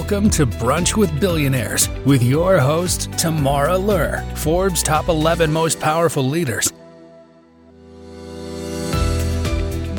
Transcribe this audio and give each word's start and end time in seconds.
Welcome 0.00 0.30
to 0.30 0.46
Brunch 0.46 0.96
with 0.96 1.20
Billionaires 1.20 1.90
with 2.06 2.22
your 2.22 2.58
host, 2.58 3.12
Tamara 3.18 3.76
Loehr, 3.76 4.24
Forbes 4.34 4.82
Top 4.82 5.08
11 5.08 5.52
Most 5.52 5.78
Powerful 5.78 6.22
Leaders. 6.24 6.72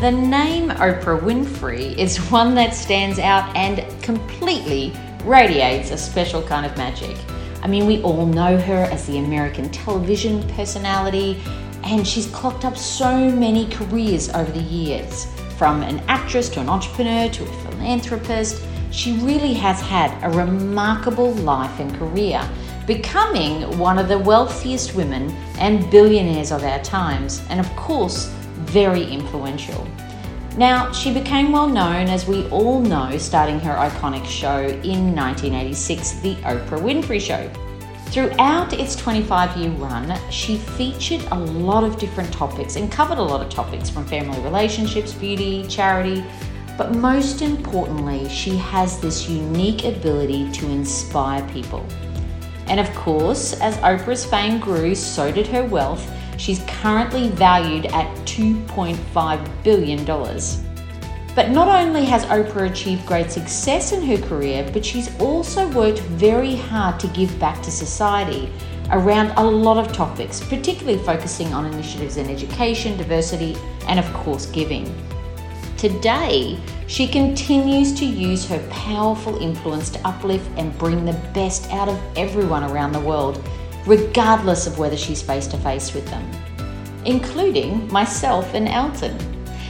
The 0.01 0.11
name 0.11 0.69
Oprah 0.69 1.19
Winfrey 1.19 1.95
is 1.99 2.17
one 2.31 2.55
that 2.55 2.73
stands 2.73 3.19
out 3.19 3.55
and 3.55 3.85
completely 4.01 4.91
radiates 5.23 5.91
a 5.91 5.97
special 5.97 6.41
kind 6.41 6.65
of 6.65 6.75
magic. 6.75 7.15
I 7.61 7.67
mean, 7.67 7.85
we 7.85 8.01
all 8.01 8.25
know 8.25 8.57
her 8.57 8.83
as 8.85 9.05
the 9.05 9.19
American 9.19 9.69
television 9.69 10.41
personality, 10.49 11.39
and 11.83 12.05
she's 12.05 12.25
clocked 12.31 12.65
up 12.65 12.75
so 12.75 13.29
many 13.29 13.67
careers 13.67 14.29
over 14.29 14.51
the 14.51 14.63
years 14.63 15.27
from 15.57 15.83
an 15.83 15.99
actress 16.07 16.49
to 16.49 16.59
an 16.59 16.69
entrepreneur 16.69 17.29
to 17.29 17.43
a 17.43 17.53
philanthropist 17.69 18.63
she 18.91 19.13
really 19.19 19.53
has 19.53 19.79
had 19.81 20.11
a 20.23 20.37
remarkable 20.37 21.33
life 21.35 21.79
and 21.79 21.95
career, 21.95 22.47
becoming 22.85 23.77
one 23.77 23.97
of 23.97 24.07
the 24.07 24.19
wealthiest 24.19 24.93
women 24.95 25.31
and 25.57 25.89
billionaires 25.89 26.51
of 26.51 26.63
our 26.63 26.83
times, 26.83 27.41
and 27.49 27.59
of 27.59 27.75
course, 27.75 28.27
very 28.65 29.03
influential. 29.03 29.87
Now, 30.57 30.91
she 30.91 31.13
became 31.13 31.53
well 31.53 31.67
known, 31.67 32.07
as 32.07 32.27
we 32.27 32.47
all 32.49 32.81
know, 32.81 33.17
starting 33.17 33.59
her 33.61 33.73
iconic 33.73 34.25
show 34.25 34.59
in 34.59 35.15
1986, 35.15 36.19
The 36.19 36.35
Oprah 36.35 36.81
Winfrey 36.81 37.21
Show. 37.21 37.49
Throughout 38.07 38.73
its 38.73 38.97
25 38.97 39.55
year 39.55 39.71
run, 39.71 40.19
she 40.29 40.57
featured 40.57 41.21
a 41.31 41.39
lot 41.39 41.85
of 41.85 41.97
different 41.97 42.33
topics 42.33 42.75
and 42.75 42.91
covered 42.91 43.17
a 43.17 43.23
lot 43.23 43.41
of 43.41 43.49
topics 43.49 43.89
from 43.89 44.05
family 44.05 44.37
relationships, 44.41 45.13
beauty, 45.13 45.65
charity, 45.69 46.21
but 46.81 46.95
most 46.95 47.43
importantly, 47.43 48.27
she 48.27 48.57
has 48.57 48.99
this 48.99 49.29
unique 49.29 49.85
ability 49.85 50.51
to 50.51 50.67
inspire 50.67 51.47
people. 51.49 51.85
And 52.65 52.79
of 52.79 52.91
course, 52.95 53.53
as 53.61 53.77
Oprah's 53.77 54.25
fame 54.25 54.59
grew, 54.59 54.95
so 54.95 55.31
did 55.31 55.45
her 55.45 55.63
wealth. 55.63 56.03
She's 56.39 56.59
currently 56.65 57.27
valued 57.27 57.85
at 57.85 58.07
$2.5 58.25 59.63
billion. 59.63 60.03
But 61.35 61.51
not 61.51 61.67
only 61.67 62.03
has 62.05 62.25
Oprah 62.25 62.71
achieved 62.71 63.05
great 63.05 63.29
success 63.29 63.91
in 63.91 64.01
her 64.01 64.17
career, 64.17 64.67
but 64.73 64.83
she's 64.83 65.15
also 65.21 65.69
worked 65.73 65.99
very 65.99 66.55
hard 66.55 66.99
to 67.01 67.07
give 67.09 67.39
back 67.39 67.61
to 67.61 67.69
society 67.69 68.51
around 68.89 69.29
a 69.37 69.43
lot 69.43 69.77
of 69.77 69.93
topics, 69.93 70.39
particularly 70.39 70.97
focusing 71.03 71.53
on 71.53 71.71
initiatives 71.71 72.17
in 72.17 72.27
education, 72.27 72.97
diversity, 72.97 73.55
and 73.87 73.99
of 73.99 74.13
course, 74.13 74.47
giving. 74.47 74.91
Today, 75.81 76.59
she 76.85 77.07
continues 77.07 77.91
to 77.93 78.05
use 78.05 78.45
her 78.45 78.59
powerful 78.69 79.41
influence 79.41 79.89
to 79.89 80.07
uplift 80.07 80.47
and 80.55 80.77
bring 80.77 81.05
the 81.05 81.19
best 81.33 81.71
out 81.71 81.89
of 81.89 81.99
everyone 82.15 82.63
around 82.63 82.91
the 82.91 82.99
world, 82.99 83.43
regardless 83.87 84.67
of 84.67 84.77
whether 84.77 84.95
she's 84.95 85.23
face 85.23 85.47
to 85.47 85.57
face 85.57 85.95
with 85.95 86.05
them, 86.05 86.23
including 87.05 87.91
myself 87.91 88.53
and 88.53 88.67
Elton. 88.67 89.17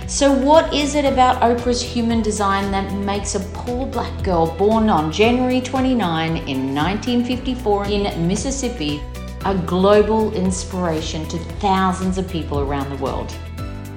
So, 0.05 0.33
what 0.33 0.73
is 0.73 0.95
it 0.95 1.05
about 1.05 1.41
Oprah's 1.41 1.81
human 1.81 2.21
design 2.21 2.71
that 2.71 2.93
makes 2.93 3.35
a 3.35 3.47
poor 3.53 3.85
black 3.85 4.21
girl 4.21 4.53
born 4.57 4.89
on 4.89 5.13
January 5.13 5.61
29 5.61 6.35
in 6.39 6.75
1954 6.75 7.85
in 7.85 8.27
Mississippi 8.27 9.01
a 9.45 9.55
global 9.55 10.33
inspiration 10.33 11.25
to 11.29 11.39
thousands 11.61 12.17
of 12.17 12.27
people 12.29 12.59
around 12.59 12.89
the 12.89 13.01
world? 13.01 13.33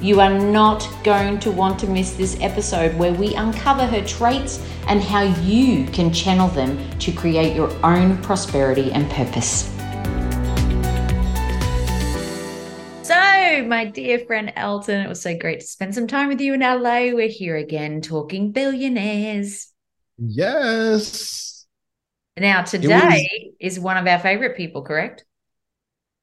You 0.00 0.20
are 0.20 0.38
not 0.38 0.86
going 1.02 1.38
to 1.40 1.50
want 1.50 1.78
to 1.78 1.86
miss 1.86 2.12
this 2.12 2.36
episode 2.40 2.94
where 2.96 3.14
we 3.14 3.34
uncover 3.34 3.86
her 3.86 4.04
traits 4.04 4.60
and 4.86 5.02
how 5.02 5.22
you 5.22 5.86
can 5.86 6.12
channel 6.12 6.48
them 6.48 6.78
to 6.98 7.12
create 7.12 7.56
your 7.56 7.70
own 7.84 8.18
prosperity 8.18 8.92
and 8.92 9.10
purpose. 9.10 9.70
So, 13.02 13.64
my 13.66 13.90
dear 13.94 14.18
friend 14.18 14.52
Elton, 14.56 15.00
it 15.00 15.08
was 15.08 15.22
so 15.22 15.38
great 15.38 15.60
to 15.60 15.66
spend 15.66 15.94
some 15.94 16.06
time 16.06 16.28
with 16.28 16.40
you 16.40 16.54
in 16.54 16.60
LA. 16.60 17.14
We're 17.14 17.28
here 17.28 17.56
again 17.56 18.02
talking 18.02 18.52
billionaires. 18.52 19.68
Yes. 20.18 21.66
Now, 22.36 22.62
today 22.62 22.88
was- 22.88 23.54
is 23.60 23.80
one 23.80 23.96
of 23.96 24.06
our 24.06 24.18
favorite 24.18 24.56
people, 24.56 24.82
correct? 24.82 25.24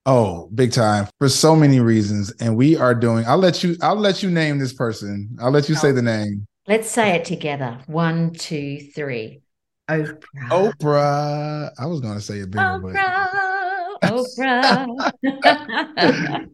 Oh, 0.04 0.48
big 0.54 0.72
time 0.72 1.06
for 1.18 1.28
so 1.28 1.54
many 1.54 1.78
reasons. 1.78 2.32
And 2.40 2.56
we 2.56 2.76
are 2.76 2.94
doing, 2.94 3.24
I'll 3.26 3.38
let 3.38 3.62
you, 3.62 3.76
I'll 3.80 3.96
let 3.96 4.22
you 4.22 4.30
name 4.30 4.58
this 4.58 4.72
person. 4.72 5.36
I'll 5.40 5.52
let 5.52 5.68
you 5.68 5.76
oh. 5.76 5.78
say 5.78 5.92
the 5.92 6.02
name. 6.02 6.46
Let's 6.66 6.90
say 6.90 7.16
it 7.16 7.24
together. 7.24 7.78
One, 7.86 8.32
two, 8.32 8.80
three. 8.94 9.42
Oprah. 9.88 10.18
Oprah. 10.48 11.70
I 11.78 11.86
was 11.86 12.00
going 12.00 12.14
to 12.14 12.20
say 12.20 12.38
it 12.38 12.50
bigger, 12.50 12.64
Oprah. 12.64 12.92
but. 14.00 14.12
Oprah. 14.12 15.10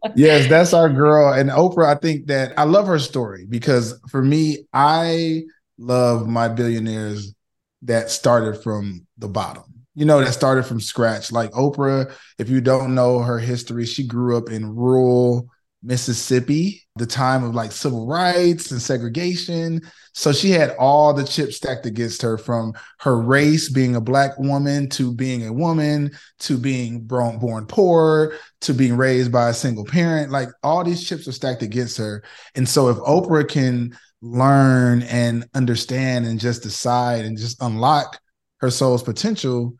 yes, 0.16 0.48
that's 0.48 0.74
our 0.74 0.90
girl. 0.90 1.32
And 1.32 1.48
Oprah, 1.48 1.96
I 1.96 1.98
think 1.98 2.26
that 2.26 2.58
I 2.58 2.64
love 2.64 2.86
her 2.86 2.98
story 2.98 3.46
because 3.48 3.98
for 4.10 4.22
me, 4.22 4.66
I 4.72 5.44
love 5.78 6.28
my 6.28 6.48
billionaires 6.48 7.34
that 7.82 8.10
started 8.10 8.62
from 8.62 9.06
the 9.16 9.28
bottom 9.28 9.77
you 9.98 10.04
know, 10.04 10.20
that 10.22 10.32
started 10.32 10.64
from 10.64 10.80
scratch. 10.80 11.32
Like 11.32 11.50
Oprah, 11.50 12.14
if 12.38 12.48
you 12.48 12.60
don't 12.60 12.94
know 12.94 13.18
her 13.18 13.40
history, 13.40 13.84
she 13.84 14.06
grew 14.06 14.36
up 14.36 14.48
in 14.48 14.76
rural 14.76 15.48
Mississippi, 15.82 16.86
the 16.94 17.04
time 17.04 17.42
of 17.42 17.52
like 17.52 17.72
civil 17.72 18.06
rights 18.06 18.70
and 18.70 18.80
segregation. 18.80 19.80
So 20.12 20.32
she 20.32 20.50
had 20.50 20.76
all 20.78 21.12
the 21.12 21.24
chips 21.24 21.56
stacked 21.56 21.84
against 21.84 22.22
her 22.22 22.38
from 22.38 22.74
her 23.00 23.20
race, 23.20 23.68
being 23.68 23.96
a 23.96 24.00
black 24.00 24.38
woman, 24.38 24.88
to 24.90 25.12
being 25.12 25.44
a 25.48 25.52
woman, 25.52 26.12
to 26.40 26.58
being 26.58 27.00
born, 27.00 27.66
poor, 27.66 28.34
to 28.60 28.74
being 28.74 28.96
raised 28.96 29.32
by 29.32 29.48
a 29.48 29.54
single 29.54 29.84
parent. 29.84 30.30
Like 30.30 30.48
all 30.62 30.84
these 30.84 31.08
chips 31.08 31.26
are 31.26 31.32
stacked 31.32 31.62
against 31.62 31.98
her. 31.98 32.22
And 32.54 32.68
so 32.68 32.88
if 32.88 32.98
Oprah 32.98 33.48
can 33.48 33.98
learn 34.22 35.02
and 35.02 35.48
understand 35.54 36.24
and 36.24 36.38
just 36.38 36.62
decide 36.62 37.24
and 37.24 37.36
just 37.36 37.60
unlock 37.60 38.20
her 38.58 38.70
soul's 38.70 39.02
potential, 39.02 39.76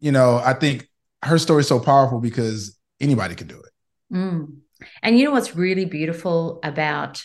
you 0.00 0.12
know, 0.12 0.40
I 0.44 0.52
think 0.52 0.88
her 1.22 1.38
story 1.38 1.60
is 1.60 1.68
so 1.68 1.80
powerful 1.80 2.20
because 2.20 2.78
anybody 3.00 3.34
can 3.34 3.46
do 3.46 3.60
it. 3.60 4.14
Mm. 4.14 4.58
And 5.02 5.18
you 5.18 5.24
know 5.24 5.32
what's 5.32 5.56
really 5.56 5.84
beautiful 5.84 6.60
about 6.62 7.22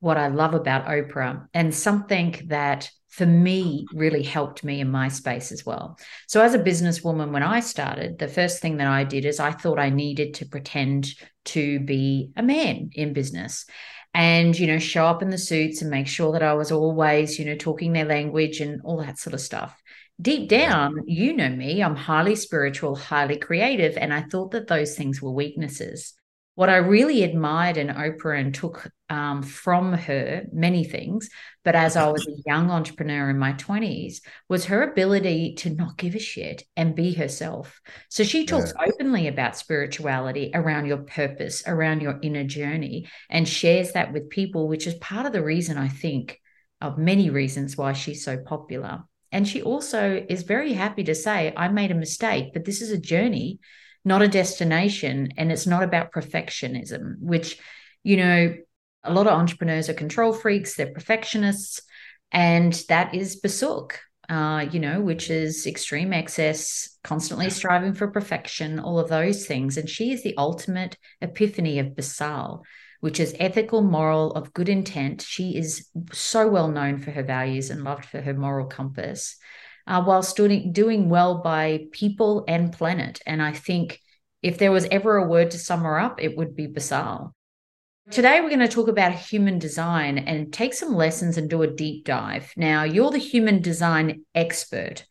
what 0.00 0.16
I 0.16 0.28
love 0.28 0.54
about 0.54 0.86
Oprah 0.86 1.46
and 1.54 1.74
something 1.74 2.40
that 2.46 2.90
for 3.08 3.26
me 3.26 3.86
really 3.92 4.22
helped 4.22 4.64
me 4.64 4.80
in 4.80 4.90
my 4.90 5.08
space 5.08 5.52
as 5.52 5.66
well. 5.66 5.98
So 6.28 6.40
as 6.40 6.54
a 6.54 6.58
businesswoman 6.58 7.30
when 7.30 7.42
I 7.42 7.60
started, 7.60 8.18
the 8.18 8.28
first 8.28 8.62
thing 8.62 8.78
that 8.78 8.86
I 8.86 9.04
did 9.04 9.24
is 9.24 9.38
I 9.38 9.52
thought 9.52 9.78
I 9.78 9.90
needed 9.90 10.34
to 10.34 10.46
pretend 10.46 11.14
to 11.46 11.78
be 11.80 12.30
a 12.36 12.42
man 12.42 12.90
in 12.94 13.12
business 13.12 13.66
and 14.14 14.58
you 14.58 14.66
know 14.66 14.78
show 14.78 15.06
up 15.06 15.22
in 15.22 15.30
the 15.30 15.38
suits 15.38 15.80
and 15.82 15.90
make 15.90 16.06
sure 16.06 16.32
that 16.32 16.42
I 16.42 16.54
was 16.54 16.72
always, 16.72 17.38
you 17.38 17.44
know, 17.44 17.56
talking 17.56 17.92
their 17.92 18.04
language 18.04 18.60
and 18.60 18.80
all 18.84 18.98
that 18.98 19.18
sort 19.18 19.34
of 19.34 19.40
stuff 19.40 19.81
deep 20.22 20.48
down, 20.48 21.02
you 21.06 21.34
know 21.34 21.48
me, 21.48 21.82
I'm 21.82 21.96
highly 21.96 22.36
spiritual, 22.36 22.94
highly 22.96 23.36
creative, 23.36 23.96
and 23.96 24.14
I 24.14 24.22
thought 24.22 24.52
that 24.52 24.68
those 24.68 24.96
things 24.96 25.20
were 25.20 25.32
weaknesses. 25.32 26.14
What 26.54 26.68
I 26.68 26.76
really 26.76 27.24
admired 27.24 27.78
in 27.78 27.88
Oprah 27.88 28.38
and 28.38 28.54
took 28.54 28.86
um, 29.08 29.42
from 29.42 29.94
her 29.94 30.44
many 30.52 30.84
things, 30.84 31.30
but 31.64 31.74
as 31.74 31.96
I 31.96 32.10
was 32.10 32.26
a 32.26 32.42
young 32.46 32.70
entrepreneur 32.70 33.30
in 33.30 33.38
my 33.38 33.54
20s, 33.54 34.20
was 34.50 34.66
her 34.66 34.82
ability 34.82 35.54
to 35.56 35.70
not 35.70 35.96
give 35.96 36.14
a 36.14 36.18
shit 36.18 36.62
and 36.76 36.94
be 36.94 37.14
herself. 37.14 37.80
So 38.10 38.22
she 38.22 38.44
talks 38.44 38.74
yeah. 38.78 38.86
openly 38.86 39.28
about 39.28 39.56
spirituality, 39.56 40.50
around 40.52 40.86
your 40.86 40.98
purpose, 40.98 41.62
around 41.66 42.02
your 42.02 42.18
inner 42.22 42.44
journey, 42.44 43.08
and 43.30 43.48
shares 43.48 43.92
that 43.92 44.12
with 44.12 44.28
people, 44.28 44.68
which 44.68 44.86
is 44.86 44.94
part 44.94 45.24
of 45.24 45.32
the 45.32 45.42
reason 45.42 45.78
I 45.78 45.88
think 45.88 46.38
of 46.82 46.98
many 46.98 47.30
reasons 47.30 47.78
why 47.78 47.94
she's 47.94 48.24
so 48.24 48.36
popular. 48.36 49.04
And 49.32 49.48
she 49.48 49.62
also 49.62 50.24
is 50.28 50.42
very 50.42 50.74
happy 50.74 51.04
to 51.04 51.14
say, 51.14 51.52
I 51.56 51.68
made 51.68 51.90
a 51.90 51.96
mistake, 51.96 52.52
but 52.52 52.64
this 52.64 52.82
is 52.82 52.90
a 52.90 52.98
journey, 52.98 53.58
not 54.04 54.22
a 54.22 54.28
destination. 54.28 55.30
And 55.38 55.50
it's 55.50 55.66
not 55.66 55.82
about 55.82 56.12
perfectionism, 56.12 57.14
which, 57.18 57.58
you 58.04 58.18
know, 58.18 58.54
a 59.02 59.12
lot 59.12 59.26
of 59.26 59.32
entrepreneurs 59.32 59.88
are 59.88 59.94
control 59.94 60.32
freaks, 60.32 60.76
they're 60.76 60.92
perfectionists. 60.92 61.80
And 62.30 62.72
that 62.88 63.14
is 63.14 63.40
Basuk, 63.40 63.94
uh, 64.28 64.66
you 64.70 64.80
know, 64.80 65.00
which 65.00 65.30
is 65.30 65.66
extreme 65.66 66.12
excess, 66.12 66.98
constantly 67.02 67.50
striving 67.50 67.94
for 67.94 68.08
perfection, 68.08 68.78
all 68.78 68.98
of 68.98 69.08
those 69.08 69.46
things. 69.46 69.76
And 69.76 69.88
she 69.88 70.12
is 70.12 70.22
the 70.22 70.36
ultimate 70.36 70.96
epiphany 71.20 71.78
of 71.78 71.96
Beusail 71.96 72.62
which 73.02 73.18
is 73.18 73.34
ethical, 73.40 73.82
moral, 73.82 74.30
of 74.34 74.52
good 74.52 74.68
intent. 74.68 75.22
She 75.22 75.56
is 75.56 75.88
so 76.12 76.46
well 76.46 76.68
known 76.68 76.98
for 76.98 77.10
her 77.10 77.24
values 77.24 77.68
and 77.68 77.82
loved 77.82 78.04
for 78.04 78.20
her 78.20 78.32
moral 78.32 78.66
compass, 78.66 79.36
uh, 79.88 80.04
whilst 80.06 80.36
doing, 80.36 80.72
doing 80.72 81.08
well 81.08 81.42
by 81.42 81.86
people 81.90 82.44
and 82.46 82.72
planet. 82.72 83.20
And 83.26 83.42
I 83.42 83.54
think 83.54 83.98
if 84.40 84.56
there 84.56 84.70
was 84.70 84.86
ever 84.92 85.16
a 85.16 85.26
word 85.26 85.50
to 85.50 85.58
sum 85.58 85.80
her 85.82 85.98
up, 85.98 86.22
it 86.22 86.36
would 86.36 86.54
be 86.54 86.68
beusail. 86.68 87.34
Today, 88.12 88.40
we're 88.40 88.50
going 88.50 88.60
to 88.60 88.68
talk 88.68 88.86
about 88.86 89.14
human 89.14 89.58
design 89.58 90.18
and 90.18 90.52
take 90.52 90.72
some 90.72 90.94
lessons 90.94 91.36
and 91.38 91.50
do 91.50 91.62
a 91.62 91.66
deep 91.66 92.04
dive. 92.04 92.52
Now, 92.56 92.84
you're 92.84 93.10
the 93.10 93.18
human 93.18 93.62
design 93.62 94.24
expert. 94.32 95.06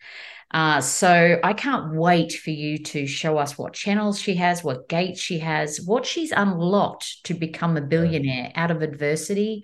Uh, 0.53 0.81
so 0.81 1.39
I 1.43 1.53
can't 1.53 1.93
wait 1.93 2.33
for 2.33 2.49
you 2.49 2.77
to 2.79 3.07
show 3.07 3.37
us 3.37 3.57
what 3.57 3.73
channels 3.73 4.19
she 4.19 4.35
has, 4.35 4.63
what 4.63 4.89
gates 4.89 5.21
she 5.21 5.39
has, 5.39 5.79
what 5.81 6.05
she's 6.05 6.31
unlocked 6.31 7.23
to 7.25 7.33
become 7.33 7.77
a 7.77 7.81
billionaire 7.81 8.51
out 8.55 8.71
of 8.71 8.81
adversity. 8.81 9.63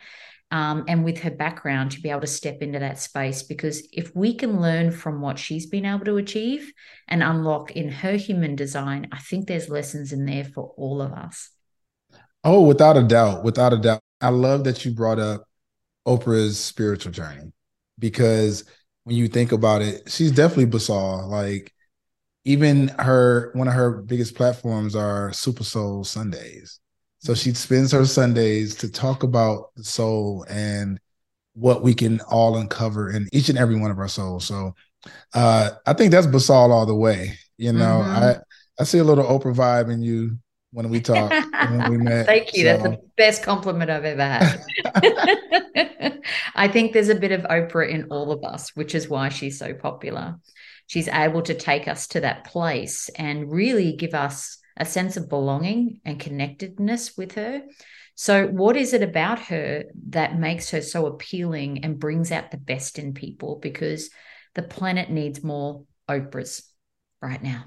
Um, 0.49 0.85
and 0.87 1.03
with 1.03 1.19
her 1.19 1.31
background 1.31 1.91
to 1.91 1.99
be 1.99 2.09
able 2.09 2.21
to 2.21 2.27
step 2.27 2.61
into 2.61 2.79
that 2.79 2.99
space. 2.99 3.43
Because 3.43 3.85
if 3.91 4.15
we 4.15 4.33
can 4.33 4.61
learn 4.61 4.91
from 4.91 5.19
what 5.19 5.37
she's 5.37 5.65
been 5.65 5.85
able 5.85 6.05
to 6.05 6.15
achieve 6.15 6.71
and 7.09 7.21
unlock 7.21 7.71
in 7.71 7.89
her 7.89 8.13
human 8.13 8.55
design, 8.55 9.09
I 9.11 9.17
think 9.17 9.45
there's 9.47 9.67
lessons 9.67 10.13
in 10.13 10.25
there 10.25 10.45
for 10.45 10.73
all 10.77 11.01
of 11.01 11.11
us. 11.11 11.49
Oh, 12.45 12.61
without 12.61 12.95
a 12.95 13.03
doubt, 13.03 13.43
without 13.43 13.73
a 13.73 13.77
doubt. 13.77 13.99
I 14.21 14.29
love 14.29 14.63
that 14.63 14.85
you 14.85 14.91
brought 14.91 15.19
up 15.19 15.43
Oprah's 16.07 16.57
spiritual 16.57 17.11
journey 17.11 17.51
because 17.99 18.63
when 19.07 19.15
you 19.15 19.29
think 19.29 19.53
about 19.53 19.81
it, 19.81 20.11
she's 20.11 20.33
definitely 20.33 20.65
Beusail. 20.65 21.29
Like 21.29 21.73
even 22.43 22.89
her 22.99 23.51
one 23.53 23.69
of 23.69 23.73
her 23.73 24.01
biggest 24.01 24.35
platforms 24.35 24.97
are 24.97 25.31
Super 25.31 25.63
Soul 25.63 26.03
Sundays. 26.03 26.81
So 27.19 27.33
she 27.33 27.53
spends 27.53 27.93
her 27.93 28.05
Sundays 28.05 28.75
to 28.75 28.91
talk 28.91 29.23
about 29.23 29.73
the 29.77 29.85
soul 29.85 30.45
and 30.49 30.99
what 31.53 31.83
we 31.83 31.93
can 31.93 32.19
all 32.29 32.57
uncover 32.57 33.09
in 33.09 33.29
each 33.31 33.47
and 33.47 33.57
every 33.57 33.79
one 33.79 33.91
of 33.91 33.97
our 33.97 34.09
souls. 34.09 34.43
So 34.43 34.75
uh, 35.33 35.69
I 35.85 35.93
think 35.93 36.11
that's 36.11 36.27
Beusail 36.27 36.73
all 36.73 36.85
the 36.85 36.93
way. 36.93 37.39
You 37.57 37.71
know, 37.71 38.03
mm-hmm. 38.03 38.11
I 38.11 38.35
I 38.77 38.83
see 38.83 38.97
a 38.97 39.05
little 39.05 39.23
Oprah 39.23 39.55
vibe 39.55 39.89
in 39.89 40.01
you 40.01 40.37
when 40.71 40.89
we 40.89 40.99
talk 40.99 41.31
when 41.31 41.89
we 41.89 41.97
met. 42.03 42.25
Thank 42.25 42.53
you. 42.53 42.63
So. 42.63 42.77
That's 42.77 42.83
the 42.83 43.01
best 43.15 43.43
compliment 43.43 43.89
I've 43.89 44.05
ever 44.05 44.21
had. 44.21 44.61
I 46.55 46.67
think 46.67 46.93
there's 46.93 47.09
a 47.09 47.15
bit 47.15 47.31
of 47.31 47.41
Oprah 47.43 47.89
in 47.89 48.05
all 48.05 48.31
of 48.31 48.43
us, 48.43 48.75
which 48.75 48.93
is 48.93 49.07
why 49.07 49.29
she's 49.29 49.57
so 49.57 49.73
popular. 49.73 50.35
She's 50.87 51.07
able 51.07 51.41
to 51.43 51.53
take 51.53 51.87
us 51.87 52.07
to 52.09 52.21
that 52.21 52.45
place 52.45 53.09
and 53.17 53.51
really 53.51 53.95
give 53.95 54.13
us 54.13 54.57
a 54.77 54.85
sense 54.85 55.17
of 55.17 55.29
belonging 55.29 55.99
and 56.05 56.19
connectedness 56.19 57.17
with 57.17 57.33
her. 57.33 57.63
So, 58.15 58.47
what 58.47 58.75
is 58.75 58.93
it 58.93 59.03
about 59.03 59.39
her 59.39 59.85
that 60.09 60.39
makes 60.39 60.71
her 60.71 60.81
so 60.81 61.05
appealing 61.05 61.83
and 61.83 61.99
brings 61.99 62.31
out 62.31 62.51
the 62.51 62.57
best 62.57 62.97
in 62.97 63.13
people? 63.13 63.59
Because 63.61 64.09
the 64.55 64.63
planet 64.63 65.09
needs 65.09 65.43
more 65.43 65.83
Oprahs 66.09 66.63
right 67.21 67.41
now. 67.41 67.65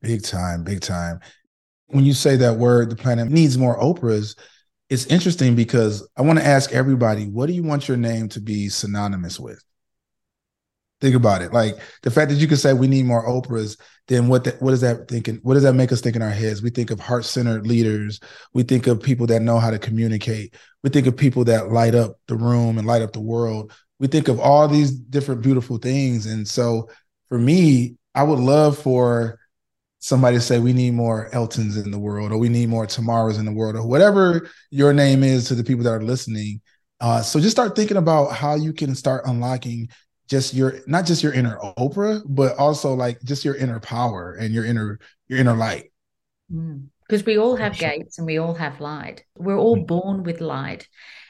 Big 0.00 0.22
time, 0.22 0.62
big 0.64 0.80
time 0.80 1.20
when 1.90 2.04
you 2.04 2.14
say 2.14 2.36
that 2.36 2.56
word, 2.56 2.90
the 2.90 2.96
planet 2.96 3.28
needs 3.28 3.58
more 3.58 3.78
Oprahs, 3.78 4.38
it's 4.88 5.06
interesting 5.06 5.54
because 5.54 6.08
I 6.16 6.22
want 6.22 6.38
to 6.38 6.46
ask 6.46 6.72
everybody, 6.72 7.26
what 7.26 7.46
do 7.46 7.52
you 7.52 7.62
want 7.62 7.88
your 7.88 7.96
name 7.96 8.28
to 8.30 8.40
be 8.40 8.68
synonymous 8.68 9.38
with? 9.38 9.62
Think 11.00 11.14
about 11.14 11.40
it. 11.40 11.52
Like 11.52 11.78
the 12.02 12.10
fact 12.10 12.30
that 12.30 12.36
you 12.36 12.46
can 12.46 12.58
say 12.58 12.74
we 12.74 12.86
need 12.86 13.06
more 13.06 13.26
Oprahs, 13.26 13.80
then 14.08 14.28
what 14.28 14.44
the, 14.44 14.50
what 14.58 14.74
is 14.74 14.82
that 14.82 15.08
thinking? 15.08 15.38
What 15.42 15.54
does 15.54 15.62
that 15.62 15.72
make 15.72 15.92
us 15.92 16.02
think 16.02 16.14
in 16.14 16.22
our 16.22 16.28
heads? 16.28 16.60
We 16.60 16.68
think 16.70 16.90
of 16.90 17.00
heart-centered 17.00 17.66
leaders. 17.66 18.20
We 18.52 18.64
think 18.64 18.86
of 18.86 19.02
people 19.02 19.26
that 19.28 19.40
know 19.40 19.58
how 19.58 19.70
to 19.70 19.78
communicate. 19.78 20.54
We 20.82 20.90
think 20.90 21.06
of 21.06 21.16
people 21.16 21.44
that 21.44 21.70
light 21.70 21.94
up 21.94 22.18
the 22.28 22.36
room 22.36 22.76
and 22.76 22.86
light 22.86 23.00
up 23.00 23.12
the 23.12 23.20
world. 23.20 23.72
We 23.98 24.08
think 24.08 24.28
of 24.28 24.40
all 24.40 24.68
these 24.68 24.90
different 24.90 25.42
beautiful 25.42 25.78
things. 25.78 26.26
And 26.26 26.46
so 26.46 26.90
for 27.28 27.38
me, 27.38 27.96
I 28.14 28.22
would 28.22 28.38
love 28.38 28.76
for 28.76 29.39
somebody 30.00 30.40
say 30.40 30.58
we 30.58 30.72
need 30.72 30.94
more 30.94 31.28
Eltons 31.32 31.82
in 31.82 31.90
the 31.90 31.98
world 31.98 32.32
or 32.32 32.38
we 32.38 32.48
need 32.48 32.68
more 32.68 32.86
Tamaras 32.86 33.38
in 33.38 33.44
the 33.44 33.52
world 33.52 33.76
or 33.76 33.86
whatever 33.86 34.48
your 34.70 34.92
name 34.92 35.22
is 35.22 35.46
to 35.48 35.54
the 35.54 35.62
people 35.62 35.84
that 35.84 35.92
are 35.92 36.02
listening. 36.02 36.60
Uh, 37.00 37.22
so 37.22 37.38
just 37.38 37.52
start 37.56 37.76
thinking 37.76 37.96
about 37.96 38.32
how 38.32 38.54
you 38.54 38.72
can 38.72 38.94
start 38.94 39.22
unlocking 39.26 39.88
just 40.28 40.54
your 40.54 40.74
not 40.86 41.06
just 41.06 41.22
your 41.22 41.32
inner 41.32 41.58
Oprah, 41.76 42.22
but 42.26 42.56
also 42.56 42.94
like 42.94 43.20
just 43.22 43.44
your 43.44 43.56
inner 43.56 43.80
power 43.80 44.36
and 44.38 44.54
your 44.54 44.64
inner 44.64 44.98
your 45.28 45.38
inner 45.38 45.54
light. 45.54 45.92
Because 46.48 47.22
mm. 47.22 47.26
we 47.26 47.38
all 47.38 47.56
have 47.56 47.76
gates 47.76 48.18
and 48.18 48.26
we 48.26 48.38
all 48.38 48.54
have 48.54 48.80
light. 48.80 49.24
We're 49.36 49.58
all 49.58 49.76
mm. 49.76 49.86
born 49.86 50.22
with 50.22 50.40
light. 50.40 50.88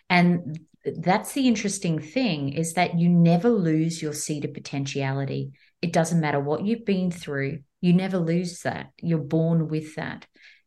And 0.09 0.61
that's 0.85 1.33
the 1.33 1.47
interesting 1.47 1.99
thing 1.99 2.53
is 2.53 2.75
that 2.75 2.99
you 2.99 3.09
never 3.09 3.51
lose 3.51 4.01
your 4.01 4.13
seed 4.13 4.45
of 4.45 4.55
potentiality. 4.55 5.53
It 5.83 5.93
doesn't 5.93 6.21
matter 6.21 6.41
what 6.41 6.65
you've 6.65 6.85
been 6.85 7.11
through, 7.11 7.61
you 7.81 7.93
never 7.93 8.19
lose 8.19 8.61
that. 8.63 8.91
You're 9.01 9.19
born 9.19 9.69
with 9.69 9.95
that. 9.97 10.27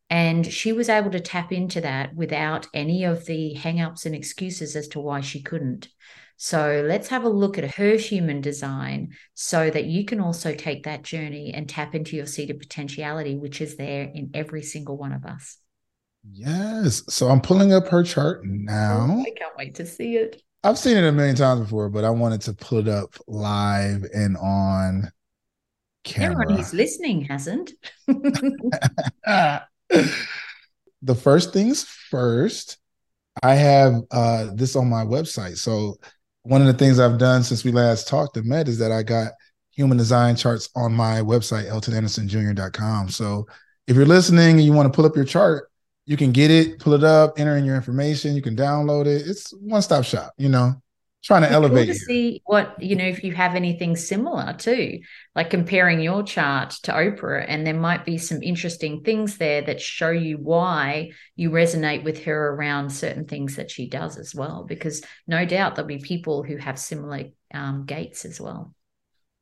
And 0.10 0.46
she 0.46 0.74
was 0.74 0.90
able 0.90 1.12
to 1.12 1.20
tap 1.20 1.52
into 1.52 1.82
that 1.82 2.16
without 2.16 2.68
any 2.74 3.04
of 3.04 3.26
the 3.26 3.56
hangups 3.58 4.06
and 4.06 4.14
excuses 4.14 4.76
as 4.76 4.88
to 4.90 5.00
why 5.00 5.22
she 5.22 5.42
couldn't. 5.42 5.90
So 6.38 6.84
let's 6.86 7.08
have 7.08 7.24
a 7.24 7.30
look 7.30 7.58
at 7.58 7.76
her 7.76 7.96
human 7.96 8.42
design 8.42 9.14
so 9.34 9.70
that 9.70 9.86
you 9.86 10.04
can 10.06 10.20
also 10.20 10.54
take 10.54 10.84
that 10.84 11.04
journey 11.04 11.54
and 11.54 11.70
tap 11.70 11.96
into 11.96 12.16
your 12.16 12.26
seed 12.26 12.50
of 12.50 12.60
potentiality, 12.60 13.38
which 13.38 13.62
is 13.62 13.78
there 13.78 14.12
in 14.14 14.32
every 14.34 14.62
single 14.62 14.98
one 14.98 15.14
of 15.14 15.26
us. 15.26 15.58
Yes. 16.32 17.04
So 17.10 17.30
I'm 17.30 17.42
pulling 17.42 17.74
up 17.74 17.88
her 17.88 18.04
chart 18.04 18.42
oh, 18.44 18.48
now. 18.48 19.08
Oh, 19.10 19.22
I 19.22 19.34
can't 19.38 19.58
wait 19.58 19.76
to 19.76 19.86
see 19.86 20.18
it. 20.18 20.42
I've 20.64 20.78
seen 20.78 20.96
it 20.96 21.04
a 21.04 21.12
million 21.12 21.36
times 21.36 21.62
before, 21.62 21.90
but 21.90 22.06
I 22.06 22.10
wanted 22.10 22.42
to 22.42 22.54
put 22.54 22.88
it 22.88 22.88
up 22.88 23.16
live 23.28 24.06
and 24.14 24.38
on 24.38 25.12
camera. 26.06 26.32
Everyone 26.32 26.56
who's 26.58 26.74
listening 26.74 27.26
hasn't. 27.26 27.72
the 31.02 31.16
first 31.16 31.52
things 31.52 31.84
first, 31.84 32.78
I 33.42 33.56
have 33.56 34.02
uh, 34.12 34.52
this 34.54 34.78
on 34.78 34.90
my 34.90 35.04
website. 35.04 35.58
So 35.58 35.98
one 36.44 36.62
of 36.62 36.68
the 36.68 36.74
things 36.74 37.00
I've 37.00 37.18
done 37.18 37.44
since 37.44 37.66
we 37.66 37.72
last 37.72 38.08
talked 38.08 38.38
and 38.38 38.46
met 38.46 38.70
is 38.70 38.78
that 38.80 38.92
I 38.92 39.04
got 39.04 39.34
human 39.72 39.98
design 39.98 40.36
charts 40.38 40.70
on 40.76 40.94
my 40.94 41.20
website, 41.20 41.70
eltonandersonjr.com. 41.70 43.10
So 43.10 43.48
if 43.88 43.98
you're 43.98 44.06
listening 44.06 44.58
and 44.58 44.64
you 44.64 44.72
want 44.72 44.92
to 44.92 44.96
pull 44.96 45.06
up 45.06 45.16
your 45.16 45.26
chart, 45.26 45.70
you 46.06 46.18
can 46.18 46.32
get 46.32 46.52
it, 46.52 46.80
pull 46.80 46.94
it 46.94 47.04
up, 47.04 47.40
enter 47.40 47.56
in 47.56 47.66
your 47.66 47.76
information, 47.76 48.36
you 48.36 48.42
can 48.42 48.56
download 48.56 49.06
it. 49.06 49.28
It's 49.28 49.52
one 49.52 49.82
stop 49.82 50.04
shop, 50.04 50.34
you 50.38 50.50
know? 50.50 50.74
Trying 51.24 51.44
to 51.44 51.52
elevate 51.52 51.88
cool 51.88 51.94
to 51.94 52.00
see 52.02 52.42
what 52.46 52.76
you 52.84 52.98
know 52.98 53.06
if 53.06 53.24
you 53.24 53.32
have 53.32 53.56
anything 53.56 53.96
similar 53.96 54.52
too 54.52 55.00
like 55.34 55.50
comparing 55.50 56.02
your 56.02 56.22
chart 56.22 56.72
to 56.84 56.92
oprah 56.92 57.46
and 57.48 57.66
there 57.66 57.74
might 57.74 58.04
be 58.04 58.18
some 58.18 58.44
interesting 58.44 59.04
things 59.04 59.38
there 59.38 59.62
that 59.62 59.80
show 59.80 60.10
you 60.10 60.36
why 60.36 61.12
you 61.38 61.50
resonate 61.50 62.04
with 62.04 62.26
her 62.26 62.50
around 62.50 62.90
certain 62.90 63.24
things 63.24 63.56
that 63.56 63.72
she 63.72 63.88
does 63.88 64.18
as 64.18 64.36
well 64.36 64.66
because 64.68 65.02
no 65.26 65.46
doubt 65.46 65.76
there'll 65.76 65.88
be 65.88 65.98
people 65.98 66.44
who 66.44 66.58
have 66.58 66.78
similar 66.78 67.30
um, 67.54 67.86
gates 67.86 68.26
as 68.26 68.42
well. 68.42 68.76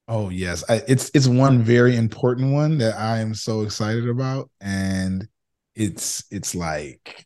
Oh 0.08 0.30
yes. 0.30 0.64
I, 0.70 0.84
it's 0.88 1.10
it's 1.16 1.28
one 1.28 1.64
very 1.64 1.96
important 1.96 2.54
one 2.54 2.78
that 2.78 2.96
i 2.96 3.18
am 3.18 3.34
so 3.34 3.62
excited 3.62 4.08
about 4.08 4.52
and 4.62 5.28
it's 5.76 6.24
it's 6.32 6.54
like 6.54 7.26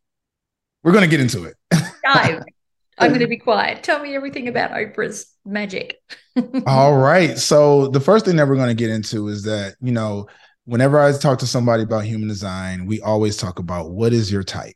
we're 0.84 0.92
gonna 0.92 1.08
get 1.08 1.20
into 1.20 1.46
it 1.46 1.56
dive 2.04 2.44
I'm 2.98 3.10
going 3.10 3.22
to 3.22 3.28
be 3.28 3.38
quiet. 3.38 3.84
Tell 3.84 4.02
me 4.02 4.16
everything 4.16 4.48
about 4.48 4.72
Oprah's 4.72 5.34
magic. 5.46 6.00
All 6.68 6.96
right. 6.98 7.38
So, 7.38 7.88
the 7.88 8.00
first 8.00 8.26
thing 8.26 8.36
that 8.38 8.48
we're 8.48 8.56
going 8.56 8.70
to 8.70 8.74
get 8.74 8.90
into 8.90 9.28
is 9.28 9.44
that, 9.44 9.76
you 9.82 9.92
know, 9.92 10.28
whenever 10.66 11.00
I 11.00 11.12
talk 11.14 11.40
to 11.40 11.48
somebody 11.48 11.84
about 11.84 12.06
human 12.06 12.28
design, 12.28 12.86
we 12.86 13.02
always 13.02 13.38
talk 13.38 13.60
about 13.60 13.92
what 13.92 14.14
is 14.14 14.32
your 14.32 14.44
type? 14.44 14.76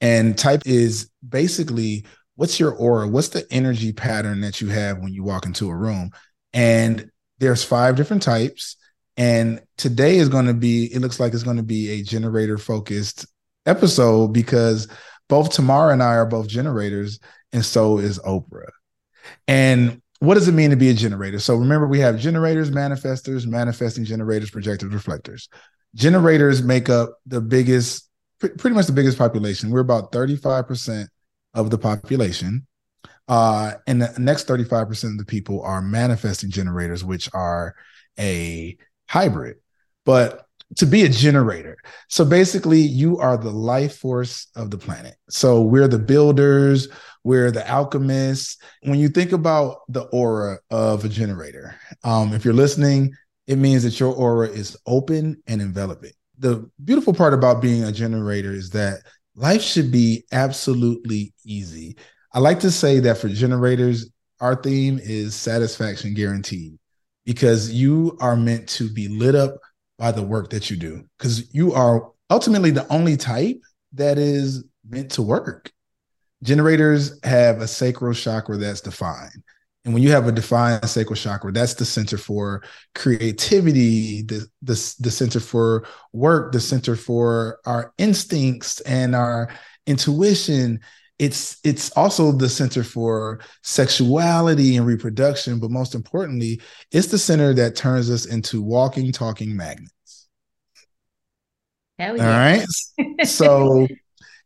And 0.00 0.38
type 0.38 0.62
is 0.64 1.10
basically 1.28 2.06
what's 2.36 2.60
your 2.60 2.72
aura? 2.72 3.08
What's 3.08 3.28
the 3.28 3.46
energy 3.50 3.92
pattern 3.92 4.40
that 4.42 4.60
you 4.60 4.68
have 4.68 4.98
when 4.98 5.12
you 5.12 5.24
walk 5.24 5.44
into 5.44 5.68
a 5.68 5.74
room? 5.74 6.10
And 6.52 7.10
there's 7.38 7.64
five 7.64 7.96
different 7.96 8.22
types. 8.22 8.76
And 9.18 9.60
today 9.76 10.16
is 10.16 10.28
going 10.28 10.46
to 10.46 10.54
be, 10.54 10.84
it 10.94 11.00
looks 11.00 11.18
like 11.18 11.34
it's 11.34 11.42
going 11.42 11.56
to 11.56 11.62
be 11.64 11.90
a 11.90 12.02
generator 12.02 12.56
focused 12.56 13.26
episode 13.66 14.28
because 14.28 14.86
both 15.28 15.50
Tamara 15.50 15.92
and 15.92 16.02
I 16.02 16.14
are 16.14 16.24
both 16.24 16.48
generators 16.48 17.18
and 17.52 17.64
so 17.64 17.98
is 17.98 18.20
Oprah. 18.20 18.70
And 19.48 20.00
what 20.20 20.34
does 20.34 20.46
it 20.46 20.52
mean 20.52 20.70
to 20.70 20.76
be 20.76 20.88
a 20.88 20.94
generator? 20.94 21.40
So 21.40 21.56
remember, 21.56 21.88
we 21.88 21.98
have 21.98 22.18
generators, 22.18 22.70
manifestors, 22.70 23.44
manifesting 23.44 24.04
generators, 24.04 24.50
projectors, 24.50 24.92
reflectors. 24.92 25.48
Generators 25.96 26.62
make 26.62 26.88
up 26.88 27.18
the 27.26 27.40
biggest, 27.40 28.08
pretty 28.38 28.70
much 28.70 28.86
the 28.86 28.92
biggest 28.92 29.18
population. 29.18 29.70
We're 29.70 29.80
about 29.80 30.12
35% 30.12 31.06
of 31.54 31.70
the 31.70 31.78
population. 31.78 32.66
Uh, 33.26 33.74
and 33.86 34.00
the 34.00 34.14
next 34.18 34.46
35% 34.46 35.04
of 35.04 35.18
the 35.18 35.24
people 35.24 35.60
are 35.62 35.82
manifesting 35.82 36.50
generators, 36.50 37.04
which 37.04 37.28
are 37.34 37.74
a 38.18 38.76
hybrid. 39.08 39.56
But 40.04 40.48
to 40.76 40.86
be 40.86 41.04
a 41.04 41.08
generator. 41.08 41.76
So 42.08 42.24
basically, 42.24 42.80
you 42.80 43.18
are 43.18 43.36
the 43.36 43.50
life 43.50 43.96
force 43.96 44.48
of 44.54 44.70
the 44.70 44.78
planet. 44.78 45.16
So 45.30 45.62
we're 45.62 45.88
the 45.88 45.98
builders, 45.98 46.88
we're 47.24 47.50
the 47.50 47.68
alchemists. 47.68 48.58
When 48.82 48.98
you 48.98 49.08
think 49.08 49.32
about 49.32 49.80
the 49.88 50.02
aura 50.02 50.58
of 50.70 51.04
a 51.04 51.08
generator, 51.08 51.74
um, 52.04 52.34
if 52.34 52.44
you're 52.44 52.54
listening, 52.54 53.14
it 53.46 53.56
means 53.56 53.82
that 53.84 53.98
your 53.98 54.14
aura 54.14 54.48
is 54.48 54.76
open 54.86 55.42
and 55.46 55.62
enveloping. 55.62 56.12
The 56.38 56.70
beautiful 56.84 57.14
part 57.14 57.34
about 57.34 57.62
being 57.62 57.84
a 57.84 57.92
generator 57.92 58.52
is 58.52 58.70
that 58.70 59.00
life 59.34 59.62
should 59.62 59.90
be 59.90 60.24
absolutely 60.32 61.32
easy. 61.44 61.96
I 62.32 62.40
like 62.40 62.60
to 62.60 62.70
say 62.70 63.00
that 63.00 63.18
for 63.18 63.28
generators, 63.28 64.10
our 64.40 64.54
theme 64.54 65.00
is 65.02 65.34
satisfaction 65.34 66.14
guaranteed 66.14 66.78
because 67.28 67.70
you 67.70 68.16
are 68.22 68.36
meant 68.36 68.66
to 68.66 68.88
be 68.88 69.06
lit 69.06 69.34
up 69.34 69.58
by 69.98 70.10
the 70.10 70.22
work 70.22 70.48
that 70.48 70.70
you 70.70 70.78
do 70.78 71.04
because 71.18 71.52
you 71.54 71.74
are 71.74 72.10
ultimately 72.30 72.70
the 72.70 72.90
only 72.90 73.18
type 73.18 73.60
that 73.92 74.16
is 74.16 74.64
meant 74.88 75.10
to 75.10 75.20
work. 75.20 75.70
Generators 76.42 77.20
have 77.24 77.60
a 77.60 77.68
sacral 77.68 78.14
chakra 78.14 78.56
that's 78.56 78.80
defined. 78.80 79.42
And 79.84 79.92
when 79.92 80.02
you 80.02 80.10
have 80.10 80.26
a 80.26 80.32
defined 80.32 80.88
sacral 80.88 81.16
chakra, 81.16 81.52
that's 81.52 81.74
the 81.74 81.84
center 81.84 82.16
for 82.16 82.62
creativity, 82.94 84.22
the, 84.22 84.46
the, 84.62 84.94
the 84.98 85.10
center 85.10 85.38
for 85.38 85.86
work, 86.14 86.52
the 86.52 86.60
center 86.60 86.96
for 86.96 87.58
our 87.66 87.92
instincts 87.98 88.80
and 88.80 89.14
our 89.14 89.50
intuition. 89.86 90.80
It's 91.18 91.58
it's 91.64 91.90
also 91.92 92.30
the 92.30 92.48
center 92.48 92.84
for 92.84 93.40
sexuality 93.62 94.76
and 94.76 94.86
reproduction, 94.86 95.58
but 95.58 95.70
most 95.70 95.94
importantly, 95.94 96.60
it's 96.92 97.08
the 97.08 97.18
center 97.18 97.52
that 97.54 97.74
turns 97.74 98.08
us 98.08 98.26
into 98.26 98.62
walking, 98.62 99.10
talking 99.10 99.56
magnets. 99.56 100.28
Hell 101.98 102.16
yeah. 102.16 102.24
All 102.24 102.38
right. 102.38 103.26
so 103.26 103.88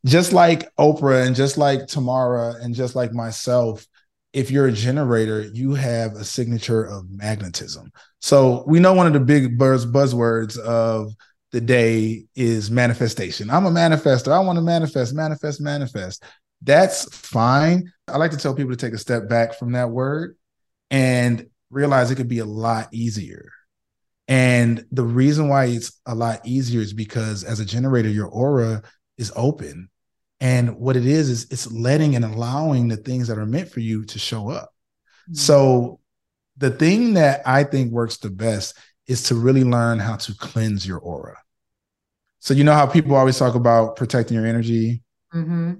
just 0.07 0.33
like 0.33 0.75
Oprah 0.77 1.27
and 1.27 1.37
just 1.37 1.59
like 1.59 1.87
Tamara 1.87 2.55
and 2.63 2.75
just 2.75 2.97
like 2.97 3.13
myself, 3.13 3.87
if 4.33 4.51
you're 4.51 4.69
a 4.69 4.73
generator, 4.73 5.43
you 5.43 5.75
have 5.75 6.13
a 6.13 6.25
signature 6.25 6.85
of 6.85 7.11
magnetism. 7.11 7.93
So 8.21 8.65
we 8.67 8.81
know 8.81 8.95
one 8.95 9.07
of 9.07 9.13
the 9.13 9.21
big 9.21 9.59
buzz 9.59 9.85
buzzwords 9.85 10.59
of 10.59 11.13
the 11.53 11.61
day 11.61 12.25
is 12.35 12.71
manifestation. 12.71 13.51
I'm 13.51 13.67
a 13.67 13.71
manifester. 13.71 14.33
I 14.33 14.41
want 14.41 14.57
to 14.57 14.63
manifest, 14.63 15.15
manifest, 15.15 15.61
manifest. 15.61 16.25
That's 16.63 17.15
fine. 17.15 17.93
I 18.09 18.17
like 18.19 18.31
to 18.33 18.37
tell 18.37 18.55
people 18.55 18.73
to 18.73 18.77
take 18.77 18.95
a 18.95 18.99
step 18.99 19.29
back 19.29 19.55
from 19.59 19.73
that 19.73 19.91
word 19.91 20.37
and 20.91 21.47
realize 21.71 22.11
it 22.11 22.17
could 22.17 22.29
be 22.29 22.41
a 22.41 22.45
lot 22.45 22.89
easier. 22.93 23.51
And 24.29 24.85
the 24.93 25.05
reason 25.05 25.49
why 25.49 25.67
it's 25.67 26.01
a 26.07 26.15
lot 26.15 26.47
easier 26.47 26.81
is 26.81 26.93
because 26.93 27.45
as 27.45 27.61
a 27.61 27.65
generator, 27.65 28.09
your 28.09 28.29
aura 28.29 28.83
is 29.19 29.33
open. 29.35 29.89
And 30.41 30.77
what 30.77 30.97
it 30.97 31.07
is, 31.07 31.29
is 31.29 31.47
it's 31.51 31.71
letting 31.71 32.17
and 32.17 32.25
allowing 32.25 32.89
the 32.89 32.97
things 32.97 33.29
that 33.29 33.39
are 33.39 33.47
meant 33.47 33.71
for 33.71 33.81
you 33.81 34.05
to 34.07 34.19
show 34.19 34.51
up. 34.51 34.73
Mm-hmm. 35.25 35.35
So 35.35 36.01
the 36.57 36.71
thing 36.71 37.15
that 37.15 37.43
I 37.47 37.65
think 37.65 37.93
works 37.93 38.19
the 38.19 38.31
best 38.31 38.77
is 39.07 39.25
to 39.25 39.35
really 39.35 39.65
learn 39.65 39.99
how 39.99 40.17
to 40.17 40.35
cleanse 40.35 40.87
your 40.87 40.99
aura. 40.99 41.37
So 42.41 42.55
you 42.55 42.65
know 42.65 42.75
how 42.75 42.87
people 42.87 43.15
always 43.15 43.39
talk 43.39 43.55
about 43.55 43.97
protecting 43.97 44.37
your 44.37 44.47
energy? 44.47 45.03
Mm-hmm. 45.33 45.75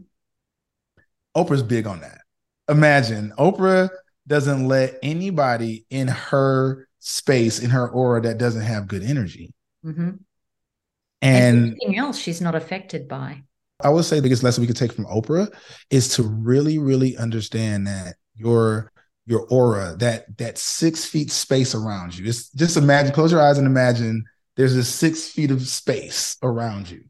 Oprah's 1.37 1.63
big 1.63 1.87
on 1.87 2.01
that. 2.01 2.21
Imagine 2.69 3.33
Oprah 3.39 3.89
doesn't 4.27 4.69
let 4.69 4.99
anybody 5.03 5.85
in 5.91 6.09
her 6.09 6.87
space, 6.99 7.59
in 7.59 7.71
her 7.71 7.89
aura 7.89 8.21
that 8.23 8.39
doesn't 8.39 8.63
have 8.63 8.87
good 8.87 9.03
energy. 9.03 9.53
Mm-hmm. 9.85 10.11
And, 11.23 11.59
anything 11.59 11.99
else 11.99 12.19
she's 12.19 12.41
not 12.41 12.55
affected 12.55 13.09
by. 13.09 13.43
I 13.81 13.89
would 13.89 14.05
say 14.05 14.17
the 14.17 14.23
biggest 14.23 14.43
lesson 14.43 14.61
we 14.61 14.67
could 14.67 14.77
take 14.77 14.93
from 14.93 15.07
Oprah 15.07 15.53
is 15.91 16.15
to 16.17 16.23
really, 16.23 16.79
really 16.79 17.17
understand 17.17 17.87
that 17.87 18.15
your 18.35 18.93
your 19.27 19.47
aura, 19.51 19.95
that 19.99 20.37
that 20.39 20.59
six 20.59 21.05
feet 21.05 21.31
space 21.31 21.75
around 21.75 22.17
you. 22.17 22.27
It's 22.27 22.51
just 22.51 22.77
imagine, 22.77 23.13
close 23.13 23.33
your 23.33 23.41
eyes 23.41 23.59
and 23.59 23.67
imagine 23.67 24.25
there's 24.57 24.77
a 24.77 24.85
six 24.85 25.29
feet 25.29 25.51
of 25.51 25.63
space 25.63 26.37
around 26.43 26.91
you. 26.91 27.05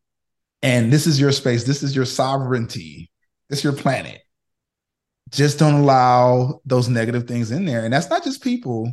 And 0.62 0.92
this 0.92 1.06
is 1.06 1.20
your 1.20 1.32
space, 1.32 1.64
this 1.64 1.82
is 1.82 1.96
your 1.96 2.04
sovereignty, 2.04 3.10
is 3.52 3.62
your 3.62 3.72
planet. 3.72 4.22
Just 5.30 5.58
don't 5.58 5.74
allow 5.74 6.60
those 6.64 6.88
negative 6.88 7.26
things 7.26 7.50
in 7.50 7.64
there. 7.64 7.84
And 7.84 7.92
that's 7.92 8.10
not 8.10 8.24
just 8.24 8.42
people, 8.42 8.92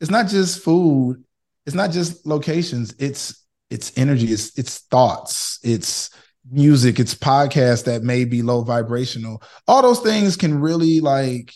it's 0.00 0.10
not 0.10 0.28
just 0.28 0.62
food, 0.62 1.24
it's 1.64 1.74
not 1.74 1.90
just 1.90 2.26
locations, 2.26 2.94
it's 2.98 3.44
it's 3.70 3.96
energy, 3.96 4.26
it's 4.26 4.56
it's 4.58 4.78
thoughts, 4.90 5.58
it's 5.62 6.10
music, 6.50 7.00
it's 7.00 7.14
podcasts 7.14 7.84
that 7.84 8.02
may 8.02 8.24
be 8.24 8.42
low 8.42 8.62
vibrational. 8.62 9.42
All 9.66 9.82
those 9.82 10.00
things 10.00 10.36
can 10.36 10.60
really 10.60 11.00
like 11.00 11.52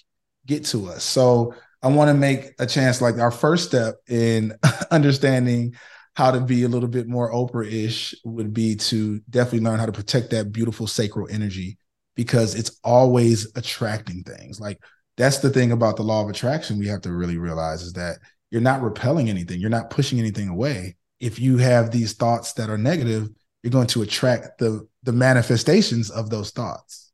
get 0.46 0.64
to 0.66 0.88
us. 0.88 1.04
So 1.04 1.54
I 1.82 1.88
want 1.88 2.08
to 2.08 2.14
make 2.14 2.52
a 2.58 2.66
chance 2.66 3.00
like 3.00 3.18
our 3.18 3.30
first 3.30 3.68
step 3.68 3.96
in 4.08 4.54
understanding 4.90 5.74
how 6.14 6.32
to 6.32 6.40
be 6.40 6.64
a 6.64 6.68
little 6.68 6.88
bit 6.88 7.08
more 7.08 7.32
Oprah-ish 7.32 8.14
would 8.24 8.52
be 8.52 8.74
to 8.74 9.20
definitely 9.30 9.60
learn 9.60 9.78
how 9.78 9.86
to 9.86 9.92
protect 9.92 10.30
that 10.30 10.52
beautiful 10.52 10.86
sacral 10.86 11.28
energy 11.30 11.78
because 12.20 12.54
it's 12.54 12.78
always 12.84 13.50
attracting 13.56 14.22
things. 14.22 14.60
Like 14.60 14.78
that's 15.16 15.38
the 15.38 15.48
thing 15.48 15.72
about 15.72 15.96
the 15.96 16.02
law 16.02 16.22
of 16.22 16.28
attraction 16.28 16.78
we 16.78 16.86
have 16.88 17.00
to 17.00 17.12
really 17.14 17.38
realize 17.38 17.80
is 17.80 17.94
that 17.94 18.18
you're 18.50 18.60
not 18.60 18.82
repelling 18.82 19.30
anything, 19.30 19.58
you're 19.58 19.70
not 19.70 19.88
pushing 19.88 20.18
anything 20.18 20.48
away. 20.50 20.96
If 21.18 21.38
you 21.38 21.56
have 21.56 21.90
these 21.90 22.12
thoughts 22.12 22.52
that 22.54 22.68
are 22.68 22.76
negative, 22.76 23.30
you're 23.62 23.70
going 23.70 23.86
to 23.86 24.02
attract 24.02 24.58
the 24.58 24.86
the 25.02 25.14
manifestations 25.14 26.10
of 26.10 26.28
those 26.28 26.50
thoughts. 26.50 27.10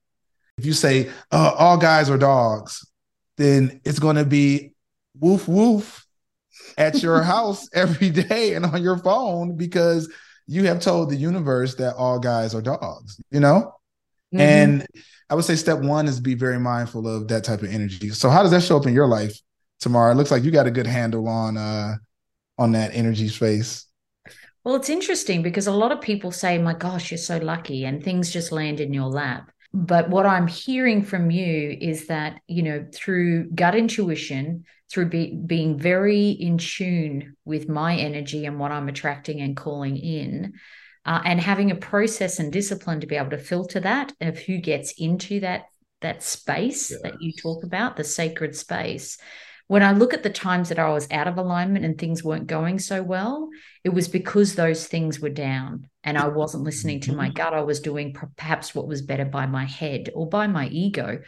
If 0.58 0.66
you 0.66 0.72
say 0.72 1.08
oh, 1.30 1.54
all 1.56 1.76
guys 1.76 2.10
are 2.10 2.18
dogs, 2.18 2.84
then 3.36 3.80
it's 3.84 4.00
going 4.00 4.16
to 4.16 4.24
be 4.24 4.72
woof 5.20 5.46
woof 5.46 6.04
at 6.76 7.00
your 7.00 7.22
house 7.34 7.68
every 7.72 8.10
day 8.10 8.54
and 8.54 8.66
on 8.66 8.82
your 8.82 8.98
phone 8.98 9.56
because 9.56 10.12
you 10.48 10.64
have 10.64 10.80
told 10.80 11.10
the 11.10 11.16
universe 11.16 11.76
that 11.76 11.94
all 11.94 12.18
guys 12.18 12.56
are 12.56 12.60
dogs, 12.60 13.20
you 13.30 13.38
know? 13.38 13.72
Mm-hmm. 14.34 14.40
And 14.40 14.86
I 15.30 15.34
would 15.34 15.44
say 15.44 15.56
step 15.56 15.78
one 15.78 16.06
is 16.06 16.20
be 16.20 16.34
very 16.34 16.58
mindful 16.58 17.06
of 17.08 17.28
that 17.28 17.44
type 17.44 17.62
of 17.62 17.72
energy. 17.72 18.10
So 18.10 18.28
how 18.28 18.42
does 18.42 18.50
that 18.52 18.62
show 18.62 18.76
up 18.76 18.86
in 18.86 18.94
your 18.94 19.06
life 19.06 19.38
tomorrow? 19.80 20.12
It 20.12 20.16
looks 20.16 20.30
like 20.30 20.44
you 20.44 20.50
got 20.50 20.66
a 20.66 20.70
good 20.70 20.86
handle 20.86 21.28
on 21.28 21.56
uh 21.56 21.94
on 22.58 22.72
that 22.72 22.94
energy 22.94 23.28
space. 23.28 23.86
Well, 24.64 24.74
it's 24.74 24.90
interesting 24.90 25.42
because 25.42 25.68
a 25.68 25.72
lot 25.72 25.92
of 25.92 26.00
people 26.00 26.32
say, 26.32 26.58
my 26.58 26.74
gosh, 26.74 27.12
you're 27.12 27.18
so 27.18 27.38
lucky, 27.38 27.84
and 27.84 28.02
things 28.02 28.32
just 28.32 28.50
land 28.50 28.80
in 28.80 28.92
your 28.92 29.08
lap. 29.08 29.52
But 29.72 30.10
what 30.10 30.26
I'm 30.26 30.48
hearing 30.48 31.02
from 31.02 31.30
you 31.30 31.76
is 31.80 32.06
that, 32.06 32.40
you 32.48 32.62
know, 32.62 32.86
through 32.92 33.50
gut 33.50 33.74
intuition, 33.74 34.64
through 34.90 35.10
be, 35.10 35.34
being 35.34 35.78
very 35.78 36.30
in 36.30 36.58
tune 36.58 37.36
with 37.44 37.68
my 37.68 37.94
energy 37.96 38.46
and 38.46 38.58
what 38.58 38.72
I'm 38.72 38.88
attracting 38.88 39.40
and 39.40 39.56
calling 39.56 39.96
in, 39.96 40.54
uh, 41.06 41.22
and 41.24 41.40
having 41.40 41.70
a 41.70 41.76
process 41.76 42.38
and 42.38 42.52
discipline 42.52 43.00
to 43.00 43.06
be 43.06 43.16
able 43.16 43.30
to 43.30 43.38
filter 43.38 43.80
that 43.80 44.12
of 44.20 44.38
who 44.38 44.58
gets 44.58 44.92
into 44.98 45.40
that 45.40 45.66
that 46.02 46.22
space 46.22 46.88
that 47.02 47.22
you 47.22 47.32
talk 47.32 47.64
about, 47.64 47.96
the 47.96 48.04
sacred 48.04 48.54
space, 48.54 49.16
when 49.68 49.82
I 49.82 49.92
look 49.92 50.14
at 50.14 50.22
the 50.22 50.30
times 50.30 50.68
that 50.68 50.78
I 50.78 50.90
was 50.90 51.08
out 51.10 51.26
of 51.26 51.38
alignment 51.38 51.84
and 51.84 51.98
things 51.98 52.22
weren't 52.22 52.46
going 52.46 52.78
so 52.78 53.02
well, 53.02 53.48
it 53.82 53.88
was 53.88 54.06
because 54.06 54.54
those 54.54 54.86
things 54.86 55.18
were 55.18 55.30
down 55.30 55.88
and 56.04 56.16
I 56.16 56.28
wasn't 56.28 56.64
listening 56.64 57.00
to 57.02 57.14
my 57.14 57.26
mm-hmm. 57.26 57.34
gut. 57.34 57.54
I 57.54 57.62
was 57.62 57.80
doing 57.80 58.14
perhaps 58.36 58.74
what 58.74 58.86
was 58.86 59.02
better 59.02 59.24
by 59.24 59.46
my 59.46 59.64
head 59.64 60.10
or 60.14 60.28
by 60.28 60.46
my 60.46 60.68
ego. 60.68 61.20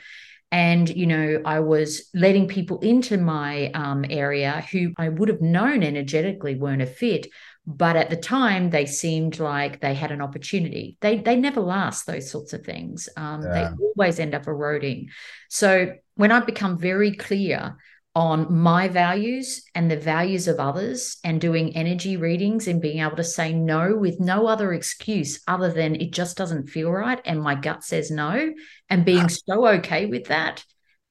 And, 0.53 0.89
you 0.89 1.07
know, 1.07 1.43
I 1.45 1.61
was 1.61 2.09
letting 2.15 2.49
people 2.49 2.79
into 2.79 3.19
my 3.19 3.71
um, 3.73 4.05
area 4.09 4.65
who 4.71 4.93
I 4.97 5.09
would 5.09 5.29
have 5.29 5.43
known 5.43 5.83
energetically 5.83 6.55
weren't 6.55 6.81
a 6.81 6.87
fit. 6.87 7.27
But 7.71 7.97
at 7.97 8.09
the 8.09 8.17
time, 8.17 8.71
they 8.71 8.87
seemed 8.87 9.39
like 9.39 9.81
they 9.81 9.93
had 9.93 10.11
an 10.11 10.23
opportunity. 10.23 10.97
They, 11.03 11.19
they 11.19 11.37
never 11.37 11.61
last, 11.61 12.07
those 12.07 12.31
sorts 12.31 12.55
of 12.55 12.65
things. 12.65 13.11
Um, 13.15 13.43
yeah. 13.43 13.53
They 13.53 13.85
always 13.85 14.19
end 14.19 14.35
up 14.35 14.47
eroding. 14.47 15.11
So 15.51 15.93
when 16.15 16.33
I 16.33 16.41
become 16.41 16.79
very 16.79 17.13
clear 17.13 17.77
on 18.15 18.51
my 18.57 18.89
values 18.89 19.65
and 19.75 19.91
the 19.91 19.99
values 19.99 20.49
of 20.49 20.59
others 20.59 21.19
and 21.25 21.43
doing 21.43 21.77
energy 21.77 22.17
readings 22.17 22.69
and 22.69 22.81
being 22.81 23.01
able 23.01 23.17
to 23.17 23.23
say 23.23 23.53
no 23.53 23.95
with 23.95 24.19
no 24.19 24.47
other 24.47 24.73
excuse 24.73 25.43
other 25.47 25.71
than 25.71 25.95
it 25.95 26.11
just 26.11 26.39
doesn't 26.39 26.71
feel 26.71 26.91
right 26.91 27.21
and 27.27 27.41
my 27.41 27.55
gut 27.55 27.85
says 27.85 28.11
no 28.11 28.51
and 28.89 29.05
being 29.05 29.29
so 29.29 29.69
okay 29.69 30.07
with 30.07 30.25
that 30.29 30.65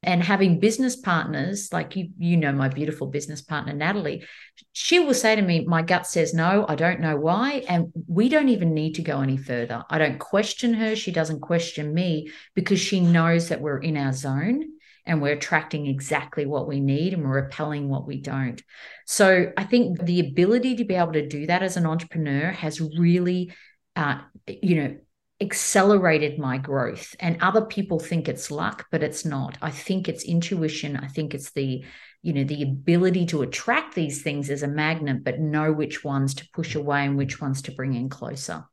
and 0.03 0.23
having 0.23 0.59
business 0.59 0.95
partners 0.95 1.73
like 1.73 1.95
you 1.95 2.09
you 2.17 2.37
know 2.37 2.51
my 2.51 2.69
beautiful 2.69 3.07
business 3.07 3.41
partner 3.41 3.73
Natalie 3.73 4.23
she 4.71 4.99
will 4.99 5.13
say 5.13 5.35
to 5.35 5.41
me 5.41 5.65
my 5.65 5.81
gut 5.81 6.05
says 6.05 6.33
no 6.33 6.65
I 6.67 6.75
don't 6.75 6.99
know 6.99 7.17
why 7.17 7.63
and 7.67 7.91
we 8.07 8.29
don't 8.29 8.49
even 8.49 8.73
need 8.73 8.95
to 8.95 9.01
go 9.01 9.21
any 9.21 9.37
further 9.37 9.83
I 9.89 9.97
don't 9.97 10.19
question 10.19 10.75
her 10.75 10.95
she 10.95 11.11
doesn't 11.11 11.41
question 11.41 11.93
me 11.93 12.31
because 12.53 12.79
she 12.79 12.99
knows 12.99 13.49
that 13.49 13.61
we're 13.61 13.79
in 13.79 13.97
our 13.97 14.13
zone 14.13 14.63
and 15.07 15.21
we're 15.21 15.33
attracting 15.33 15.87
exactly 15.87 16.45
what 16.45 16.67
we 16.67 16.79
need 16.79 17.13
and 17.13 17.23
we're 17.23 17.41
repelling 17.41 17.87
what 17.87 18.05
we 18.05 18.19
don't. 18.19 18.61
So 19.05 19.51
I 19.57 19.63
think 19.63 20.03
the 20.05 20.19
ability 20.19 20.75
to 20.75 20.83
be 20.83 20.95
able 20.95 21.13
to 21.13 21.27
do 21.27 21.47
that 21.47 21.63
as 21.63 21.77
an 21.77 21.85
entrepreneur 21.85 22.51
has 22.51 22.81
really, 22.81 23.53
uh, 23.95 24.19
you 24.47 24.75
know, 24.75 24.97
accelerated 25.39 26.39
my 26.39 26.57
growth. 26.57 27.15
And 27.19 27.41
other 27.41 27.61
people 27.61 27.99
think 27.99 28.27
it's 28.27 28.49
luck, 28.49 28.87
but 28.91 29.03
it's 29.03 29.25
not. 29.25 29.57
I 29.61 29.69
think 29.69 30.09
it's 30.09 30.23
intuition. 30.23 30.97
I 30.97 31.07
think 31.07 31.33
it's 31.33 31.51
the, 31.51 31.83
you 32.23 32.33
know, 32.33 32.43
the 32.43 32.63
ability 32.63 33.27
to 33.27 33.43
attract 33.43 33.93
these 33.95 34.23
things 34.23 34.49
as 34.49 34.63
a 34.63 34.67
magnet, 34.67 35.23
but 35.23 35.39
know 35.39 35.71
which 35.71 36.03
ones 36.03 36.33
to 36.35 36.47
push 36.53 36.75
away 36.75 37.05
and 37.05 37.17
which 37.17 37.39
ones 37.39 37.61
to 37.63 37.71
bring 37.71 37.93
in 37.93 38.09
closer. 38.09 38.65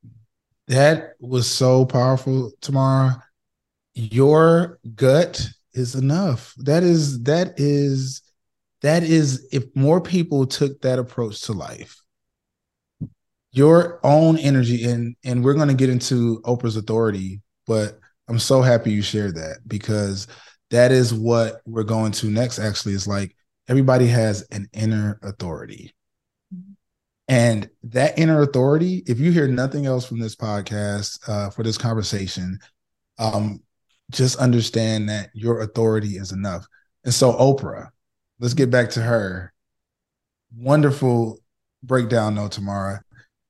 That 0.68 1.12
was 1.20 1.50
so 1.50 1.84
powerful, 1.84 2.52
Tamara. 2.62 3.22
Your 3.94 4.78
gut 4.94 5.46
is 5.74 5.94
enough. 5.94 6.54
That 6.56 6.82
is 6.82 7.22
that 7.24 7.54
is 7.58 8.22
that 8.80 9.02
is 9.02 9.46
if 9.52 9.64
more 9.76 10.00
people 10.00 10.46
took 10.46 10.80
that 10.80 10.98
approach 10.98 11.42
to 11.42 11.52
life, 11.52 12.02
your 13.54 14.00
own 14.02 14.36
energy 14.36 14.84
and 14.84 15.14
and 15.24 15.44
we're 15.44 15.54
going 15.54 15.68
to 15.68 15.74
get 15.74 15.88
into 15.88 16.40
Oprah's 16.44 16.76
authority, 16.76 17.40
but 17.66 18.00
I'm 18.28 18.40
so 18.40 18.62
happy 18.62 18.90
you 18.90 19.00
shared 19.00 19.36
that 19.36 19.58
because 19.66 20.26
that 20.70 20.90
is 20.90 21.14
what 21.14 21.60
we're 21.64 21.84
going 21.84 22.10
to 22.12 22.26
next 22.26 22.58
actually 22.58 22.94
is 22.94 23.06
like 23.06 23.36
everybody 23.68 24.08
has 24.08 24.42
an 24.50 24.68
inner 24.72 25.20
authority. 25.22 25.92
And 27.28 27.70
that 27.84 28.18
inner 28.18 28.42
authority, 28.42 29.04
if 29.06 29.20
you 29.20 29.30
hear 29.30 29.46
nothing 29.46 29.86
else 29.86 30.04
from 30.04 30.18
this 30.18 30.34
podcast, 30.34 31.20
uh, 31.28 31.50
for 31.50 31.62
this 31.62 31.78
conversation, 31.78 32.58
um, 33.18 33.62
just 34.10 34.36
understand 34.36 35.08
that 35.08 35.30
your 35.32 35.60
authority 35.60 36.16
is 36.16 36.32
enough. 36.32 36.66
And 37.04 37.14
so, 37.14 37.32
Oprah, 37.32 37.88
let's 38.40 38.54
get 38.54 38.70
back 38.70 38.90
to 38.90 39.00
her. 39.00 39.52
Wonderful 40.56 41.38
breakdown, 41.82 42.34
though, 42.34 42.48
Tamara. 42.48 43.03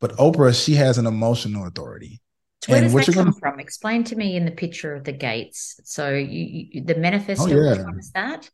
But 0.04 0.18
Oprah, 0.18 0.52
she 0.52 0.74
has 0.74 0.98
an 0.98 1.06
emotional 1.06 1.66
authority. 1.66 2.20
So 2.62 2.72
where 2.72 2.82
and 2.82 2.92
does 2.92 3.06
that 3.06 3.14
come 3.14 3.24
gonna... 3.24 3.36
from? 3.38 3.58
Explain 3.58 4.04
to 4.04 4.16
me 4.16 4.36
in 4.36 4.44
the 4.44 4.50
picture 4.50 4.94
of 4.94 5.04
the 5.04 5.12
gates. 5.12 5.80
So, 5.84 6.10
you, 6.10 6.68
you, 6.72 6.84
the 6.84 6.94
manifesto, 6.96 7.46
oh, 7.46 7.74
yeah. 7.74 7.86
is 7.98 8.10
that? 8.10 8.50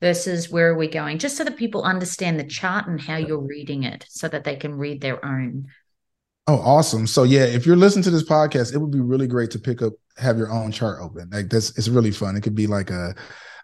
versus 0.00 0.48
where 0.48 0.68
are 0.68 0.76
we 0.76 0.86
going 0.86 1.18
just 1.18 1.36
so 1.36 1.44
that 1.44 1.56
people 1.56 1.82
understand 1.82 2.38
the 2.38 2.44
chart 2.44 2.88
and 2.88 3.00
how 3.00 3.16
you're 3.16 3.38
reading 3.38 3.84
it 3.84 4.04
so 4.08 4.26
that 4.26 4.42
they 4.42 4.56
can 4.56 4.74
read 4.74 5.00
their 5.00 5.24
own 5.24 5.64
oh 6.48 6.58
awesome 6.58 7.06
so 7.06 7.22
yeah 7.22 7.44
if 7.44 7.64
you're 7.64 7.76
listening 7.76 8.02
to 8.02 8.10
this 8.10 8.24
podcast 8.24 8.74
it 8.74 8.78
would 8.78 8.90
be 8.90 8.98
really 8.98 9.28
great 9.28 9.48
to 9.48 9.60
pick 9.60 9.80
up 9.80 9.92
have 10.16 10.36
your 10.36 10.50
own 10.50 10.72
chart 10.72 10.98
open 11.00 11.30
like 11.30 11.48
this 11.48 11.78
it's 11.78 11.86
really 11.86 12.10
fun 12.10 12.36
it 12.36 12.42
could 12.42 12.56
be 12.56 12.66
like 12.66 12.90
a 12.90 13.14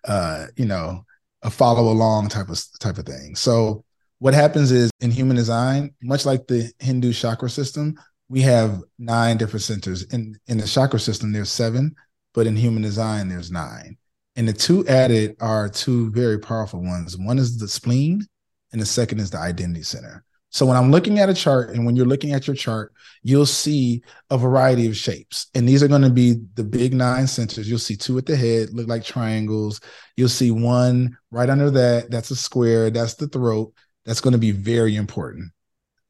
uh 0.05 0.47
you 0.55 0.65
know 0.65 1.05
a 1.43 1.51
follow 1.51 1.91
along 1.91 2.29
type 2.29 2.49
of 2.49 2.63
type 2.79 2.99
of 2.99 3.05
thing 3.05 3.35
so 3.35 3.85
what 4.19 4.35
happens 4.35 4.71
is 4.73 4.91
in 5.01 5.11
human 5.11 5.37
design 5.37 5.95
much 6.03 6.27
like 6.27 6.47
the 6.47 6.71
hindu 6.79 7.13
chakra 7.13 7.49
system 7.49 7.95
we 8.29 8.41
have 8.41 8.83
nine 8.99 9.37
different 9.37 9.63
centers 9.63 10.03
in 10.05 10.37
in 10.47 10.59
the 10.59 10.67
chakra 10.67 11.01
system 11.01 11.33
there's 11.33 11.51
seven 11.51 11.95
but 12.35 12.47
in 12.47 12.57
human 12.57 12.83
design 12.83 13.29
there's 13.29 13.51
nine 13.51 13.97
and 14.39 14.47
the 14.47 14.53
two 14.53 14.87
added 14.87 15.35
are 15.41 15.69
two 15.69 16.13
very 16.13 16.39
powerful 16.39 16.81
ones. 16.81 17.19
One 17.19 17.41
is 17.41 17.59
the 17.59 17.67
spleen, 17.67 18.25
and 18.71 18.81
the 18.81 18.87
second 18.87 19.19
is 19.19 19.31
the 19.33 19.39
identity 19.39 19.83
center. 19.83 20.25
So 20.51 20.65
when 20.65 20.77
I'm 20.77 20.93
looking 20.93 21.19
at 21.19 21.29
a 21.29 21.35
chart, 21.35 21.71
and 21.71 21.85
when 21.85 21.97
you're 21.97 22.07
looking 22.07 22.33
at 22.33 22.47
your 22.47 22.55
chart, 22.55 22.93
you'll 23.25 23.47
see 23.47 24.01
a 24.31 24.39
variety 24.39 24.87
of 24.87 24.97
shapes. 24.97 25.49
And 25.57 25.69
these 25.69 25.83
are 25.83 25.89
going 25.89 26.03
to 26.03 26.11
be 26.11 26.37
the 26.55 26.63
big 26.63 26.95
nine 26.95 27.27
centers. 27.27 27.69
You'll 27.69 27.81
see 27.81 27.97
two 27.97 28.17
at 28.17 28.27
the 28.27 28.37
head, 28.37 28.73
look 28.73 28.87
like 28.87 29.03
triangles. 29.03 29.81
You'll 30.17 30.29
see 30.29 30.53
one 30.53 31.19
right 31.33 31.51
under 31.51 31.73
that. 31.73 32.09
That's 32.09 32.31
a 32.31 32.37
square. 32.37 32.91
That's 32.91 33.15
the 33.15 33.27
throat. 33.27 33.75
That's 34.09 34.23
going 34.23 34.33
to 34.33 34.39
be 34.39 34.53
very 34.53 34.97
important. 34.97 35.53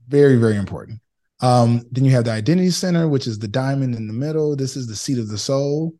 Very, 0.07 0.37
very 0.37 0.55
important. 0.55 1.00
Um, 1.40 1.83
then 1.90 2.05
you 2.05 2.12
have 2.12 2.25
the 2.25 2.31
identity 2.31 2.71
center, 2.71 3.09
which 3.09 3.26
is 3.26 3.40
the 3.40 3.49
diamond 3.49 3.97
in 3.97 4.07
the 4.07 4.12
middle. 4.12 4.55
This 4.55 4.76
is 4.76 4.87
the 4.87 4.95
seat 4.95 5.19
of 5.19 5.26
the 5.26 5.37
soul. 5.37 5.95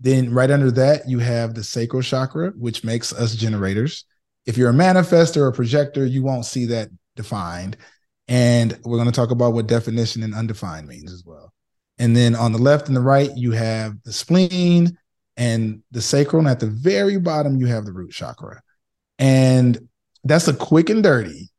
Then 0.00 0.32
right 0.32 0.50
under 0.50 0.70
that, 0.70 1.06
you 1.06 1.18
have 1.18 1.54
the 1.54 1.62
sacral 1.62 2.00
chakra, 2.00 2.52
which 2.56 2.82
makes 2.82 3.12
us 3.12 3.34
generators. 3.34 4.06
If 4.46 4.56
you're 4.56 4.70
a 4.70 4.74
manifester 4.74 5.36
or 5.42 5.48
a 5.48 5.52
projector, 5.52 6.06
you 6.06 6.22
won't 6.22 6.46
see 6.46 6.64
that 6.66 6.88
defined. 7.14 7.76
And 8.26 8.78
we're 8.82 8.96
going 8.96 9.10
to 9.10 9.12
talk 9.12 9.30
about 9.30 9.52
what 9.52 9.66
definition 9.66 10.22
and 10.22 10.34
undefined 10.34 10.88
means 10.88 11.12
as 11.12 11.24
well. 11.26 11.52
And 11.98 12.16
then 12.16 12.34
on 12.34 12.52
the 12.52 12.58
left 12.58 12.88
and 12.88 12.96
the 12.96 13.02
right, 13.02 13.30
you 13.36 13.50
have 13.50 14.02
the 14.04 14.14
spleen 14.14 14.96
and 15.36 15.82
the 15.90 16.00
sacral. 16.00 16.40
And 16.40 16.48
at 16.48 16.60
the 16.60 16.68
very 16.68 17.18
bottom, 17.18 17.58
you 17.58 17.66
have 17.66 17.84
the 17.84 17.92
root 17.92 18.12
chakra. 18.12 18.62
And 19.18 19.90
that's 20.24 20.48
a 20.48 20.54
quick 20.54 20.90
and 20.90 21.02
dirty. 21.02 21.50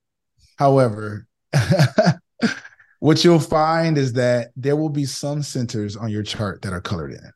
However, 0.57 1.27
what 2.99 3.23
you'll 3.23 3.39
find 3.39 3.97
is 3.97 4.13
that 4.13 4.51
there 4.55 4.75
will 4.75 4.89
be 4.89 5.05
some 5.05 5.43
centers 5.43 5.95
on 5.95 6.09
your 6.09 6.23
chart 6.23 6.61
that 6.63 6.73
are 6.73 6.81
colored 6.81 7.11
in. 7.11 7.31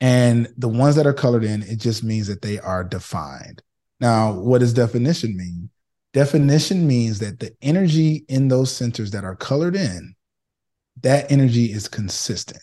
And 0.00 0.52
the 0.58 0.68
ones 0.68 0.96
that 0.96 1.06
are 1.06 1.14
colored 1.14 1.44
in, 1.44 1.62
it 1.62 1.76
just 1.80 2.04
means 2.04 2.26
that 2.26 2.42
they 2.42 2.58
are 2.58 2.84
defined. 2.84 3.62
Now, 4.00 4.32
what 4.32 4.58
does 4.58 4.74
definition 4.74 5.36
mean? 5.36 5.70
Definition 6.12 6.86
means 6.86 7.20
that 7.20 7.40
the 7.40 7.52
energy 7.62 8.24
in 8.28 8.48
those 8.48 8.70
centers 8.70 9.12
that 9.12 9.24
are 9.24 9.36
colored 9.36 9.74
in, 9.74 10.14
that 11.02 11.30
energy 11.32 11.72
is 11.72 11.88
consistent. 11.88 12.62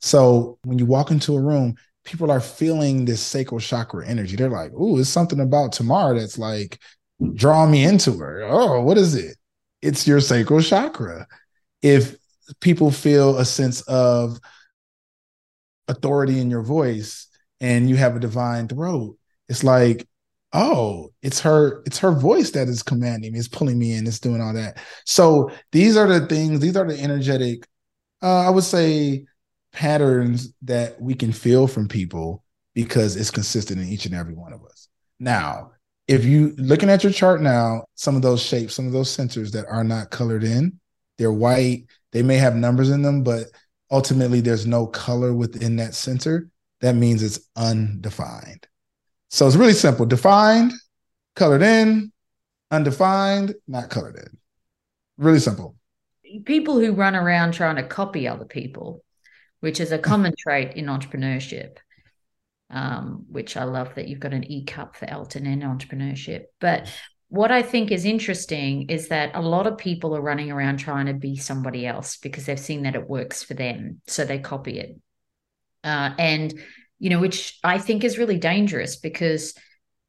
So 0.00 0.58
when 0.64 0.78
you 0.78 0.84
walk 0.84 1.10
into 1.10 1.36
a 1.36 1.40
room, 1.40 1.76
people 2.04 2.30
are 2.30 2.40
feeling 2.40 3.04
this 3.04 3.20
sacral 3.20 3.60
chakra 3.60 4.06
energy. 4.06 4.36
They're 4.36 4.48
like, 4.50 4.72
"Ooh, 4.72 4.98
it's 4.98 5.08
something 5.10 5.40
about 5.40 5.72
Tamara 5.72 6.18
that's 6.18 6.38
like 6.38 6.78
drawing 7.34 7.70
me 7.70 7.84
into 7.84 8.18
her." 8.18 8.42
Oh, 8.44 8.82
what 8.82 8.98
is 8.98 9.14
it? 9.14 9.36
It's 9.82 10.06
your 10.06 10.20
sacral 10.20 10.60
chakra. 10.60 11.26
If 11.82 12.16
people 12.60 12.90
feel 12.90 13.38
a 13.38 13.44
sense 13.44 13.82
of 13.82 14.38
authority 15.88 16.40
in 16.40 16.50
your 16.50 16.62
voice 16.62 17.28
and 17.60 17.88
you 17.88 17.96
have 17.96 18.16
a 18.16 18.20
defined 18.20 18.70
throat, 18.70 19.16
it's 19.48 19.64
like, 19.64 20.06
oh, 20.52 21.12
it's 21.22 21.40
her, 21.40 21.82
it's 21.84 21.98
her 21.98 22.12
voice 22.12 22.50
that 22.52 22.68
is 22.68 22.82
commanding 22.82 23.32
me, 23.32 23.38
it's 23.38 23.48
pulling 23.48 23.78
me 23.78 23.94
in, 23.94 24.06
it's 24.06 24.20
doing 24.20 24.40
all 24.40 24.54
that. 24.54 24.78
So 25.04 25.50
these 25.72 25.96
are 25.96 26.06
the 26.06 26.26
things, 26.26 26.60
these 26.60 26.76
are 26.76 26.86
the 26.86 26.98
energetic, 26.98 27.66
uh, 28.22 28.46
I 28.46 28.50
would 28.50 28.64
say 28.64 29.26
patterns 29.74 30.54
that 30.62 31.00
we 31.00 31.14
can 31.14 31.32
feel 31.32 31.66
from 31.66 31.88
people 31.88 32.42
because 32.74 33.16
it's 33.16 33.30
consistent 33.30 33.80
in 33.80 33.88
each 33.88 34.06
and 34.06 34.14
every 34.14 34.34
one 34.34 34.52
of 34.52 34.64
us. 34.64 34.88
Now, 35.20 35.72
if 36.08 36.24
you 36.24 36.54
looking 36.56 36.88
at 36.88 37.02
your 37.02 37.12
chart 37.12 37.42
now, 37.42 37.84
some 37.94 38.16
of 38.16 38.22
those 38.22 38.42
shapes, 38.42 38.74
some 38.74 38.86
of 38.86 38.92
those 38.92 39.10
centers 39.10 39.52
that 39.52 39.66
are 39.66 39.84
not 39.84 40.10
colored 40.10 40.44
in, 40.44 40.78
they're 41.18 41.32
white, 41.32 41.86
they 42.12 42.22
may 42.22 42.36
have 42.36 42.54
numbers 42.56 42.90
in 42.90 43.02
them, 43.02 43.22
but 43.22 43.46
ultimately 43.90 44.40
there's 44.40 44.66
no 44.66 44.86
color 44.86 45.34
within 45.34 45.76
that 45.76 45.94
center, 45.94 46.48
that 46.80 46.94
means 46.94 47.22
it's 47.22 47.40
undefined. 47.56 48.66
So 49.30 49.46
it's 49.46 49.56
really 49.56 49.72
simple 49.72 50.06
defined, 50.06 50.72
colored 51.34 51.62
in, 51.62 52.12
undefined, 52.70 53.54
not 53.66 53.90
colored 53.90 54.16
in. 54.16 54.38
Really 55.16 55.40
simple. 55.40 55.76
People 56.44 56.78
who 56.78 56.92
run 56.92 57.14
around 57.14 57.52
trying 57.52 57.76
to 57.76 57.82
copy 57.82 58.26
other 58.26 58.44
people, 58.44 59.02
which 59.64 59.80
is 59.80 59.92
a 59.92 59.98
common 59.98 60.34
trait 60.38 60.76
in 60.76 60.84
entrepreneurship, 60.84 61.78
um, 62.68 63.24
which 63.30 63.56
I 63.56 63.64
love 63.64 63.94
that 63.94 64.08
you've 64.08 64.20
got 64.20 64.34
an 64.34 64.44
E 64.44 64.66
cup 64.66 64.94
for 64.94 65.08
Elton 65.08 65.46
in 65.46 65.60
entrepreneurship. 65.60 66.42
But 66.60 66.92
what 67.28 67.50
I 67.50 67.62
think 67.62 67.90
is 67.90 68.04
interesting 68.04 68.90
is 68.90 69.08
that 69.08 69.30
a 69.34 69.40
lot 69.40 69.66
of 69.66 69.78
people 69.78 70.14
are 70.14 70.20
running 70.20 70.52
around 70.52 70.76
trying 70.76 71.06
to 71.06 71.14
be 71.14 71.36
somebody 71.36 71.86
else 71.86 72.18
because 72.18 72.44
they've 72.44 72.60
seen 72.60 72.82
that 72.82 72.94
it 72.94 73.08
works 73.08 73.42
for 73.42 73.54
them. 73.54 74.02
So 74.06 74.26
they 74.26 74.38
copy 74.38 74.78
it. 74.78 75.00
Uh, 75.82 76.10
and, 76.18 76.52
you 76.98 77.08
know, 77.08 77.20
which 77.20 77.58
I 77.64 77.78
think 77.78 78.04
is 78.04 78.18
really 78.18 78.36
dangerous 78.36 78.96
because 78.96 79.54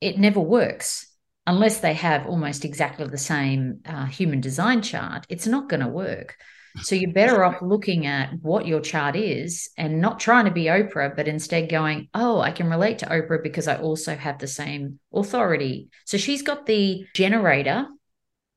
it 0.02 0.20
never 0.20 0.42
works 0.42 1.08
unless 1.48 1.80
they 1.80 1.94
have 1.94 2.28
almost 2.28 2.66
exactly 2.66 3.08
the 3.08 3.18
same 3.18 3.80
uh, 3.86 4.06
human 4.06 4.42
design 4.42 4.82
chart. 4.82 5.26
It's 5.30 5.48
not 5.48 5.70
going 5.70 5.80
to 5.80 5.88
work. 5.88 6.36
So 6.82 6.96
you're 6.96 7.14
better 7.14 7.44
off 7.44 7.62
looking 7.62 8.06
at 8.06 8.34
what 8.42 8.68
your 8.68 8.82
chart 8.82 9.16
is 9.16 9.70
and 9.78 10.02
not 10.02 10.20
trying 10.20 10.46
to 10.46 10.52
be 10.52 10.66
Oprah, 10.66 11.16
but 11.16 11.28
instead 11.28 11.70
going, 11.70 12.10
oh, 12.14 12.40
I 12.40 12.52
can 12.52 12.70
relate 12.70 13.00
to 13.00 13.06
Oprah 13.06 13.42
because 13.42 13.68
I 13.68 13.78
also 13.78 14.16
have 14.16 14.40
the 14.40 14.48
same 14.48 15.00
authority. 15.14 15.90
So 16.06 16.18
she's 16.18 16.42
got 16.42 16.66
the 16.66 17.06
generator 17.14 17.88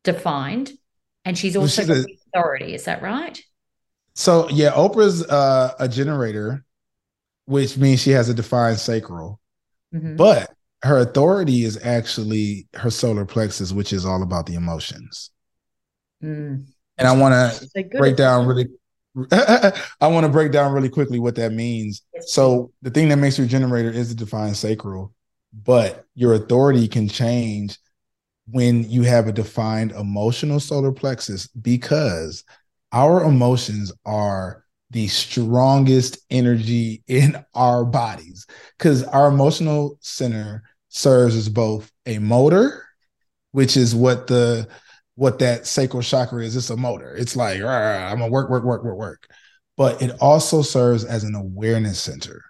defined 0.05 0.73
and 1.25 1.39
she's 1.39 1.57
also 1.57 1.87
got 1.87 1.95
the 1.95 2.19
authority. 2.35 2.75
Is 2.75 2.85
that 2.85 3.03
right? 3.03 3.41
So 4.15 4.49
yeah, 4.51 4.73
Oprah's 4.73 5.25
uh, 5.25 5.75
a 5.79 5.89
generator, 5.89 6.65
which 7.45 7.77
means 7.77 8.01
she 8.01 8.11
has 8.11 8.29
a 8.29 8.35
defined 8.35 8.79
sacral, 8.79 9.41
mm-hmm. 9.95 10.17
but 10.17 10.53
her 10.83 10.99
authority 10.99 11.65
is 11.65 11.79
actually 11.83 12.69
her 12.75 12.91
solar 12.91 13.25
plexus, 13.25 13.73
which 13.73 13.93
is 13.93 14.05
all 14.05 14.23
about 14.23 14.47
the 14.47 14.55
emotions. 14.55 15.31
Mm 16.23 16.67
and 16.99 17.09
I 17.09 17.13
want 17.13 17.35
to 17.35 17.85
break 17.97 18.17
down 18.17 18.47
really. 18.47 18.69
I 19.33 20.07
want 20.07 20.27
to 20.27 20.33
break 20.33 20.53
down 20.53 20.73
really 20.73 20.89
quickly 20.89 21.19
what 21.19 21.35
that 21.37 21.53
means. 21.53 22.03
So 22.21 22.73
the 22.83 22.91
thing 22.91 23.09
that 23.09 23.17
makes 23.17 23.39
you 23.39 23.45
a 23.45 23.49
generator 23.49 23.91
is 23.91 24.11
the 24.11 24.15
defined 24.15 24.57
sacral, 24.57 25.13
but 25.65 26.05
your 26.15 26.35
authority 26.35 26.87
can 26.87 27.09
change 27.09 27.79
when 28.51 28.89
you 28.89 29.03
have 29.03 29.27
a 29.27 29.33
defined 29.33 29.93
emotional 29.93 30.61
solar 30.61 30.93
plexus 30.93 31.47
because 31.49 32.45
our 32.93 33.25
emotions 33.25 33.93
are 34.07 34.65
the 34.91 35.07
strongest 35.09 36.19
energy 36.31 37.03
in 37.09 37.45
our 37.55 37.85
bodies 37.85 38.47
because 38.79 39.05
our 39.05 39.29
emotional 39.29 39.99
center 40.01 40.63
serves 40.89 41.37
as 41.37 41.49
both 41.49 41.91
a 42.07 42.19
motor, 42.19 42.87
which 43.53 43.77
is 43.77 43.95
what 43.95 44.27
the 44.27 44.67
what 45.19 45.41
that 45.41 45.67
sacral 45.67 46.01
chakra 46.01 46.45
is. 46.45 46.55
It's 46.57 46.71
a 46.71 46.77
motor. 46.77 47.13
It's 47.17 47.35
like 47.35 47.61
I'm 47.61 48.19
gonna 48.21 48.31
work, 48.31 48.49
work, 48.51 48.63
work, 48.63 48.85
work, 48.85 48.97
work. 48.97 49.29
but 49.77 50.01
it 50.01 50.13
also 50.21 50.63
serves 50.63 51.05
as 51.05 51.25
an 51.25 51.35
awareness 51.35 51.99
center. 52.01 52.45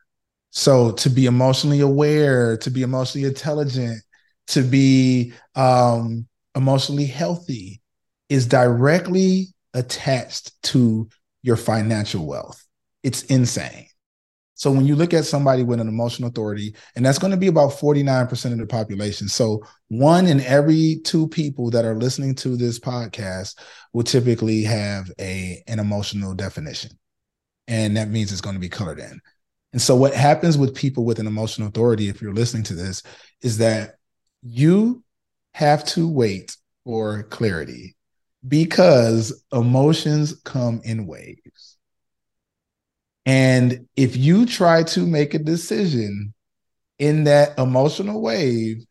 So 0.51 0.93
to 0.93 1.09
be 1.09 1.25
emotionally 1.25 1.81
aware, 1.81 2.59
to 2.59 2.71
be 2.71 2.83
emotionally 2.83 3.27
intelligent, 3.27 4.03
to 4.49 4.63
be 4.63 5.33
um, 5.55 6.27
emotionally 6.55 7.07
healthy 7.07 7.81
is 8.29 8.47
directly 8.47 9.47
attached 9.73 10.63
to 10.65 11.09
your 11.43 11.57
financial 11.57 12.27
wealth. 12.27 12.63
It's 13.03 13.23
insane. 13.23 13.87
So 14.59 14.73
when 14.73 14.87
you 14.87 14.97
look 14.97 15.14
at 15.14 15.25
somebody 15.25 15.62
with 15.62 15.79
an 15.79 15.87
emotional 15.87 16.31
authority, 16.31 16.75
and 16.97 17.07
that's 17.07 17.18
going 17.18 17.31
to 17.31 17.37
be 17.37 17.47
about 17.47 17.71
49% 17.71 18.53
of 18.53 18.59
the 18.59 18.66
population. 18.66 19.29
So 19.29 19.62
one 19.87 20.27
in 20.27 20.40
every 20.40 21.01
two 21.05 21.29
people 21.29 21.71
that 21.71 21.85
are 21.85 21.94
listening 21.94 22.35
to 22.37 22.57
this 22.57 22.81
podcast 22.81 23.57
will 23.92 24.03
typically 24.03 24.64
have 24.64 25.12
a 25.21 25.62
an 25.68 25.79
emotional 25.79 26.35
definition. 26.35 26.90
And 27.68 27.97
that 27.97 28.11
means 28.11 28.33
it's 28.33 28.40
going 28.40 28.57
to 28.57 28.61
be 28.61 28.68
colored 28.68 28.99
in. 28.99 29.21
And 29.73 29.81
so 29.81 29.94
what 29.94 30.12
happens 30.12 30.59
with 30.59 30.75
people 30.75 31.05
with 31.05 31.21
an 31.21 31.29
emotional 31.29 31.68
authority, 31.68 32.09
if 32.09 32.21
you're 32.21 32.35
listening 32.35 32.64
to 32.64 32.75
this, 32.75 33.05
is 33.42 33.59
that 33.59 33.94
you 34.42 35.05
have 35.55 35.85
to 35.85 36.09
wait 36.09 36.57
for 36.85 37.23
clarity 37.25 37.94
because 38.49 39.44
emotions 39.53 40.35
come 40.44 40.81
in 40.83 41.07
waves. 41.07 41.78
And 43.29 43.87
if 43.95 44.17
you 44.17 44.47
try 44.47 44.85
to 44.85 45.07
make 45.07 45.35
a 45.35 45.38
decision 45.38 46.33
in 46.99 47.25
that 47.25 47.59
emotional 47.59 48.23
wave, 48.23 48.87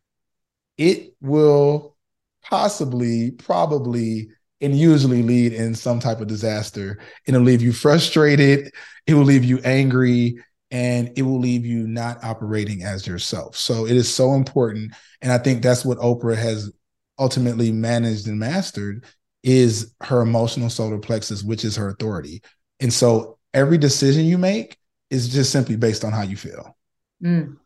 it 0.77 1.15
will 1.19 1.97
possibly, 2.43 3.31
probably, 3.31 4.29
and 4.61 4.77
usually 4.77 5.23
lead 5.23 5.53
in 5.53 5.73
some 5.73 5.99
type 5.99 6.21
of 6.21 6.27
disaster. 6.27 6.99
It'll 7.25 7.41
leave 7.41 7.63
you 7.63 7.73
frustrated, 7.73 8.71
it 9.07 9.15
will 9.15 9.23
leave 9.23 9.43
you 9.43 9.57
angry, 9.63 10.37
and 10.69 11.11
it 11.15 11.23
will 11.23 11.39
leave 11.39 11.65
you 11.65 11.87
not 11.87 12.23
operating 12.23 12.83
as 12.83 13.07
yourself. 13.07 13.57
So 13.57 13.87
it 13.87 13.95
is 13.97 14.13
so 14.13 14.35
important. 14.35 14.93
And 15.23 15.31
I 15.31 15.39
think 15.39 15.63
that's 15.63 15.83
what 15.83 15.97
Oprah 15.97 16.37
has 16.37 16.71
ultimately 17.17 17.71
managed 17.71 18.27
and 18.27 18.37
mastered 18.37 19.03
is 19.41 19.95
her 20.01 20.21
emotional 20.21 20.69
solar 20.69 20.99
plexus, 20.99 21.41
which 21.41 21.65
is 21.65 21.75
her 21.77 21.89
authority. 21.89 22.43
And 22.79 22.93
so 22.93 23.36
every 23.53 23.77
decision 23.77 24.25
you 24.25 24.37
make 24.37 24.77
is 25.09 25.29
just 25.29 25.51
simply 25.51 25.75
based 25.75 26.03
on 26.03 26.11
how 26.11 26.23
you 26.23 26.35
feel. 26.35 26.77
Mm. 27.23 27.57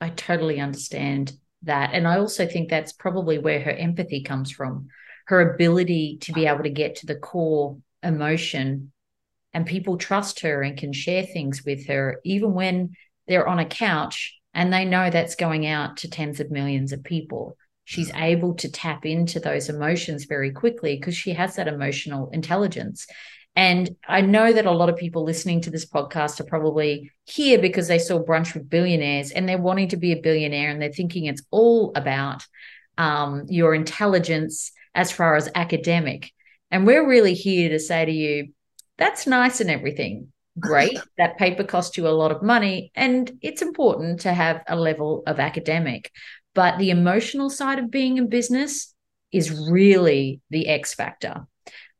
I 0.00 0.10
totally 0.10 0.60
understand 0.60 1.32
that. 1.62 1.90
And 1.92 2.06
I 2.06 2.18
also 2.18 2.46
think 2.46 2.68
that's 2.68 2.92
probably 2.92 3.38
where 3.38 3.60
her 3.60 3.70
empathy 3.70 4.22
comes 4.22 4.50
from 4.50 4.88
her 5.26 5.54
ability 5.54 6.18
to 6.20 6.32
be 6.32 6.46
able 6.46 6.62
to 6.62 6.70
get 6.70 6.96
to 6.96 7.06
the 7.06 7.16
core 7.16 7.78
emotion. 8.02 8.92
And 9.52 9.66
people 9.66 9.96
trust 9.96 10.40
her 10.40 10.62
and 10.62 10.76
can 10.76 10.92
share 10.92 11.24
things 11.24 11.64
with 11.64 11.86
her, 11.86 12.20
even 12.24 12.52
when 12.52 12.92
they're 13.26 13.48
on 13.48 13.58
a 13.58 13.64
couch 13.64 14.38
and 14.54 14.72
they 14.72 14.84
know 14.84 15.10
that's 15.10 15.34
going 15.34 15.66
out 15.66 15.98
to 15.98 16.10
tens 16.10 16.40
of 16.40 16.50
millions 16.50 16.92
of 16.92 17.02
people 17.02 17.56
she's 17.86 18.10
able 18.14 18.52
to 18.52 18.68
tap 18.68 19.06
into 19.06 19.38
those 19.38 19.68
emotions 19.68 20.24
very 20.24 20.50
quickly 20.50 20.96
because 20.96 21.16
she 21.16 21.32
has 21.32 21.54
that 21.54 21.68
emotional 21.68 22.28
intelligence. 22.30 23.06
And 23.56 23.96
I 24.06 24.20
know 24.20 24.52
that 24.52 24.66
a 24.66 24.70
lot 24.70 24.90
of 24.90 24.98
people 24.98 25.24
listening 25.24 25.62
to 25.62 25.70
this 25.70 25.86
podcast 25.86 26.40
are 26.40 26.44
probably 26.44 27.10
here 27.24 27.58
because 27.58 27.88
they 27.88 27.98
saw 27.98 28.22
Brunch 28.22 28.52
with 28.52 28.68
Billionaires 28.68 29.30
and 29.30 29.48
they're 29.48 29.56
wanting 29.56 29.88
to 29.88 29.96
be 29.96 30.12
a 30.12 30.20
billionaire 30.20 30.70
and 30.70 30.80
they're 30.80 30.92
thinking 30.92 31.24
it's 31.24 31.42
all 31.50 31.90
about 31.96 32.44
um, 32.98 33.46
your 33.48 33.74
intelligence 33.74 34.72
as 34.94 35.10
far 35.10 35.36
as 35.36 35.48
academic. 35.54 36.32
And 36.70 36.86
we're 36.86 37.08
really 37.08 37.32
here 37.32 37.70
to 37.70 37.78
say 37.78 38.04
to 38.04 38.12
you, 38.12 38.52
that's 38.98 39.26
nice 39.26 39.62
and 39.62 39.70
everything. 39.70 40.32
Great. 40.60 40.98
that 41.18 41.38
paper 41.38 41.64
cost 41.64 41.96
you 41.96 42.06
a 42.06 42.10
lot 42.10 42.32
of 42.32 42.42
money. 42.42 42.92
And 42.94 43.38
it's 43.40 43.62
important 43.62 44.20
to 44.20 44.34
have 44.34 44.62
a 44.68 44.76
level 44.76 45.22
of 45.26 45.40
academic. 45.40 46.12
But 46.54 46.78
the 46.78 46.90
emotional 46.90 47.48
side 47.48 47.78
of 47.78 47.90
being 47.90 48.18
in 48.18 48.28
business 48.28 48.94
is 49.32 49.50
really 49.70 50.40
the 50.50 50.68
X 50.68 50.92
factor. 50.92 51.46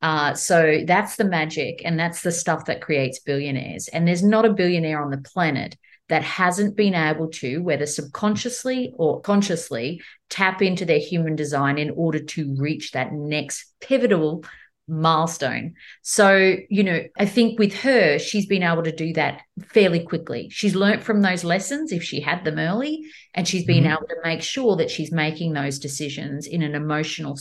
Uh, 0.02 0.34
so 0.34 0.82
that's 0.86 1.16
the 1.16 1.24
magic, 1.24 1.82
and 1.84 1.98
that's 1.98 2.22
the 2.22 2.32
stuff 2.32 2.66
that 2.66 2.82
creates 2.82 3.18
billionaires. 3.20 3.88
And 3.88 4.06
there's 4.06 4.22
not 4.22 4.44
a 4.44 4.52
billionaire 4.52 5.02
on 5.02 5.10
the 5.10 5.18
planet 5.18 5.76
that 6.08 6.22
hasn't 6.22 6.76
been 6.76 6.94
able 6.94 7.28
to, 7.28 7.58
whether 7.58 7.86
subconsciously 7.86 8.92
or 8.96 9.20
consciously, 9.22 10.00
tap 10.30 10.62
into 10.62 10.84
their 10.84 10.98
human 10.98 11.34
design 11.34 11.78
in 11.78 11.90
order 11.90 12.20
to 12.20 12.54
reach 12.58 12.92
that 12.92 13.12
next 13.12 13.72
pivotal 13.80 14.44
milestone. 14.88 15.74
So, 16.02 16.56
you 16.70 16.84
know, 16.84 17.00
I 17.18 17.26
think 17.26 17.58
with 17.58 17.74
her, 17.80 18.18
she's 18.18 18.46
been 18.46 18.62
able 18.62 18.84
to 18.84 18.92
do 18.92 19.12
that 19.14 19.40
fairly 19.72 20.00
quickly. 20.00 20.48
She's 20.50 20.76
learnt 20.76 21.02
from 21.02 21.22
those 21.22 21.42
lessons 21.42 21.90
if 21.90 22.04
she 22.04 22.20
had 22.20 22.44
them 22.44 22.58
early, 22.58 23.04
and 23.34 23.48
she's 23.48 23.64
been 23.64 23.84
mm-hmm. 23.84 23.94
able 23.94 24.06
to 24.06 24.16
make 24.22 24.42
sure 24.42 24.76
that 24.76 24.90
she's 24.90 25.10
making 25.10 25.54
those 25.54 25.80
decisions 25.80 26.46
in 26.46 26.62
an 26.62 26.76
emotional 26.76 27.36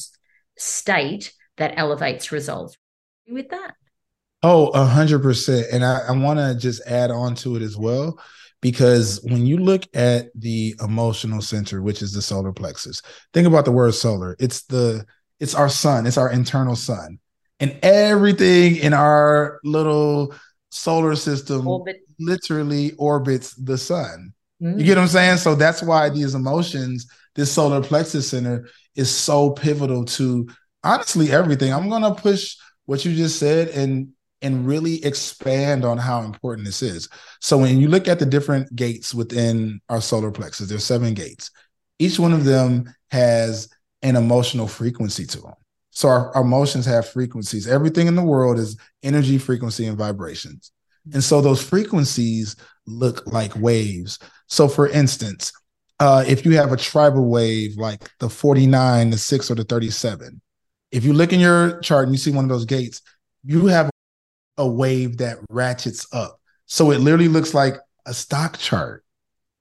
state 0.58 1.34
that 1.58 1.74
elevates 1.78 2.32
results. 2.32 2.78
With 3.28 3.50
that. 3.50 3.76
Oh, 4.44 4.68
a 4.70 4.86
hundred 4.86 5.22
percent. 5.24 5.68
And 5.72 5.84
I, 5.84 6.02
I 6.10 6.12
want 6.12 6.40
to 6.40 6.56
just 6.56 6.86
add 6.86 7.10
on 7.12 7.36
to 7.36 7.56
it 7.56 7.62
as 7.62 7.78
well. 7.78 8.20
Because 8.62 9.20
when 9.24 9.46
you 9.46 9.58
look 9.58 9.84
at 9.96 10.28
the 10.34 10.76
emotional 10.80 11.42
center, 11.42 11.82
which 11.82 12.02
is 12.02 12.14
the 12.14 12.22
solar 12.22 12.52
plexus, 12.52 13.02
think 13.34 13.48
about 13.48 13.66
the 13.66 13.72
word 13.72 13.94
solar. 13.94 14.36
It's 14.40 14.64
the 14.64 15.06
it's 15.40 15.54
our 15.54 15.70
sun, 15.70 16.08
it's 16.08 16.18
our 16.18 16.32
internal 16.32 16.76
sun 16.76 17.20
and 17.60 17.78
everything 17.84 18.78
in 18.78 18.94
our 18.94 19.60
little 19.64 20.34
solar 20.70 21.16
system 21.16 21.68
Orbit. 21.68 22.02
literally 22.20 22.92
orbits 22.94 23.54
the 23.56 23.78
sun. 23.78 24.34
Mm-hmm. 24.62 24.80
You 24.80 24.86
get 24.86 24.98
what 24.98 25.04
I'm 25.04 25.08
saying? 25.08 25.38
So 25.38 25.56
that's 25.56 25.82
why 25.82 26.10
these 26.10 26.36
emotions, 26.36 27.08
this 27.34 27.52
solar 27.52 27.82
plexus 27.82 28.30
center 28.30 28.68
is 28.96 29.14
so 29.14 29.52
pivotal 29.52 30.06
to 30.06 30.48
honestly 30.86 31.32
everything. 31.32 31.74
I'm 31.74 31.90
to 31.90 32.14
push 32.14 32.56
what 32.86 33.04
you 33.04 33.16
just 33.16 33.40
said 33.40 33.70
and 33.70 34.10
and 34.42 34.68
really 34.68 35.04
expand 35.04 35.84
on 35.84 35.98
how 35.98 36.22
important 36.22 36.66
this 36.66 36.82
is. 36.82 37.10
So 37.42 37.58
when 37.58 37.80
you 37.80 37.88
look 37.88 38.08
at 38.08 38.20
the 38.20 38.26
different 38.26 38.74
gates 38.76 39.14
within 39.14 39.82
our 39.90 40.02
solar 40.02 40.30
plexus, 40.30 40.70
there's 40.70 40.84
seven 40.84 41.14
gates. 41.14 41.50
Each 41.98 42.20
one 42.20 42.34
of 42.34 42.44
them 42.44 42.94
has 43.10 43.70
an 44.04 44.16
emotional 44.16 44.68
frequency 44.68 45.26
to 45.26 45.42
them. 45.42 45.54
So 45.90 46.10
our, 46.10 46.36
our, 46.36 46.44
emotions 46.44 46.86
have 46.86 47.08
frequencies. 47.08 47.68
Everything 47.68 48.08
in 48.08 48.16
the 48.16 48.24
world 48.24 48.60
is 48.60 48.78
energy, 49.02 49.38
frequency, 49.38 49.88
and 49.88 49.98
vibrations. 49.98 50.72
And 51.14 51.24
so 51.24 51.42
those 51.42 51.64
frequencies 51.64 52.56
look 52.86 53.26
like 53.26 53.56
waves. 53.56 54.20
So 54.48 54.68
for 54.68 54.90
instance, 54.90 55.54
uh, 56.00 56.26
if 56.28 56.46
you 56.46 56.58
have 56.58 56.74
a 56.74 56.78
tribal 56.78 57.30
wave 57.30 57.78
like 57.78 58.12
the 58.20 58.30
49, 58.30 59.10
the 59.10 59.18
6, 59.18 59.52
or 59.52 59.56
the 59.56 59.64
37, 59.64 60.42
if 60.96 61.04
you 61.04 61.12
look 61.12 61.34
in 61.34 61.42
your 61.42 61.82
chart 61.82 62.06
and 62.06 62.14
you 62.14 62.18
see 62.18 62.32
one 62.32 62.46
of 62.46 62.50
those 62.50 62.64
gates, 62.64 63.02
you 63.44 63.66
have 63.66 63.90
a 64.58 64.66
wave 64.66 65.18
that 65.18 65.40
ratchets 65.50 66.08
up. 66.14 66.40
So 66.68 66.92
it 66.92 67.00
literally 67.00 67.28
looks 67.28 67.54
like 67.54 67.76
a 68.06 68.14
stock 68.14 68.58
chart. 68.58 69.04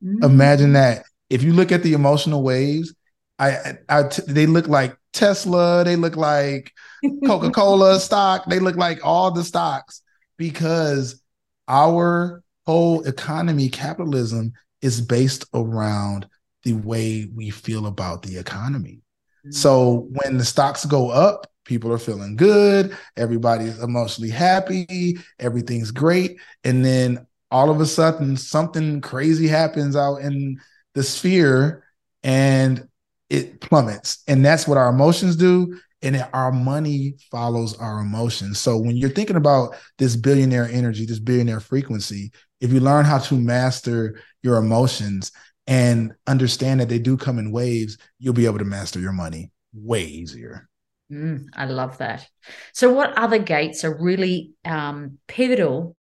Mm-hmm. 0.02 0.22
Imagine 0.22 0.74
that. 0.74 1.02
If 1.28 1.42
you 1.42 1.52
look 1.52 1.72
at 1.72 1.82
the 1.82 1.92
emotional 1.92 2.44
waves, 2.44 2.94
I, 3.40 3.78
I, 3.88 4.04
they 4.28 4.46
look 4.46 4.68
like 4.68 4.96
Tesla, 5.12 5.82
they 5.82 5.96
look 5.96 6.14
like 6.14 6.72
Coca 7.26 7.50
Cola 7.50 7.98
stock, 7.98 8.44
they 8.46 8.60
look 8.60 8.76
like 8.76 9.04
all 9.04 9.32
the 9.32 9.42
stocks 9.42 10.02
because 10.36 11.20
our 11.66 12.44
whole 12.64 13.02
economy, 13.02 13.68
capitalism, 13.70 14.52
is 14.82 15.00
based 15.00 15.46
around 15.52 16.28
the 16.62 16.74
way 16.74 17.28
we 17.34 17.50
feel 17.50 17.86
about 17.86 18.22
the 18.22 18.38
economy. 18.38 19.00
So 19.50 20.08
when 20.12 20.38
the 20.38 20.44
stocks 20.44 20.84
go 20.84 21.10
up, 21.10 21.46
people 21.64 21.92
are 21.92 21.98
feeling 21.98 22.36
good, 22.36 22.96
everybody's 23.16 23.82
emotionally 23.82 24.30
happy, 24.30 25.18
everything's 25.38 25.90
great. 25.90 26.38
And 26.62 26.84
then 26.84 27.26
all 27.50 27.70
of 27.70 27.80
a 27.80 27.86
sudden, 27.86 28.36
something 28.36 29.00
crazy 29.00 29.46
happens 29.46 29.96
out 29.96 30.16
in 30.16 30.60
the 30.94 31.02
sphere, 31.02 31.84
and 32.22 32.88
it 33.30 33.60
plummets. 33.60 34.22
And 34.28 34.44
that's 34.44 34.66
what 34.66 34.78
our 34.78 34.90
emotions 34.90 35.36
do. 35.36 35.78
And 36.02 36.26
our 36.34 36.52
money 36.52 37.14
follows 37.30 37.76
our 37.78 38.00
emotions. 38.00 38.58
So 38.58 38.76
when 38.76 38.96
you're 38.96 39.08
thinking 39.08 39.36
about 39.36 39.74
this 39.98 40.16
billionaire 40.16 40.68
energy, 40.70 41.06
this 41.06 41.18
billionaire 41.18 41.60
frequency, 41.60 42.30
if 42.60 42.72
you 42.72 42.80
learn 42.80 43.06
how 43.06 43.18
to 43.18 43.34
master 43.36 44.20
your 44.42 44.56
emotions 44.56 45.32
and 45.66 46.12
understand 46.26 46.80
that 46.80 46.88
they 46.88 46.98
do 46.98 47.16
come 47.16 47.38
in 47.38 47.52
waves, 47.52 47.98
you'll 48.18 48.34
be 48.34 48.46
able 48.46 48.58
to 48.58 48.64
master 48.64 49.00
your 49.00 49.12
money 49.12 49.50
way 49.72 50.04
easier. 50.04 50.68
Mm, 51.12 51.46
I 51.54 51.66
love 51.66 51.98
that. 51.98 52.26
So, 52.72 52.92
what 52.92 53.16
other 53.16 53.38
gates 53.38 53.84
are 53.84 53.96
really 54.02 54.52
um, 54.64 55.18
pivotal 55.26 55.96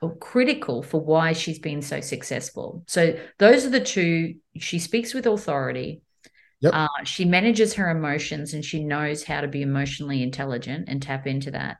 or 0.00 0.16
critical 0.16 0.82
for 0.82 1.00
why 1.00 1.32
she's 1.32 1.58
been 1.58 1.82
so 1.82 2.00
successful? 2.00 2.84
So, 2.86 3.18
those 3.38 3.64
are 3.66 3.70
the 3.70 3.80
two. 3.80 4.36
She 4.58 4.78
speaks 4.78 5.14
with 5.14 5.26
authority. 5.26 6.02
Yep. 6.60 6.72
Uh, 6.74 6.88
she 7.04 7.24
manages 7.24 7.74
her 7.74 7.90
emotions 7.90 8.54
and 8.54 8.64
she 8.64 8.84
knows 8.84 9.24
how 9.24 9.40
to 9.42 9.48
be 9.48 9.62
emotionally 9.62 10.22
intelligent 10.22 10.88
and 10.88 11.02
tap 11.02 11.26
into 11.26 11.50
that. 11.50 11.76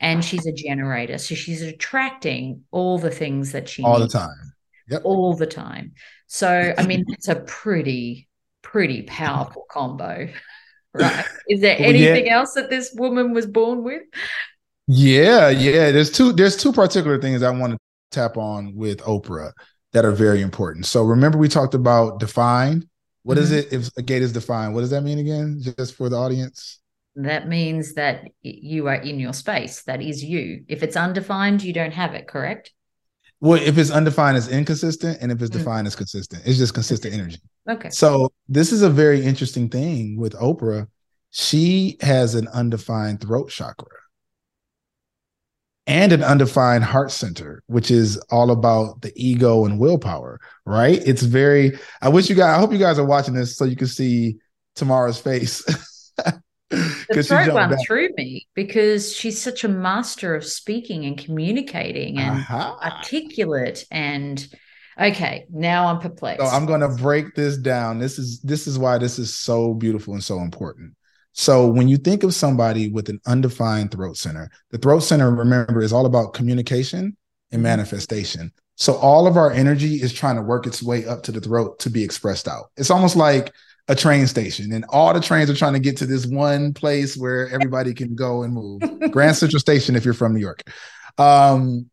and 0.00 0.24
she's 0.24 0.46
a 0.46 0.52
generator. 0.52 1.18
So 1.18 1.34
she's 1.34 1.62
attracting 1.62 2.62
all 2.72 2.98
the 2.98 3.10
things 3.10 3.52
that 3.52 3.68
she 3.68 3.82
all 3.84 4.00
needs 4.00 4.12
the 4.12 4.18
time. 4.18 4.52
Yep. 4.88 5.02
all 5.04 5.34
the 5.34 5.46
time. 5.46 5.92
So, 6.26 6.74
I 6.76 6.82
mean, 6.82 7.04
it's 7.08 7.28
a 7.28 7.36
pretty, 7.36 8.28
pretty 8.62 9.02
powerful 9.02 9.64
combo, 9.70 10.28
right? 10.92 11.26
Is 11.48 11.60
there 11.60 11.76
Well, 11.78 11.94
yeah. 11.94 12.20
anything 12.20 12.28
else 12.28 12.54
that 12.54 12.70
this 12.70 12.92
woman 12.94 13.32
was 13.34 13.46
born 13.46 13.84
with? 13.84 14.02
Yeah, 14.86 15.48
yeah. 15.48 15.90
There's 15.90 16.10
two. 16.10 16.32
There's 16.32 16.56
two 16.56 16.72
particular 16.72 17.20
things 17.20 17.42
I 17.42 17.50
want 17.50 17.72
to 17.72 17.78
tap 18.10 18.36
on 18.36 18.74
with 18.74 18.98
Oprah 19.00 19.52
that 19.92 20.04
are 20.04 20.12
very 20.12 20.42
important. 20.42 20.86
So 20.86 21.04
remember, 21.04 21.38
we 21.38 21.48
talked 21.48 21.74
about 21.74 22.20
defined. 22.20 22.86
What 23.22 23.38
is 23.38 23.50
Mhm. 23.50 23.58
it? 23.58 23.72
If 23.72 23.88
a 23.96 24.02
gate 24.02 24.22
is 24.22 24.32
defined, 24.32 24.74
what 24.74 24.82
does 24.82 24.90
that 24.90 25.02
mean 25.02 25.18
again? 25.18 25.60
Just 25.62 25.94
for 25.94 26.08
the 26.10 26.16
audience. 26.16 26.80
That 27.16 27.48
means 27.48 27.94
that 27.94 28.24
you 28.42 28.88
are 28.88 28.96
in 28.96 29.20
your 29.20 29.32
space. 29.32 29.82
That 29.84 30.02
is 30.02 30.22
you. 30.22 30.64
If 30.68 30.82
it's 30.82 30.96
undefined, 30.96 31.62
you 31.62 31.72
don't 31.72 31.92
have 31.92 32.14
it, 32.14 32.28
correct? 32.28 32.73
Well, 33.44 33.60
if 33.60 33.76
it's 33.76 33.90
undefined, 33.90 34.38
it's 34.38 34.48
inconsistent, 34.48 35.18
and 35.20 35.30
if 35.30 35.42
it's 35.42 35.50
Mm. 35.50 35.58
defined, 35.58 35.86
it's 35.86 35.94
consistent. 35.94 36.42
It's 36.46 36.56
just 36.56 36.72
consistent 36.72 37.12
energy. 37.12 37.42
Okay. 37.68 37.90
So 37.90 38.32
this 38.48 38.72
is 38.72 38.80
a 38.80 38.88
very 38.88 39.22
interesting 39.22 39.68
thing 39.68 40.16
with 40.16 40.32
Oprah. 40.32 40.88
She 41.28 41.98
has 42.00 42.34
an 42.34 42.48
undefined 42.48 43.20
throat 43.20 43.50
chakra 43.50 43.86
and 45.86 46.12
an 46.12 46.24
undefined 46.24 46.84
heart 46.84 47.10
center, 47.10 47.62
which 47.66 47.90
is 47.90 48.16
all 48.30 48.50
about 48.50 49.02
the 49.02 49.12
ego 49.14 49.66
and 49.66 49.78
willpower, 49.78 50.40
right? 50.64 51.02
It's 51.06 51.22
very, 51.22 51.78
I 52.00 52.08
wish 52.08 52.30
you 52.30 52.36
guys, 52.36 52.56
I 52.56 52.58
hope 52.58 52.72
you 52.72 52.78
guys 52.78 52.98
are 52.98 53.04
watching 53.04 53.34
this 53.34 53.58
so 53.58 53.66
you 53.66 53.76
can 53.76 53.88
see 53.88 54.38
Tamara's 54.74 55.18
face. 55.18 55.62
The 57.08 57.22
throat 57.22 57.52
one 57.54 57.70
back. 57.70 57.78
through 57.86 58.08
me 58.16 58.46
because 58.54 59.14
she's 59.14 59.40
such 59.40 59.64
a 59.64 59.68
master 59.68 60.34
of 60.34 60.44
speaking 60.44 61.04
and 61.04 61.16
communicating 61.18 62.18
and 62.18 62.38
Aha. 62.40 62.78
articulate 62.82 63.84
and 63.90 64.46
okay, 65.00 65.46
now 65.50 65.86
I'm 65.86 65.98
perplexed. 66.00 66.44
So 66.46 66.50
I'm 66.50 66.66
going 66.66 66.80
to 66.80 66.88
break 67.02 67.34
this 67.34 67.56
down. 67.56 67.98
This 67.98 68.18
is 68.18 68.40
this 68.40 68.66
is 68.66 68.78
why 68.78 68.98
this 68.98 69.18
is 69.18 69.34
so 69.34 69.74
beautiful 69.74 70.14
and 70.14 70.22
so 70.24 70.40
important. 70.40 70.94
So 71.32 71.66
when 71.66 71.88
you 71.88 71.96
think 71.96 72.22
of 72.22 72.32
somebody 72.34 72.90
with 72.90 73.08
an 73.08 73.20
undefined 73.26 73.90
throat 73.90 74.16
center, 74.16 74.48
the 74.70 74.78
throat 74.78 75.00
center, 75.00 75.30
remember, 75.30 75.82
is 75.82 75.92
all 75.92 76.06
about 76.06 76.32
communication 76.32 77.16
and 77.50 77.60
Mhm. 77.60 77.64
manifestation. 77.64 78.52
So 78.76 78.94
all 78.94 79.26
of 79.26 79.36
our 79.36 79.50
energy 79.52 79.96
is 80.02 80.12
trying 80.12 80.36
to 80.36 80.42
work 80.42 80.66
its 80.66 80.82
way 80.82 81.06
up 81.06 81.22
to 81.24 81.32
the 81.32 81.40
throat 81.40 81.78
to 81.80 81.90
be 81.90 82.02
expressed 82.04 82.48
out. 82.48 82.66
It's 82.76 82.90
almost 82.90 83.16
like 83.16 83.52
a 83.88 83.94
train 83.94 84.26
station, 84.26 84.72
and 84.72 84.84
all 84.88 85.12
the 85.12 85.20
trains 85.20 85.50
are 85.50 85.56
trying 85.56 85.74
to 85.74 85.78
get 85.78 85.96
to 85.98 86.06
this 86.06 86.26
one 86.26 86.72
place 86.72 87.16
where 87.16 87.48
everybody 87.50 87.92
can 87.92 88.14
go 88.14 88.42
and 88.42 88.54
move. 88.54 88.82
Grand 89.10 89.36
Central 89.36 89.60
Station, 89.60 89.96
if 89.96 90.04
you're 90.04 90.14
from 90.14 90.32
New 90.34 90.40
York. 90.40 90.62
Um, 91.18 91.90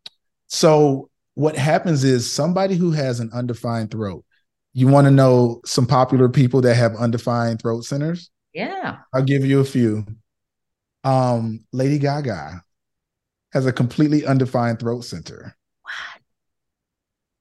so 0.47 1.10
what 1.36 1.58
happens 1.58 2.04
is 2.04 2.32
somebody 2.32 2.75
who 2.75 2.91
has 2.91 3.19
an 3.19 3.30
undefined 3.34 3.91
throat. 3.91 4.23
You 4.73 4.88
want 4.88 5.06
to 5.06 5.12
know 5.12 5.62
some 5.65 5.86
popular 5.86 6.30
people 6.30 6.62
that 6.62 6.75
have 6.75 6.95
undefined 6.95 7.62
throat 7.62 7.84
centers? 7.84 8.30
yeah. 8.54 8.97
I'll 9.13 9.23
give 9.23 9.45
you 9.45 9.60
a 9.60 9.65
few. 9.65 10.06
Um, 11.04 11.65
Lady 11.71 11.99
Gaga 11.99 12.63
has 13.54 13.65
a 13.65 13.73
completely 13.73 14.25
undefined 14.25 14.80
throat 14.80 15.01
center. 15.01 15.56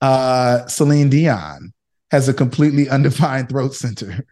Uh, 0.00 0.66
Celine 0.66 1.10
Dion 1.10 1.72
has 2.10 2.28
a 2.28 2.34
completely 2.34 2.88
undefined 2.90 3.48
throat 3.48 3.74
center. 3.74 4.24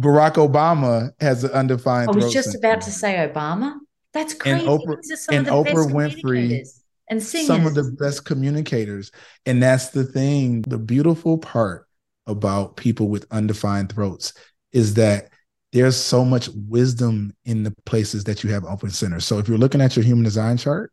Barack 0.00 0.34
Obama 0.34 1.10
has 1.20 1.44
an 1.44 1.50
undefined 1.50 2.08
I 2.10 2.12
was 2.12 2.32
just 2.32 2.52
center. 2.52 2.58
about 2.66 2.80
to 2.82 2.90
say 2.90 3.14
Obama. 3.32 3.74
That's 4.12 4.34
crazy. 4.34 4.66
Oprah- 4.66 4.96
These 5.02 5.12
are 5.12 5.16
some 5.16 5.34
and 5.34 5.48
of 5.48 5.64
the 5.64 5.70
Oprah 5.70 5.74
best 5.74 6.16
Winfrey, 6.24 6.66
and 7.08 7.22
singers. 7.22 7.46
some 7.46 7.66
of 7.66 7.74
the 7.74 7.84
best 7.98 8.24
communicators. 8.24 9.10
And 9.46 9.62
that's 9.62 9.90
the 9.90 10.04
thing. 10.04 10.62
The 10.62 10.78
beautiful 10.78 11.38
part 11.38 11.86
about 12.26 12.76
people 12.76 13.08
with 13.08 13.26
undefined 13.30 13.92
throats 13.92 14.32
is 14.72 14.94
that 14.94 15.28
there's 15.72 15.96
so 15.96 16.24
much 16.24 16.48
wisdom 16.68 17.34
in 17.44 17.62
the 17.62 17.74
places 17.86 18.24
that 18.24 18.44
you 18.44 18.50
have 18.50 18.64
open 18.64 18.90
centers. 18.90 19.24
So 19.24 19.38
if 19.38 19.48
you're 19.48 19.58
looking 19.58 19.80
at 19.80 19.96
your 19.96 20.04
human 20.04 20.24
design 20.24 20.56
chart, 20.58 20.92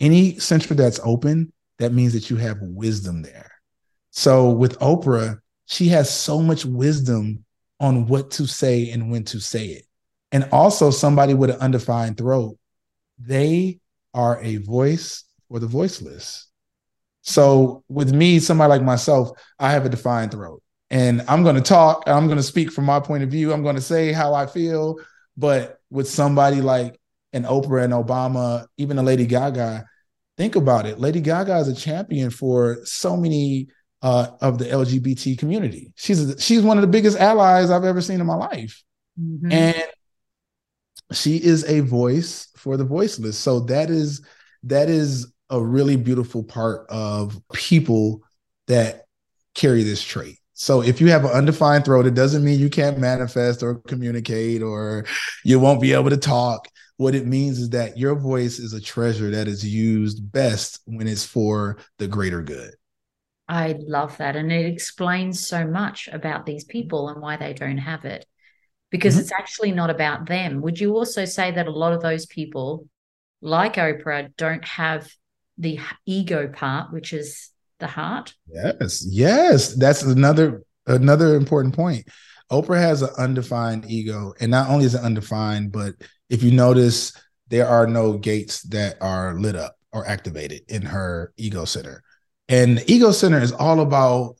any 0.00 0.38
center 0.38 0.74
that's 0.74 1.00
open, 1.04 1.52
that 1.78 1.92
means 1.92 2.12
that 2.12 2.28
you 2.30 2.36
have 2.36 2.58
wisdom 2.60 3.22
there. 3.22 3.50
So 4.10 4.50
with 4.50 4.78
Oprah, 4.80 5.38
she 5.66 5.88
has 5.88 6.12
so 6.12 6.42
much 6.42 6.64
wisdom 6.64 7.44
on 7.80 8.06
what 8.06 8.30
to 8.32 8.46
say 8.46 8.90
and 8.90 9.10
when 9.10 9.24
to 9.24 9.40
say 9.40 9.66
it. 9.66 9.84
And 10.32 10.48
also, 10.52 10.90
somebody 10.90 11.34
with 11.34 11.50
an 11.50 11.60
undefined 11.60 12.18
throat, 12.18 12.58
they 13.18 13.80
are 14.12 14.40
a 14.42 14.56
voice 14.56 15.24
for 15.48 15.58
the 15.58 15.66
voiceless. 15.66 16.48
So 17.22 17.84
with 17.88 18.12
me, 18.14 18.38
somebody 18.38 18.70
like 18.70 18.82
myself, 18.82 19.30
I 19.58 19.70
have 19.72 19.84
a 19.84 19.88
defined 19.88 20.32
throat. 20.32 20.62
And 20.90 21.22
I'm 21.28 21.42
going 21.42 21.56
to 21.56 21.62
talk, 21.62 22.04
I'm 22.06 22.26
going 22.26 22.36
to 22.38 22.42
speak 22.42 22.70
from 22.70 22.84
my 22.84 23.00
point 23.00 23.24
of 23.24 23.30
view. 23.30 23.52
I'm 23.52 23.62
going 23.62 23.74
to 23.74 23.80
say 23.80 24.12
how 24.12 24.34
I 24.34 24.46
feel. 24.46 24.96
But 25.36 25.80
with 25.90 26.08
somebody 26.08 26.60
like 26.60 27.00
an 27.32 27.42
Oprah 27.44 27.84
and 27.84 27.92
Obama, 27.92 28.66
even 28.76 28.98
a 28.98 29.02
Lady 29.02 29.26
Gaga, 29.26 29.84
think 30.36 30.54
about 30.54 30.86
it. 30.86 31.00
Lady 31.00 31.20
Gaga 31.20 31.56
is 31.58 31.68
a 31.68 31.74
champion 31.74 32.30
for 32.30 32.78
so 32.84 33.16
many 33.16 33.68
uh, 34.02 34.28
of 34.40 34.58
the 34.58 34.66
LGBT 34.66 35.38
community. 35.38 35.92
She's 35.96 36.34
she's 36.38 36.62
one 36.62 36.76
of 36.78 36.82
the 36.82 36.88
biggest 36.88 37.18
allies 37.18 37.70
I've 37.70 37.84
ever 37.84 38.00
seen 38.00 38.20
in 38.20 38.26
my 38.26 38.36
life, 38.36 38.82
Mhm. 39.20 39.52
and 39.52 39.82
she 41.12 41.36
is 41.36 41.64
a 41.64 41.80
voice 41.80 42.48
for 42.56 42.76
the 42.76 42.84
voiceless. 42.84 43.38
So 43.38 43.60
that 43.60 43.90
is 43.90 44.24
that 44.64 44.88
is 44.88 45.32
a 45.50 45.62
really 45.62 45.96
beautiful 45.96 46.42
part 46.42 46.86
of 46.90 47.40
people 47.52 48.22
that 48.66 49.04
carry 49.54 49.84
this 49.84 50.02
trait. 50.02 50.38
So 50.54 50.82
if 50.82 51.00
you 51.00 51.08
have 51.08 51.24
an 51.24 51.30
undefined 51.30 51.84
throat, 51.84 52.06
it 52.06 52.14
doesn't 52.14 52.42
mean 52.44 52.58
you 52.58 52.70
can't 52.70 52.98
manifest 52.98 53.62
or 53.62 53.76
communicate 53.76 54.62
or 54.62 55.04
you 55.44 55.60
won't 55.60 55.80
be 55.80 55.92
able 55.92 56.10
to 56.10 56.16
talk. 56.16 56.68
What 56.96 57.14
it 57.14 57.26
means 57.26 57.58
is 57.58 57.70
that 57.70 57.98
your 57.98 58.14
voice 58.14 58.58
is 58.58 58.72
a 58.72 58.80
treasure 58.80 59.30
that 59.30 59.48
is 59.48 59.64
used 59.64 60.32
best 60.32 60.80
when 60.86 61.06
it's 61.06 61.24
for 61.24 61.76
the 61.98 62.08
greater 62.08 62.42
good. 62.42 62.74
I 63.48 63.76
love 63.78 64.16
that. 64.18 64.36
And 64.36 64.50
it 64.50 64.66
explains 64.66 65.46
so 65.46 65.66
much 65.66 66.08
about 66.12 66.46
these 66.46 66.64
people 66.64 67.08
and 67.08 67.20
why 67.22 67.36
they 67.36 67.52
don't 67.52 67.78
have 67.78 68.04
it. 68.04 68.26
Because 68.90 69.16
Mhm. 69.16 69.20
it's 69.20 69.32
actually 69.32 69.72
not 69.72 69.90
about 69.90 70.26
them. 70.26 70.62
Would 70.62 70.80
you 70.80 70.96
also 70.96 71.24
say 71.24 71.50
that 71.50 71.66
a 71.66 71.70
lot 71.72 71.92
of 71.92 72.02
those 72.02 72.26
people, 72.26 72.88
like 73.40 73.74
Oprah, 73.74 74.34
don't 74.36 74.64
have 74.64 75.08
the 75.58 75.80
ego 76.04 76.48
part, 76.48 76.92
which 76.92 77.12
is 77.12 77.50
the 77.78 77.86
heart? 77.86 78.34
Yes, 78.48 79.04
yes, 79.08 79.74
that's 79.74 80.02
another 80.02 80.62
another 80.86 81.34
important 81.34 81.74
point. 81.74 82.06
Oprah 82.50 82.80
has 82.80 83.02
an 83.02 83.10
undefined 83.18 83.86
ego, 83.88 84.34
and 84.40 84.50
not 84.50 84.70
only 84.70 84.84
is 84.84 84.94
it 84.94 85.00
undefined, 85.00 85.72
but 85.72 85.94
if 86.30 86.42
you 86.44 86.52
notice, 86.52 87.12
there 87.48 87.66
are 87.66 87.86
no 87.86 88.18
gates 88.18 88.62
that 88.68 88.96
are 89.00 89.38
lit 89.38 89.56
up 89.56 89.76
or 89.92 90.06
activated 90.06 90.62
in 90.68 90.82
her 90.82 91.32
ego 91.36 91.64
center. 91.64 92.02
And 92.48 92.78
the 92.78 92.92
ego 92.92 93.10
center 93.10 93.40
is 93.40 93.52
all 93.52 93.80
about 93.80 94.36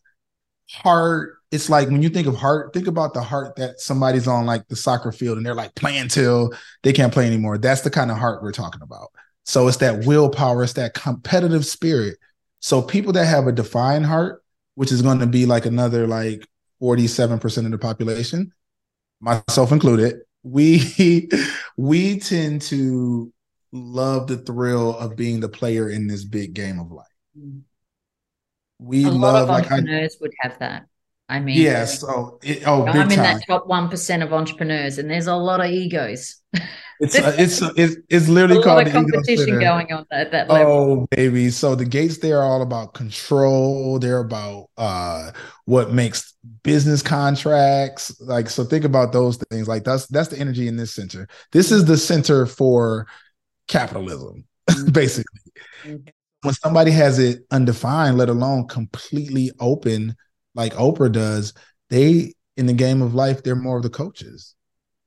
heart. 0.70 1.34
It's 1.50 1.70
like 1.70 1.88
when 1.88 2.02
you 2.02 2.08
think 2.08 2.26
of 2.26 2.36
heart, 2.36 2.72
think 2.72 2.86
about 2.86 3.14
the 3.14 3.22
heart 3.22 3.56
that 3.56 3.80
somebody's 3.80 4.26
on 4.26 4.46
like 4.46 4.66
the 4.68 4.76
soccer 4.76 5.12
field 5.12 5.36
and 5.36 5.46
they're 5.46 5.54
like 5.54 5.74
playing 5.74 6.08
till 6.08 6.52
they 6.82 6.92
can't 6.92 7.12
play 7.12 7.26
anymore. 7.26 7.58
That's 7.58 7.82
the 7.82 7.90
kind 7.90 8.10
of 8.10 8.18
heart 8.18 8.42
we're 8.42 8.52
talking 8.52 8.82
about. 8.82 9.08
So 9.44 9.68
it's 9.68 9.76
that 9.78 10.04
willpower, 10.04 10.64
it's 10.64 10.72
that 10.74 10.94
competitive 10.94 11.64
spirit. 11.64 12.18
So 12.60 12.82
people 12.82 13.12
that 13.12 13.26
have 13.26 13.46
a 13.46 13.52
defined 13.52 14.06
heart, 14.06 14.42
which 14.74 14.90
is 14.90 15.02
going 15.02 15.20
to 15.20 15.26
be 15.26 15.46
like 15.46 15.66
another 15.66 16.06
like 16.06 16.46
47% 16.82 17.64
of 17.64 17.70
the 17.70 17.78
population, 17.78 18.52
myself 19.20 19.72
included, 19.72 20.16
we 20.42 21.28
we 21.76 22.18
tend 22.18 22.62
to 22.62 23.32
love 23.72 24.26
the 24.26 24.38
thrill 24.38 24.96
of 24.98 25.16
being 25.16 25.40
the 25.40 25.48
player 25.48 25.90
in 25.90 26.06
this 26.06 26.24
big 26.24 26.54
game 26.54 26.78
of 26.80 26.90
life. 26.90 27.06
Mm-hmm. 27.38 27.58
We 28.78 29.04
a 29.04 29.10
lot 29.10 29.32
love 29.32 29.42
of 29.44 29.48
like 29.48 29.70
I, 29.70 29.76
entrepreneurs 29.76 30.16
would 30.20 30.32
have 30.40 30.58
that. 30.58 30.86
I 31.28 31.40
mean, 31.40 31.60
yeah, 31.60 31.86
so 31.86 32.38
it, 32.42 32.62
oh 32.66 32.86
I'm 32.86 33.10
in 33.10 33.16
time. 33.16 33.38
that 33.38 33.46
top 33.46 33.66
1% 33.66 34.22
of 34.22 34.32
entrepreneurs, 34.32 34.98
and 34.98 35.10
there's 35.10 35.26
a 35.26 35.34
lot 35.34 35.60
of 35.60 35.70
egos. 35.70 36.36
It's 36.98 37.18
uh, 37.18 37.36
it's 37.38 37.60
it's 37.76 37.96
it's 38.08 38.26
a 38.26 38.32
literally 38.32 38.56
lot 38.56 38.86
called 38.86 38.90
competition 38.90 39.58
going 39.58 39.92
on 39.92 40.06
at 40.10 40.30
that 40.30 40.48
level. 40.48 40.72
Oh, 40.72 41.06
baby. 41.10 41.50
So 41.50 41.74
the 41.74 41.84
gates 41.84 42.16
they 42.18 42.32
are 42.32 42.42
all 42.42 42.62
about 42.62 42.94
control. 42.94 43.98
They're 43.98 44.20
about 44.20 44.70
uh 44.78 45.32
what 45.66 45.92
makes 45.92 46.32
business 46.62 47.02
contracts. 47.02 48.18
Like, 48.18 48.48
so 48.48 48.64
think 48.64 48.86
about 48.86 49.12
those 49.12 49.36
things. 49.50 49.68
Like 49.68 49.84
that's 49.84 50.06
that's 50.06 50.28
the 50.28 50.38
energy 50.38 50.68
in 50.68 50.76
this 50.76 50.94
center. 50.94 51.28
This 51.52 51.70
is 51.70 51.84
the 51.84 51.98
center 51.98 52.46
for 52.46 53.06
capitalism, 53.68 54.46
basically. 54.92 55.40
Mhm. 55.84 56.08
When 56.46 56.54
somebody 56.54 56.90
has 56.92 57.18
it 57.18 57.44
undefined, 57.50 58.16
let 58.16 58.28
alone 58.28 58.66
completely 58.68 59.50
open, 59.60 60.14
like 60.54 60.72
Oprah 60.74 61.12
does, 61.12 61.52
they 61.90 62.32
in 62.56 62.66
the 62.66 62.72
game 62.72 63.02
of 63.02 63.14
life, 63.14 63.42
they're 63.42 63.54
more 63.54 63.76
of 63.76 63.82
the 63.82 63.90
coaches. 63.90 64.54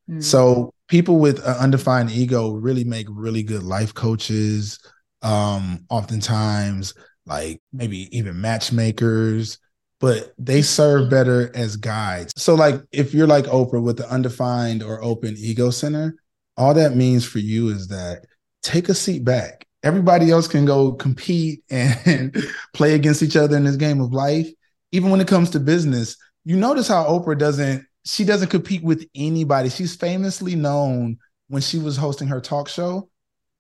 Mm. 0.09 0.23
So 0.23 0.73
people 0.87 1.17
with 1.17 1.39
an 1.39 1.55
undefined 1.55 2.11
ego 2.11 2.51
really 2.51 2.83
make 2.83 3.07
really 3.09 3.43
good 3.43 3.63
life 3.63 3.93
coaches. 3.93 4.79
Um, 5.21 5.85
oftentimes, 5.89 6.93
like 7.25 7.61
maybe 7.73 8.15
even 8.17 8.39
matchmakers, 8.39 9.57
but 9.99 10.33
they 10.37 10.61
serve 10.61 11.09
better 11.09 11.51
as 11.55 11.75
guides. 11.75 12.33
So, 12.37 12.55
like, 12.55 12.81
if 12.91 13.13
you're 13.13 13.27
like 13.27 13.45
Oprah 13.45 13.81
with 13.81 13.97
the 13.97 14.09
undefined 14.09 14.81
or 14.81 15.03
open 15.03 15.35
ego 15.37 15.69
center, 15.71 16.15
all 16.57 16.73
that 16.73 16.95
means 16.95 17.25
for 17.25 17.39
you 17.39 17.69
is 17.69 17.87
that 17.89 18.25
take 18.63 18.89
a 18.89 18.93
seat 18.93 19.23
back. 19.23 19.65
Everybody 19.83 20.31
else 20.31 20.47
can 20.47 20.65
go 20.65 20.93
compete 20.93 21.63
and 21.69 22.35
play 22.73 22.95
against 22.95 23.23
each 23.23 23.35
other 23.35 23.55
in 23.55 23.63
this 23.63 23.77
game 23.77 24.01
of 24.01 24.11
life. 24.11 24.47
Even 24.91 25.09
when 25.09 25.21
it 25.21 25.27
comes 25.27 25.51
to 25.51 25.59
business, 25.59 26.17
you 26.45 26.57
notice 26.57 26.87
how 26.87 27.05
Oprah 27.05 27.37
doesn't 27.37 27.85
she 28.05 28.23
doesn't 28.23 28.49
compete 28.49 28.83
with 28.83 29.07
anybody. 29.13 29.69
She's 29.69 29.95
famously 29.95 30.55
known 30.55 31.17
when 31.47 31.61
she 31.61 31.77
was 31.77 31.97
hosting 31.97 32.27
her 32.29 32.41
talk 32.41 32.69
show, 32.69 33.09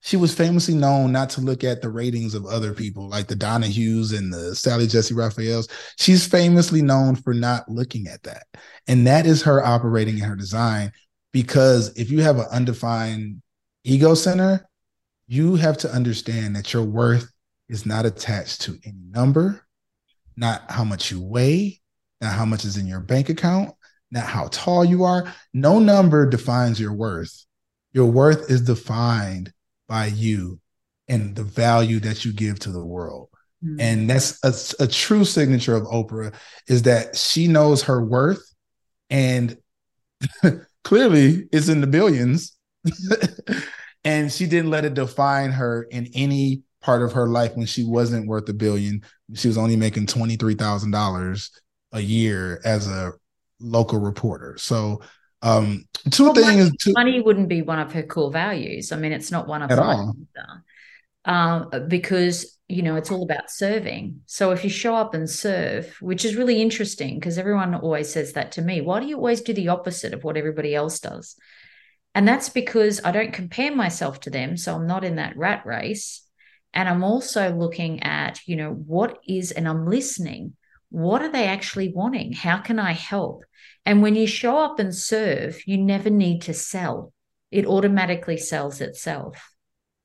she 0.01 0.15
was 0.15 0.33
famously 0.33 0.75
known 0.75 1.11
not 1.11 1.29
to 1.31 1.41
look 1.41 1.63
at 1.63 1.81
the 1.81 1.89
ratings 1.89 2.33
of 2.33 2.45
other 2.45 2.73
people 2.73 3.09
like 3.09 3.27
the 3.27 3.35
Donahues 3.35 4.17
and 4.17 4.33
the 4.33 4.55
Sally 4.55 4.87
Jessy 4.87 5.13
Raphaels. 5.13 5.67
She's 5.97 6.25
famously 6.25 6.81
known 6.81 7.15
for 7.15 7.33
not 7.33 7.67
looking 7.67 8.07
at 8.07 8.23
that. 8.23 8.43
And 8.87 9.05
that 9.07 9.25
is 9.25 9.43
her 9.43 9.63
operating 9.63 10.17
in 10.17 10.23
her 10.23 10.37
design 10.37 10.93
because 11.33 11.89
if 11.97 12.09
you 12.09 12.21
have 12.21 12.37
an 12.37 12.47
undefined 12.51 13.41
ego 13.83 14.13
center, 14.13 14.68
you 15.29 15.55
have 15.55 15.77
to 15.77 15.91
understand 15.91 16.55
that 16.55 16.73
your 16.73 16.83
worth 16.83 17.31
is 17.69 17.85
not 17.85 18.03
attached 18.03 18.61
to 18.61 18.79
any 18.83 19.03
number, 19.11 19.63
not 20.35 20.63
how 20.71 20.83
much 20.83 21.11
you 21.11 21.21
weigh, 21.21 21.79
not 22.19 22.33
how 22.33 22.45
much 22.45 22.65
is 22.65 22.77
in 22.77 22.87
your 22.87 22.99
bank 22.99 23.29
account, 23.29 23.75
not 24.09 24.25
how 24.25 24.47
tall 24.51 24.83
you 24.83 25.03
are. 25.03 25.31
No 25.53 25.77
number 25.77 26.27
defines 26.27 26.79
your 26.79 26.93
worth. 26.93 27.45
Your 27.93 28.07
worth 28.07 28.49
is 28.49 28.61
defined 28.61 29.53
by 29.87 30.07
you 30.07 30.59
and 31.07 31.35
the 31.35 31.43
value 31.43 31.99
that 31.99 32.25
you 32.25 32.33
give 32.33 32.57
to 32.61 32.71
the 32.71 32.83
world. 32.83 33.29
Mm-hmm. 33.63 33.79
And 33.79 34.09
that's 34.09 34.79
a, 34.79 34.83
a 34.83 34.87
true 34.87 35.25
signature 35.25 35.75
of 35.75 35.83
Oprah 35.83 36.33
is 36.67 36.83
that 36.83 37.15
she 37.15 37.47
knows 37.47 37.83
her 37.83 38.03
worth 38.03 38.41
and 39.11 39.57
clearly 40.83 41.47
it's 41.51 41.69
in 41.69 41.81
the 41.81 41.87
billions. 41.87 42.57
and 44.03 44.31
she 44.31 44.47
didn't 44.47 44.69
let 44.69 44.85
it 44.85 44.93
define 44.93 45.51
her 45.51 45.83
in 45.83 46.09
any 46.13 46.63
part 46.81 47.01
of 47.01 47.11
her 47.13 47.27
life 47.27 47.55
when 47.55 47.65
she 47.65 47.83
wasn't 47.83 48.27
worth 48.27 48.47
a 48.49 48.53
billion. 48.53 49.03
She 49.33 49.47
was 49.47 49.57
only 49.57 49.75
making 49.75 50.07
$23,000 50.07 51.49
a 51.91 51.99
year 51.99 52.61
as 52.63 52.87
a 52.87 53.13
local 53.59 53.99
reporter. 53.99 54.55
So 54.57 55.01
um 55.41 55.85
two 56.11 56.25
well, 56.25 56.33
things 56.33 56.65
money, 56.65 56.71
two, 56.79 56.93
money, 56.93 57.21
wouldn't 57.21 57.47
be 57.47 57.61
one 57.61 57.79
of 57.79 57.93
her 57.93 58.03
core 58.03 58.31
values. 58.31 58.91
I 58.91 58.97
mean, 58.97 59.13
it's 59.13 59.31
not 59.31 59.47
one 59.47 59.61
of 59.61 59.71
at 59.71 59.79
all. 59.79 60.15
Um, 61.25 61.69
because 61.87 62.57
you 62.67 62.81
know 62.81 62.95
it's 62.95 63.11
all 63.11 63.23
about 63.23 63.49
serving. 63.49 64.21
So 64.25 64.51
if 64.51 64.63
you 64.63 64.69
show 64.69 64.95
up 64.95 65.13
and 65.13 65.29
serve, 65.29 65.95
which 66.01 66.25
is 66.25 66.35
really 66.35 66.61
interesting 66.61 67.15
because 67.15 67.37
everyone 67.37 67.73
always 67.75 68.11
says 68.11 68.33
that 68.33 68.53
to 68.53 68.61
me, 68.61 68.81
why 68.81 68.99
do 68.99 69.07
you 69.07 69.15
always 69.15 69.41
do 69.41 69.53
the 69.53 69.69
opposite 69.69 70.13
of 70.13 70.23
what 70.23 70.37
everybody 70.37 70.75
else 70.75 70.99
does? 70.99 71.35
And 72.15 72.27
that's 72.27 72.49
because 72.49 73.01
I 73.03 73.11
don't 73.11 73.33
compare 73.33 73.75
myself 73.75 74.19
to 74.21 74.29
them, 74.29 74.57
so 74.57 74.75
I'm 74.75 74.87
not 74.87 75.03
in 75.03 75.15
that 75.15 75.37
rat 75.37 75.65
race. 75.65 76.25
And 76.73 76.87
I'm 76.87 77.03
also 77.03 77.53
looking 77.55 78.03
at, 78.03 78.39
you 78.45 78.55
know, 78.55 78.71
what 78.71 79.19
is, 79.27 79.51
and 79.51 79.67
I'm 79.67 79.85
listening. 79.87 80.53
What 80.89 81.21
are 81.21 81.31
they 81.31 81.45
actually 81.45 81.91
wanting? 81.93 82.33
How 82.33 82.59
can 82.59 82.79
I 82.79 82.93
help? 82.93 83.43
And 83.85 84.01
when 84.01 84.15
you 84.15 84.27
show 84.27 84.57
up 84.57 84.79
and 84.79 84.93
serve, 84.93 85.61
you 85.65 85.77
never 85.77 86.09
need 86.09 86.43
to 86.43 86.53
sell. 86.53 87.13
It 87.51 87.65
automatically 87.65 88.37
sells 88.37 88.81
itself, 88.81 89.51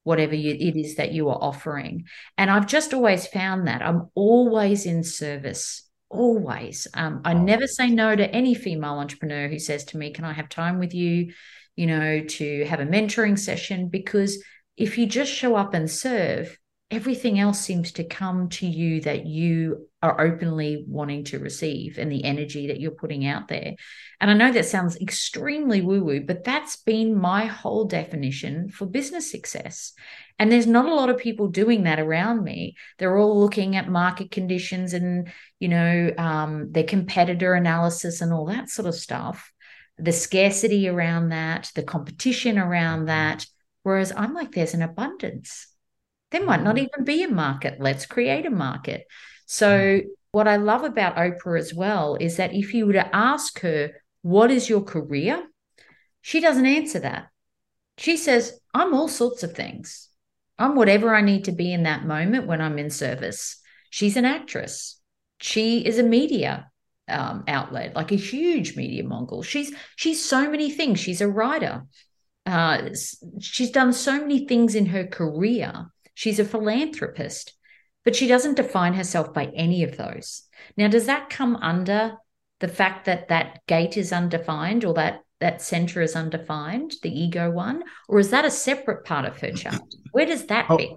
whatever 0.03 0.35
you, 0.35 0.53
it 0.53 0.77
is 0.79 0.97
that 0.97 1.13
you 1.13 1.29
are 1.29 1.39
offering. 1.41 2.05
And 2.39 2.51
I've 2.51 2.67
just 2.67 2.95
always 2.95 3.27
found 3.27 3.67
that 3.67 3.83
I'm 3.83 4.11
always 4.15 4.87
in 4.87 5.05
service. 5.05 5.89
Always. 6.09 6.87
Um, 6.95 7.23
I 7.25 7.35
never 7.35 7.67
say 7.67 7.91
no 7.91 8.15
to 8.15 8.31
any 8.31 8.55
female 8.55 8.95
entrepreneur 8.95 9.49
who 9.49 9.59
says 9.59 9.85
to 9.87 9.99
me, 9.99 10.13
Can 10.13 10.25
I 10.25 10.33
have 10.33 10.49
time 10.49 10.79
with 10.79 10.95
you? 10.95 11.33
You 11.77 11.87
know, 11.87 12.25
to 12.25 12.65
have 12.67 12.81
a 12.81 12.87
mentoring 12.87 13.39
session? 13.39 13.89
Because 13.89 14.43
if 14.77 14.99
you 14.99 15.07
just 15.07 15.33
show 15.33 15.57
up 15.57 15.75
and 15.75 15.91
serve, 15.91 16.59
everything 16.91 17.41
else 17.41 17.61
seems 17.61 17.93
to 17.93 18.05
come 18.05 18.49
to 18.49 18.67
you 18.67 19.01
that 19.01 19.27
you 19.27 19.89
are 20.03 20.21
openly 20.21 20.85
wanting 20.87 21.25
to 21.25 21.39
receive 21.39 21.99
and 21.99 22.13
the 22.13 22.25
energy 22.25 22.69
that 22.69 22.79
you're 22.79 22.91
putting 22.91 23.27
out 23.27 23.49
there. 23.49 23.75
And 24.21 24.31
I 24.31 24.35
know 24.35 24.53
that 24.53 24.67
sounds 24.67 24.97
extremely 25.01 25.81
woo 25.81 26.05
woo, 26.05 26.21
but 26.21 26.45
that's 26.45 26.77
been 26.77 27.19
my 27.19 27.47
whole 27.47 27.87
definition 27.87 28.69
for 28.69 28.87
business 28.87 29.31
success. 29.31 29.93
And 30.39 30.53
there's 30.53 30.67
not 30.67 30.87
a 30.87 30.95
lot 30.95 31.09
of 31.09 31.19
people 31.19 31.49
doing 31.49 31.85
that 31.85 31.99
around 31.99 32.45
me. 32.45 32.77
They're 32.99 33.17
all 33.17 33.41
looking 33.41 33.77
at 33.77 33.89
market 33.89 34.31
conditions 34.31 34.93
and, 34.93 35.33
you 35.59 35.69
know, 35.69 36.13
um, 36.19 36.71
their 36.71 36.85
competitor 36.85 37.55
analysis 37.55 38.21
and 38.21 38.33
all 38.33 38.47
that 38.47 38.69
sort 38.69 38.87
of 38.87 38.95
stuff, 38.95 39.53
the 39.99 40.13
scarcity 40.13 40.89
around 40.89 41.29
that, 41.31 41.71
the 41.75 41.83
competition 41.83 42.59
around 42.59 43.07
that. 43.07 43.47
Whereas 43.83 44.13
I'm 44.17 44.35
like, 44.35 44.53
there's 44.53 44.75
an 44.75 44.83
abundance 44.83 45.69
there 46.35 46.45
might 46.45 46.65
not 46.65 46.75
mm-hmm. 46.75 46.89
even 46.93 47.05
be 47.05 47.23
a 47.23 47.29
market. 47.29 47.81
Let's 47.81 48.07
create 48.07 48.45
a 48.45 48.51
market. 48.51 49.07
So, 49.47 49.79
mm-hmm. 49.79 50.09
what 50.33 50.49
I 50.49 50.57
love 50.57 50.83
about 50.83 51.17
Oprah 51.17 51.59
as 51.59 51.73
well 51.73 52.17
is 52.17 52.39
that 52.39 52.53
if 52.53 52.75
you 52.75 52.87
were 52.87 52.95
to 52.95 53.17
ask 53.17 53.61
her, 53.61 53.93
What 54.23 54.51
is 54.51 54.69
your 54.69 54.83
career? 54.83 55.47
she 56.21 56.41
doesn't 56.41 56.67
answer 56.67 56.99
that. 57.01 57.29
She 57.99 58.17
says, 58.17 58.59
I'm 58.73 58.95
all 58.95 59.09
sorts 59.09 59.43
of 59.43 59.53
things. 59.53 60.09
I'm 60.59 60.75
whatever 60.75 61.15
I 61.15 61.21
need 61.21 61.45
to 61.45 61.53
be 61.53 61.73
in 61.73 61.83
that 61.83 62.07
moment 62.07 62.47
when 62.47 62.61
I'm 62.61 62.79
in 62.79 62.91
service. 62.91 63.61
She's 63.91 64.17
an 64.17 64.25
actress. 64.25 64.99
She 65.39 65.85
is 65.85 65.99
a 65.99 66.03
media 66.03 66.71
um, 67.09 67.45
outlet, 67.49 67.95
like 67.95 68.13
a 68.13 68.17
huge 68.17 68.77
media 68.77 69.05
mogul. 69.05 69.43
She's 69.43 69.75
she's 69.97 70.25
so 70.25 70.51
many 70.51 70.71
things. 70.71 71.01
She's 71.01 71.21
a 71.21 71.29
writer. 71.29 71.85
Uh, 72.47 72.91
she's 73.41 73.71
done 73.71 73.93
so 73.93 74.21
many 74.21 74.47
things 74.47 74.75
in 74.75 74.87
her 74.87 75.07
career 75.07 75.87
She's 76.15 76.39
a 76.39 76.45
philanthropist, 76.45 77.53
but 78.05 78.15
she 78.15 78.29
doesn't 78.29 78.55
define 78.55 78.95
herself 78.95 79.35
by 79.35 79.47
any 79.55 79.83
of 79.83 79.97
those. 79.97 80.45
Now, 80.77 80.89
does 80.89 81.07
that 81.07 81.29
come 81.29 81.57
under 81.57 82.17
the 82.61 82.69
fact 82.69 83.05
that 83.07 83.29
that 83.29 83.67
gate 83.67 83.97
is 83.97 84.13
undefined 84.13 84.85
or 84.85 84.95
that 84.95 85.21
that 85.41 85.61
center 85.61 86.01
is 86.01 86.15
undefined, 86.15 86.95
the 87.03 87.11
ego 87.11 87.51
one, 87.51 87.83
or 88.09 88.21
is 88.21 88.31
that 88.31 88.45
a 88.45 88.51
separate 88.51 89.05
part 89.05 89.27
of 89.27 89.39
her 89.41 89.51
chart? 89.51 89.83
Where 90.13 90.25
does 90.25 90.47
that 90.47 90.67
oh, 90.71 90.77
be? 90.77 90.97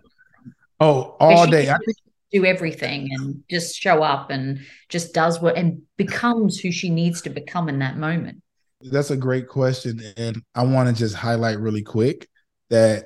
Oh, 0.80 1.18
all 1.20 1.48
day. 1.48 1.70
I 1.70 1.78
think 1.78 1.98
do 2.32 2.46
everything 2.46 3.10
and 3.12 3.44
just 3.50 3.76
show 3.76 4.04
up 4.04 4.30
and 4.30 4.60
just 4.90 5.14
does 5.14 5.40
what 5.40 5.56
and 5.56 5.82
becomes 5.98 6.60
who 6.60 6.72
she 6.72 6.90
needs 6.90 7.22
to 7.22 7.30
become 7.30 7.70
in 7.70 7.80
that 7.80 7.98
moment. 7.98 8.42
That's 8.82 9.12
a 9.12 9.18
great 9.18 9.48
question. 9.48 10.02
And 10.18 10.42
I 10.54 10.64
want 10.64 10.90
to 10.90 10.96
just 10.96 11.16
highlight 11.16 11.60
really 11.60 11.84
quick 11.84 12.28
that 12.70 13.06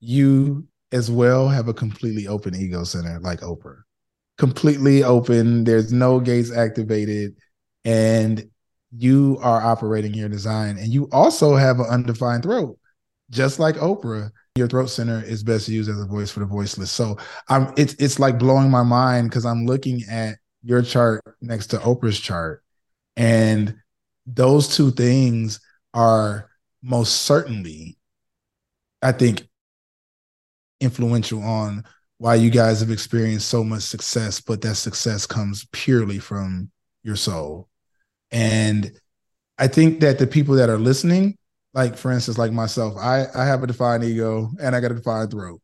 you 0.00 0.66
as 0.92 1.10
well 1.10 1.48
have 1.48 1.68
a 1.68 1.74
completely 1.74 2.26
open 2.28 2.54
ego 2.54 2.84
center 2.84 3.18
like 3.20 3.40
Oprah. 3.40 3.78
Completely 4.38 5.02
open. 5.02 5.64
There's 5.64 5.92
no 5.92 6.20
gates 6.20 6.52
activated. 6.52 7.36
And 7.84 8.50
you 8.96 9.38
are 9.40 9.62
operating 9.62 10.14
your 10.14 10.28
design. 10.28 10.78
And 10.78 10.88
you 10.88 11.08
also 11.12 11.54
have 11.56 11.80
an 11.80 11.86
undefined 11.86 12.42
throat, 12.42 12.78
just 13.30 13.58
like 13.58 13.76
Oprah. 13.76 14.30
Your 14.56 14.68
throat 14.68 14.86
center 14.86 15.22
is 15.22 15.42
best 15.42 15.68
used 15.68 15.90
as 15.90 16.00
a 16.00 16.06
voice 16.06 16.30
for 16.30 16.40
the 16.40 16.46
voiceless. 16.46 16.90
So 16.90 17.18
I'm 17.48 17.72
it's 17.76 17.94
it's 17.94 18.18
like 18.18 18.38
blowing 18.38 18.70
my 18.70 18.82
mind 18.82 19.30
because 19.30 19.44
I'm 19.44 19.66
looking 19.66 20.02
at 20.10 20.36
your 20.62 20.82
chart 20.82 21.22
next 21.40 21.68
to 21.68 21.78
Oprah's 21.78 22.18
chart. 22.18 22.62
And 23.16 23.76
those 24.26 24.74
two 24.74 24.90
things 24.90 25.60
are 25.94 26.50
most 26.82 27.22
certainly, 27.22 27.96
I 29.02 29.12
think, 29.12 29.46
influential 30.80 31.42
on 31.42 31.84
why 32.18 32.34
you 32.34 32.50
guys 32.50 32.80
have 32.80 32.90
experienced 32.90 33.48
so 33.48 33.62
much 33.62 33.82
success, 33.82 34.40
but 34.40 34.62
that 34.62 34.76
success 34.76 35.26
comes 35.26 35.66
purely 35.72 36.18
from 36.18 36.70
your 37.02 37.16
soul. 37.16 37.68
And 38.30 38.90
I 39.58 39.68
think 39.68 40.00
that 40.00 40.18
the 40.18 40.26
people 40.26 40.54
that 40.56 40.68
are 40.70 40.78
listening, 40.78 41.38
like 41.76 41.96
for 41.96 42.10
instance, 42.10 42.38
like 42.38 42.52
myself, 42.52 42.96
I, 42.96 43.26
I 43.34 43.44
have 43.44 43.62
a 43.62 43.66
defined 43.66 44.02
ego 44.02 44.50
and 44.60 44.74
I 44.74 44.80
got 44.80 44.92
a 44.92 44.94
defined 44.94 45.30
throat. 45.30 45.60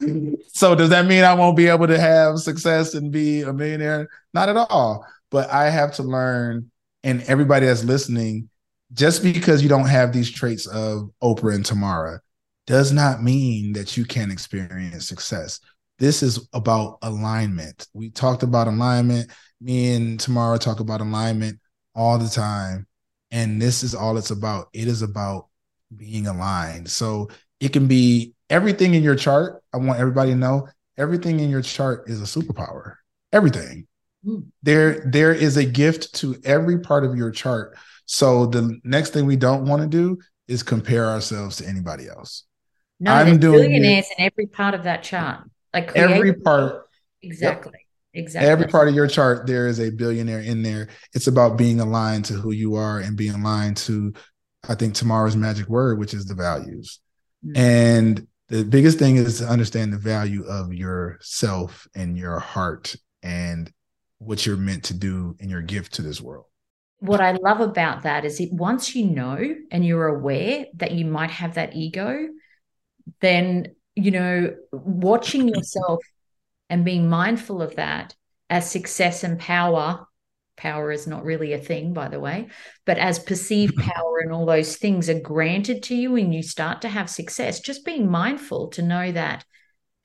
so 0.52 0.76
does 0.76 0.90
that 0.90 1.06
mean 1.06 1.24
I 1.24 1.34
won't 1.34 1.56
be 1.56 1.66
able 1.66 1.88
to 1.88 1.98
have 1.98 2.38
success 2.38 2.94
and 2.94 3.10
be 3.10 3.42
a 3.42 3.52
millionaire? 3.52 4.08
Not 4.32 4.48
at 4.48 4.56
all. 4.56 5.04
But 5.30 5.50
I 5.50 5.70
have 5.70 5.92
to 5.96 6.04
learn, 6.04 6.70
and 7.02 7.22
everybody 7.24 7.66
that's 7.66 7.84
listening, 7.84 8.48
just 8.92 9.22
because 9.22 9.62
you 9.62 9.68
don't 9.68 9.88
have 9.88 10.12
these 10.12 10.30
traits 10.30 10.66
of 10.66 11.10
Oprah 11.22 11.56
and 11.56 11.66
Tamara, 11.66 12.20
does 12.66 12.92
not 12.92 13.22
mean 13.22 13.72
that 13.72 13.96
you 13.96 14.04
can't 14.04 14.32
experience 14.32 15.06
success. 15.06 15.58
This 15.98 16.22
is 16.22 16.48
about 16.52 16.98
alignment. 17.02 17.88
We 17.92 18.10
talked 18.10 18.44
about 18.44 18.68
alignment. 18.68 19.30
Me 19.60 19.94
and 19.94 20.20
Tamara 20.20 20.58
talk 20.58 20.78
about 20.78 21.00
alignment 21.00 21.58
all 21.94 22.18
the 22.18 22.28
time. 22.28 22.86
And 23.30 23.60
this 23.60 23.82
is 23.82 23.94
all 23.94 24.16
it's 24.16 24.30
about. 24.30 24.68
It 24.72 24.88
is 24.88 25.02
about 25.02 25.48
being 25.94 26.26
aligned. 26.26 26.90
So 26.90 27.28
it 27.60 27.72
can 27.72 27.86
be 27.86 28.32
everything 28.48 28.94
in 28.94 29.02
your 29.02 29.16
chart. 29.16 29.62
I 29.72 29.78
want 29.78 30.00
everybody 30.00 30.30
to 30.30 30.36
know 30.36 30.68
everything 30.96 31.40
in 31.40 31.50
your 31.50 31.62
chart 31.62 32.08
is 32.08 32.20
a 32.20 32.24
superpower. 32.24 32.94
Everything. 33.32 33.86
Mm. 34.24 34.46
There, 34.62 35.04
there 35.06 35.32
is 35.32 35.56
a 35.56 35.64
gift 35.64 36.14
to 36.16 36.36
every 36.44 36.80
part 36.80 37.04
of 37.04 37.16
your 37.16 37.30
chart. 37.30 37.76
So 38.06 38.46
the 38.46 38.78
next 38.84 39.10
thing 39.10 39.26
we 39.26 39.36
don't 39.36 39.66
want 39.66 39.82
to 39.82 39.88
do 39.88 40.18
is 40.46 40.62
compare 40.62 41.06
ourselves 41.06 41.58
to 41.58 41.66
anybody 41.66 42.08
else. 42.08 42.44
No, 43.00 43.12
I'm 43.12 43.38
doing 43.38 43.60
billionaires 43.60 44.06
it, 44.10 44.18
in 44.18 44.24
every 44.24 44.46
part 44.46 44.74
of 44.74 44.84
that 44.84 45.02
chart. 45.02 45.48
Like 45.72 45.94
every 45.94 46.34
part. 46.34 46.88
Exactly. 47.22 47.72
Yep. 47.74 47.80
Exactly. 48.14 48.50
Every 48.50 48.66
part 48.66 48.88
of 48.88 48.94
your 48.94 49.06
chart, 49.06 49.46
there 49.46 49.66
is 49.66 49.80
a 49.80 49.90
billionaire 49.90 50.40
in 50.40 50.62
there. 50.62 50.88
It's 51.14 51.26
about 51.26 51.58
being 51.58 51.80
aligned 51.80 52.24
to 52.26 52.34
who 52.34 52.52
you 52.52 52.74
are 52.74 52.98
and 52.98 53.16
being 53.16 53.34
aligned 53.34 53.76
to, 53.78 54.12
I 54.68 54.74
think, 54.74 54.94
Tamara's 54.94 55.36
magic 55.36 55.68
word, 55.68 55.98
which 55.98 56.14
is 56.14 56.24
the 56.24 56.34
values. 56.34 57.00
Mm-hmm. 57.44 57.56
And 57.56 58.26
the 58.48 58.64
biggest 58.64 58.98
thing 58.98 59.16
is 59.16 59.38
to 59.38 59.46
understand 59.46 59.92
the 59.92 59.98
value 59.98 60.44
of 60.44 60.72
yourself 60.72 61.86
and 61.94 62.16
your 62.16 62.38
heart 62.38 62.96
and 63.22 63.70
what 64.18 64.46
you're 64.46 64.56
meant 64.56 64.84
to 64.84 64.94
do 64.94 65.36
and 65.38 65.50
your 65.50 65.62
gift 65.62 65.94
to 65.94 66.02
this 66.02 66.20
world. 66.20 66.46
What 67.00 67.20
I 67.20 67.32
love 67.32 67.60
about 67.60 68.02
that 68.02 68.24
is 68.24 68.40
it 68.40 68.52
once 68.52 68.96
you 68.96 69.04
know 69.04 69.38
and 69.70 69.86
you're 69.86 70.08
aware 70.08 70.66
that 70.74 70.92
you 70.92 71.04
might 71.04 71.30
have 71.30 71.54
that 71.54 71.76
ego, 71.76 72.26
then 73.20 73.68
you 73.98 74.12
know, 74.12 74.54
watching 74.70 75.48
yourself 75.48 76.04
and 76.70 76.84
being 76.84 77.08
mindful 77.08 77.62
of 77.62 77.76
that 77.76 78.14
as 78.50 78.70
success 78.70 79.24
and 79.24 79.38
power 79.38 80.06
power 80.56 80.90
is 80.90 81.06
not 81.06 81.24
really 81.24 81.52
a 81.52 81.58
thing 81.58 81.92
by 81.92 82.08
the 82.08 82.18
way 82.18 82.48
but 82.84 82.98
as 82.98 83.18
perceived 83.18 83.76
power 83.78 84.18
and 84.18 84.32
all 84.32 84.46
those 84.46 84.76
things 84.76 85.08
are 85.08 85.20
granted 85.20 85.82
to 85.82 85.94
you 85.94 86.16
and 86.16 86.34
you 86.34 86.42
start 86.42 86.82
to 86.82 86.88
have 86.88 87.08
success 87.08 87.60
just 87.60 87.84
being 87.84 88.10
mindful 88.10 88.68
to 88.68 88.82
know 88.82 89.12
that 89.12 89.44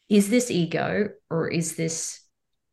is 0.10 0.30
this 0.30 0.52
ego 0.52 1.10
or 1.30 1.50
is 1.50 1.76
this 1.76 2.22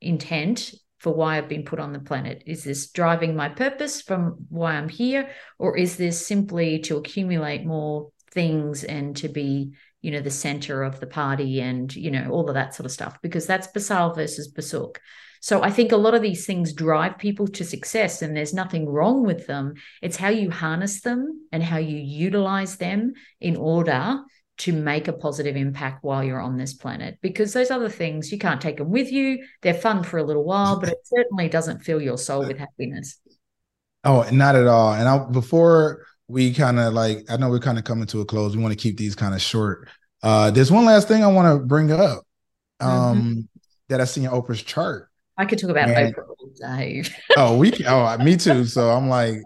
intent 0.00 0.74
for 1.00 1.14
why 1.14 1.38
I've 1.38 1.48
been 1.48 1.64
put 1.64 1.80
on 1.80 1.92
the 1.92 1.98
planet? 1.98 2.42
Is 2.46 2.62
this 2.62 2.90
driving 2.90 3.34
my 3.34 3.48
purpose 3.48 4.02
from 4.02 4.46
why 4.50 4.74
I'm 4.74 4.88
here? 4.88 5.30
Or 5.58 5.76
is 5.76 5.96
this 5.96 6.24
simply 6.26 6.80
to 6.80 6.98
accumulate 6.98 7.64
more 7.64 8.10
things 8.30 8.84
and 8.84 9.16
to 9.16 9.28
be 9.28 9.72
you 10.02 10.10
know 10.10 10.20
the 10.20 10.30
center 10.30 10.82
of 10.82 11.00
the 11.00 11.06
party 11.06 11.60
and 11.60 11.94
you 11.94 12.10
know 12.10 12.28
all 12.30 12.48
of 12.48 12.54
that 12.54 12.74
sort 12.74 12.86
of 12.86 12.92
stuff 12.92 13.18
because 13.22 13.46
that's 13.46 13.66
basal 13.68 14.14
versus 14.14 14.52
basuk. 14.52 14.96
So 15.42 15.62
i 15.62 15.70
think 15.70 15.92
a 15.92 15.96
lot 15.96 16.14
of 16.14 16.22
these 16.22 16.46
things 16.46 16.72
drive 16.72 17.18
people 17.18 17.48
to 17.48 17.64
success 17.64 18.22
and 18.22 18.36
there's 18.36 18.54
nothing 18.54 18.86
wrong 18.86 19.24
with 19.24 19.46
them. 19.46 19.74
It's 20.02 20.16
how 20.16 20.28
you 20.28 20.50
harness 20.50 21.00
them 21.00 21.46
and 21.52 21.62
how 21.62 21.78
you 21.78 21.96
utilize 21.98 22.76
them 22.76 23.14
in 23.40 23.56
order 23.56 24.20
to 24.58 24.72
make 24.74 25.08
a 25.08 25.14
positive 25.14 25.56
impact 25.56 26.04
while 26.04 26.22
you're 26.22 26.40
on 26.40 26.58
this 26.58 26.74
planet 26.74 27.18
because 27.22 27.54
those 27.54 27.70
other 27.70 27.88
things 27.88 28.30
you 28.30 28.38
can't 28.38 28.60
take 28.60 28.76
them 28.76 28.90
with 28.90 29.10
you. 29.10 29.44
They're 29.62 29.72
fun 29.74 30.02
for 30.02 30.18
a 30.18 30.24
little 30.24 30.44
while 30.44 30.78
but 30.78 30.90
it 30.90 30.98
certainly 31.04 31.48
doesn't 31.48 31.80
fill 31.80 32.00
your 32.00 32.18
soul 32.18 32.46
with 32.46 32.58
happiness. 32.58 33.18
Oh 34.04 34.26
not 34.32 34.56
at 34.56 34.66
all. 34.66 34.92
And 34.94 35.08
I, 35.08 35.24
before 35.30 36.06
we 36.30 36.54
kind 36.54 36.78
of 36.78 36.94
like 36.94 37.28
I 37.28 37.36
know 37.36 37.50
we're 37.50 37.58
kind 37.58 37.78
of 37.78 37.84
coming 37.84 38.06
to 38.06 38.20
a 38.20 38.24
close. 38.24 38.56
We 38.56 38.62
want 38.62 38.72
to 38.72 38.78
keep 38.78 38.96
these 38.96 39.16
kind 39.16 39.34
of 39.34 39.42
short. 39.42 39.88
Uh 40.22 40.50
there's 40.50 40.70
one 40.70 40.84
last 40.84 41.08
thing 41.08 41.24
I 41.24 41.26
want 41.26 41.48
to 41.48 41.64
bring 41.66 41.90
up 41.90 42.22
um 42.78 43.18
mm-hmm. 43.18 43.40
that 43.88 44.00
I 44.00 44.04
see 44.04 44.24
in 44.24 44.30
Oprah's 44.30 44.62
chart. 44.62 45.08
I 45.36 45.44
could 45.44 45.58
talk 45.58 45.70
about 45.70 45.88
and, 45.88 46.14
Oprah 46.14 46.28
all 46.28 46.52
day. 46.60 47.02
oh, 47.36 47.56
we 47.56 47.72
oh 47.86 48.16
me 48.18 48.36
too. 48.36 48.64
So 48.64 48.90
I'm 48.90 49.08
like, 49.08 49.38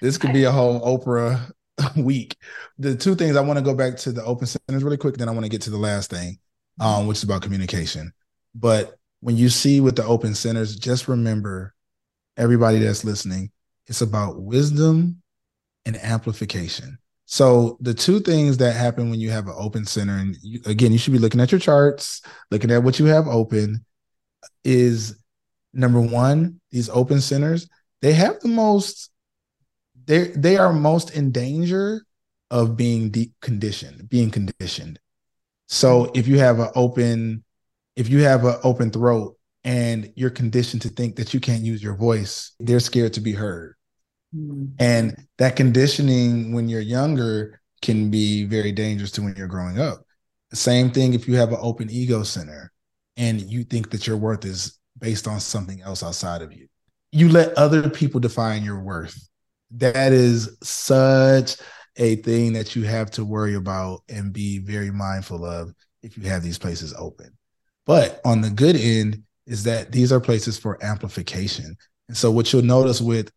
this 0.00 0.18
could 0.18 0.32
be 0.32 0.44
a 0.44 0.52
whole 0.52 0.80
Oprah 0.80 1.50
week. 1.96 2.36
The 2.78 2.94
two 2.94 3.16
things 3.16 3.36
I 3.36 3.40
want 3.40 3.58
to 3.58 3.64
go 3.64 3.74
back 3.74 3.96
to 3.98 4.12
the 4.12 4.24
open 4.24 4.46
centers 4.46 4.84
really 4.84 4.96
quick, 4.96 5.16
then 5.16 5.28
I 5.28 5.32
want 5.32 5.44
to 5.44 5.50
get 5.50 5.62
to 5.62 5.70
the 5.70 5.78
last 5.78 6.10
thing, 6.10 6.38
um, 6.78 7.06
which 7.06 7.18
is 7.18 7.24
about 7.24 7.42
communication. 7.42 8.12
But 8.54 8.96
when 9.20 9.36
you 9.36 9.48
see 9.48 9.80
with 9.80 9.96
the 9.96 10.04
open 10.04 10.34
centers, 10.34 10.76
just 10.76 11.08
remember 11.08 11.74
everybody 12.36 12.78
that's 12.78 13.04
listening, 13.04 13.50
it's 13.86 14.00
about 14.00 14.40
wisdom 14.40 15.20
and 15.84 15.96
amplification. 15.96 16.98
So 17.26 17.78
the 17.80 17.94
two 17.94 18.18
things 18.20 18.56
that 18.56 18.74
happen 18.74 19.08
when 19.08 19.20
you 19.20 19.30
have 19.30 19.46
an 19.46 19.54
open 19.56 19.86
center, 19.86 20.16
and 20.16 20.36
you, 20.42 20.60
again, 20.66 20.90
you 20.92 20.98
should 20.98 21.12
be 21.12 21.18
looking 21.18 21.40
at 21.40 21.52
your 21.52 21.60
charts, 21.60 22.22
looking 22.50 22.72
at 22.72 22.82
what 22.82 22.98
you 22.98 23.06
have 23.06 23.28
open, 23.28 23.84
is 24.64 25.16
number 25.72 26.00
one, 26.00 26.60
these 26.70 26.88
open 26.88 27.20
centers, 27.20 27.68
they 28.02 28.12
have 28.14 28.40
the 28.40 28.48
most, 28.48 29.10
they 30.06 30.28
they 30.28 30.56
are 30.56 30.72
most 30.72 31.14
in 31.14 31.30
danger 31.30 32.04
of 32.50 32.76
being 32.76 33.10
deep 33.10 33.32
conditioned, 33.40 34.08
being 34.08 34.30
conditioned. 34.30 34.98
So 35.68 36.10
if 36.14 36.26
you 36.26 36.40
have 36.40 36.58
an 36.58 36.70
open, 36.74 37.44
if 37.94 38.08
you 38.08 38.24
have 38.24 38.44
an 38.44 38.56
open 38.64 38.90
throat 38.90 39.36
and 39.62 40.12
you're 40.16 40.30
conditioned 40.30 40.82
to 40.82 40.88
think 40.88 41.14
that 41.16 41.32
you 41.32 41.38
can't 41.38 41.62
use 41.62 41.80
your 41.80 41.94
voice, 41.94 42.52
they're 42.58 42.80
scared 42.80 43.12
to 43.12 43.20
be 43.20 43.32
heard. 43.32 43.76
Mm-hmm. 44.36 44.66
And 44.78 45.26
that 45.38 45.56
conditioning 45.56 46.52
when 46.52 46.68
you're 46.68 46.80
younger 46.80 47.60
can 47.82 48.10
be 48.10 48.44
very 48.44 48.72
dangerous 48.72 49.10
to 49.12 49.22
when 49.22 49.34
you're 49.36 49.48
growing 49.48 49.78
up. 49.78 50.04
Same 50.52 50.90
thing 50.90 51.14
if 51.14 51.28
you 51.28 51.36
have 51.36 51.50
an 51.52 51.58
open 51.60 51.88
ego 51.90 52.22
center 52.22 52.72
and 53.16 53.40
you 53.40 53.64
think 53.64 53.90
that 53.90 54.06
your 54.06 54.16
worth 54.16 54.44
is 54.44 54.78
based 54.98 55.26
on 55.28 55.40
something 55.40 55.80
else 55.82 56.02
outside 56.02 56.42
of 56.42 56.52
you. 56.52 56.66
You 57.12 57.28
let 57.28 57.56
other 57.56 57.88
people 57.88 58.20
define 58.20 58.64
your 58.64 58.80
worth. 58.80 59.16
That 59.72 60.12
is 60.12 60.56
such 60.62 61.56
a 61.96 62.16
thing 62.16 62.52
that 62.54 62.74
you 62.76 62.84
have 62.84 63.10
to 63.12 63.24
worry 63.24 63.54
about 63.54 64.00
and 64.08 64.32
be 64.32 64.58
very 64.58 64.90
mindful 64.90 65.44
of 65.44 65.72
if 66.02 66.16
you 66.16 66.24
have 66.24 66.42
these 66.42 66.58
places 66.58 66.94
open. 66.98 67.36
But 67.86 68.20
on 68.24 68.40
the 68.40 68.50
good 68.50 68.76
end 68.76 69.22
is 69.46 69.64
that 69.64 69.92
these 69.92 70.12
are 70.12 70.20
places 70.20 70.58
for 70.58 70.82
amplification. 70.84 71.76
And 72.08 72.16
so 72.16 72.30
what 72.30 72.52
you'll 72.52 72.62
notice 72.62 73.00
with 73.00 73.30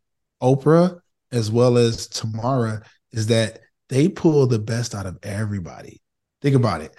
Oprah 0.44 1.00
as 1.32 1.50
well 1.50 1.78
as 1.78 2.08
Tamara 2.08 2.84
is 3.12 3.28
that 3.28 3.60
they 3.90 4.08
pull 4.08 4.46
the 4.48 4.60
best 4.60 4.94
out 4.94 5.06
of 5.06 5.18
everybody. 5.24 6.02
Think 6.42 6.56
about 6.56 6.82
it. 6.82 6.96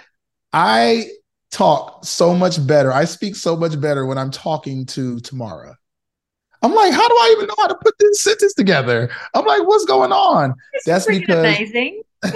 I 0.53 1.07
talk 1.51 2.05
so 2.05 2.35
much 2.35 2.65
better. 2.67 2.93
I 2.93 3.05
speak 3.05 3.37
so 3.37 3.57
much 3.57 3.81
better 3.81 4.07
when 4.07 4.19
I'm 4.19 4.31
talking 4.31 4.87
to 4.87 5.21
Tamara. 5.21 5.77
I'm 6.63 6.75
like, 6.75 6.93
how 6.93 7.07
do 7.07 7.15
I 7.15 7.35
even 7.37 7.47
know 7.47 7.55
how 7.59 7.67
to 7.67 7.75
put 7.75 7.95
this 7.99 8.23
sentence 8.23 8.55
together? 8.55 9.11
I'm 9.35 9.45
like, 9.45 9.67
what's 9.67 9.85
going 9.85 10.13
on? 10.13 10.55
It's 10.73 10.87
That's 10.87 11.07
because 11.07 11.45
amazing. 11.45 12.03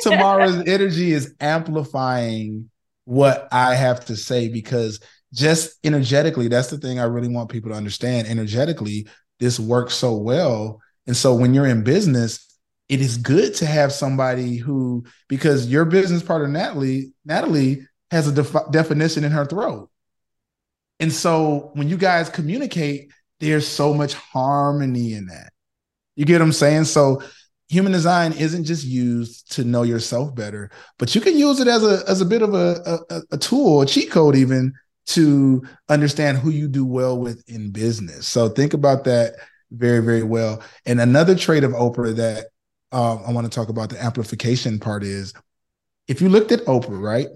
Tamara's 0.00 0.56
energy 0.66 1.12
is 1.12 1.34
amplifying 1.38 2.70
what 3.04 3.46
I 3.52 3.74
have 3.74 4.06
to 4.06 4.16
say 4.16 4.48
because 4.48 5.00
just 5.34 5.78
energetically, 5.84 6.48
that's 6.48 6.68
the 6.68 6.78
thing 6.78 6.98
I 6.98 7.04
really 7.04 7.28
want 7.28 7.50
people 7.50 7.70
to 7.70 7.76
understand. 7.76 8.26
Energetically, 8.26 9.06
this 9.40 9.58
works 9.58 9.94
so 9.94 10.16
well. 10.16 10.80
And 11.06 11.16
so 11.16 11.34
when 11.34 11.54
you're 11.54 11.66
in 11.66 11.84
business, 11.84 12.44
it 12.88 13.00
is 13.00 13.18
good 13.18 13.54
to 13.56 13.66
have 13.66 13.92
somebody 13.92 14.56
who, 14.56 15.04
because 15.28 15.66
your 15.66 15.84
business 15.84 16.22
partner, 16.22 16.48
Natalie, 16.48 17.12
Natalie 17.24 17.86
has 18.10 18.28
a 18.28 18.32
def- 18.32 18.70
definition 18.70 19.24
in 19.24 19.32
her 19.32 19.44
throat. 19.44 19.90
And 21.00 21.12
so 21.12 21.70
when 21.74 21.88
you 21.88 21.96
guys 21.96 22.28
communicate, 22.28 23.12
there's 23.40 23.66
so 23.66 23.94
much 23.94 24.14
harmony 24.14 25.12
in 25.12 25.26
that. 25.26 25.52
You 26.16 26.24
get 26.24 26.34
what 26.34 26.42
I'm 26.42 26.52
saying? 26.52 26.84
So 26.84 27.22
human 27.68 27.92
design 27.92 28.32
isn't 28.32 28.64
just 28.64 28.84
used 28.84 29.52
to 29.52 29.64
know 29.64 29.82
yourself 29.82 30.34
better, 30.34 30.70
but 30.98 31.14
you 31.14 31.20
can 31.20 31.38
use 31.38 31.60
it 31.60 31.68
as 31.68 31.84
a 31.84 32.02
as 32.08 32.20
a 32.20 32.24
bit 32.26 32.42
of 32.42 32.54
a, 32.54 33.00
a, 33.10 33.20
a 33.32 33.38
tool, 33.38 33.82
a 33.82 33.86
cheat 33.86 34.10
code 34.10 34.34
even 34.34 34.72
to 35.08 35.62
understand 35.88 36.38
who 36.38 36.50
you 36.50 36.68
do 36.68 36.84
well 36.84 37.18
with 37.18 37.42
in 37.48 37.70
business. 37.70 38.26
So 38.26 38.48
think 38.48 38.74
about 38.74 39.04
that 39.04 39.36
very, 39.70 40.00
very 40.00 40.22
well. 40.22 40.62
And 40.86 41.00
another 41.00 41.34
trait 41.34 41.64
of 41.64 41.72
Oprah 41.72 42.14
that 42.16 42.46
um, 42.92 43.22
I 43.26 43.32
want 43.32 43.50
to 43.50 43.54
talk 43.54 43.68
about 43.68 43.90
the 43.90 44.02
amplification 44.02 44.78
part 44.78 45.02
is 45.02 45.32
if 46.08 46.20
you 46.20 46.28
looked 46.28 46.52
at 46.52 46.60
Oprah, 46.60 47.00
right? 47.00 47.28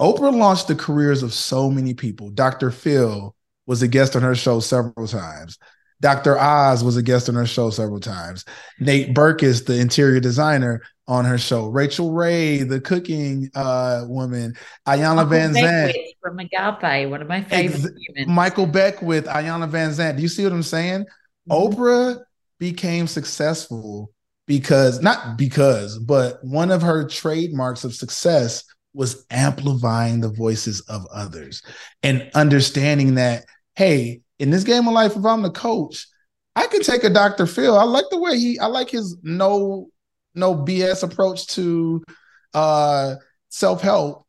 Oprah 0.00 0.34
launched 0.34 0.68
the 0.68 0.74
careers 0.74 1.22
of 1.22 1.32
so 1.32 1.70
many 1.70 1.94
people. 1.94 2.30
Dr. 2.30 2.70
Phil 2.70 3.34
was 3.66 3.82
a 3.82 3.88
guest 3.88 4.16
on 4.16 4.22
her 4.22 4.34
show 4.34 4.58
several 4.58 5.06
times. 5.06 5.58
Dr. 6.00 6.38
Oz 6.38 6.82
was 6.82 6.96
a 6.96 7.02
guest 7.02 7.28
on 7.28 7.34
her 7.34 7.46
show 7.46 7.70
several 7.70 8.00
times. 8.00 8.44
Nate 8.78 9.14
Berkus, 9.14 9.66
the 9.66 9.78
interior 9.78 10.18
designer, 10.18 10.82
on 11.10 11.24
her 11.24 11.36
show. 11.36 11.66
Rachael 11.66 12.12
Ray, 12.12 12.62
the 12.62 12.80
cooking 12.80 13.50
uh, 13.56 14.04
woman. 14.06 14.54
Iyanla 14.86 15.28
Vanzant 15.28 15.92
from 16.22 16.38
Agape, 16.38 17.10
one 17.10 17.20
of 17.20 17.26
my 17.26 17.42
favorite 17.42 17.84
Ex- 17.84 17.94
humans. 17.98 18.28
Michael 18.28 18.66
Beckwith, 18.66 19.26
Iyanla 19.26 19.68
Vanzant. 19.68 20.16
Do 20.16 20.22
you 20.22 20.28
see 20.28 20.44
what 20.44 20.52
I'm 20.52 20.62
saying? 20.62 21.04
Mm-hmm. 21.50 21.52
Oprah 21.52 22.20
became 22.60 23.08
successful 23.08 24.12
because 24.46 25.02
not 25.02 25.36
because, 25.36 25.98
but 25.98 26.38
one 26.44 26.70
of 26.70 26.80
her 26.80 27.06
trademarks 27.08 27.82
of 27.82 27.92
success 27.92 28.64
was 28.94 29.26
amplifying 29.30 30.20
the 30.20 30.30
voices 30.30 30.80
of 30.82 31.06
others 31.12 31.60
and 32.04 32.30
understanding 32.34 33.16
that, 33.16 33.44
hey, 33.74 34.20
in 34.38 34.50
this 34.50 34.64
game 34.64 34.86
of 34.86 34.94
life, 34.94 35.16
if 35.16 35.24
I'm 35.24 35.42
the 35.42 35.50
coach, 35.50 36.06
I 36.54 36.68
can 36.68 36.82
take 36.82 37.02
a 37.02 37.10
Dr. 37.10 37.46
Phil. 37.46 37.76
I 37.76 37.82
like 37.82 38.04
the 38.10 38.20
way 38.20 38.38
he, 38.38 38.58
I 38.60 38.66
like 38.66 38.90
his 38.90 39.16
no 39.22 39.88
no 40.34 40.54
BS 40.54 41.02
approach 41.02 41.46
to 41.48 42.02
uh 42.54 43.16
self-help. 43.48 44.26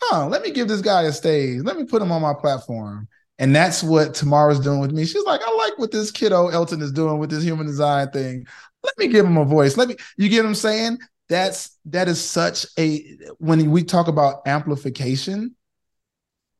Huh, 0.00 0.26
let 0.28 0.42
me 0.42 0.50
give 0.50 0.68
this 0.68 0.80
guy 0.80 1.02
a 1.02 1.12
stage. 1.12 1.62
Let 1.62 1.76
me 1.76 1.84
put 1.84 2.02
him 2.02 2.12
on 2.12 2.22
my 2.22 2.34
platform. 2.34 3.08
And 3.38 3.54
that's 3.54 3.82
what 3.82 4.14
Tamara's 4.14 4.60
doing 4.60 4.80
with 4.80 4.92
me. 4.92 5.04
She's 5.04 5.24
like, 5.24 5.40
I 5.44 5.52
like 5.56 5.78
what 5.78 5.90
this 5.90 6.10
kiddo 6.10 6.48
Elton 6.48 6.82
is 6.82 6.92
doing 6.92 7.18
with 7.18 7.30
this 7.30 7.42
human 7.42 7.66
design 7.66 8.10
thing. 8.10 8.46
Let 8.82 8.96
me 8.98 9.08
give 9.08 9.26
him 9.26 9.38
a 9.38 9.44
voice. 9.44 9.76
Let 9.76 9.88
me, 9.88 9.96
you 10.16 10.28
get 10.28 10.42
what 10.42 10.50
I'm 10.50 10.54
saying? 10.54 10.98
That's 11.28 11.78
that 11.86 12.06
is 12.06 12.22
such 12.22 12.66
a 12.78 13.16
when 13.38 13.70
we 13.70 13.82
talk 13.82 14.08
about 14.08 14.46
amplification, 14.46 15.56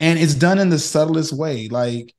and 0.01 0.19
it's 0.19 0.35
done 0.35 0.59
in 0.59 0.71
the 0.71 0.79
subtlest 0.79 1.35
way. 1.35 1.69
Like 1.69 2.15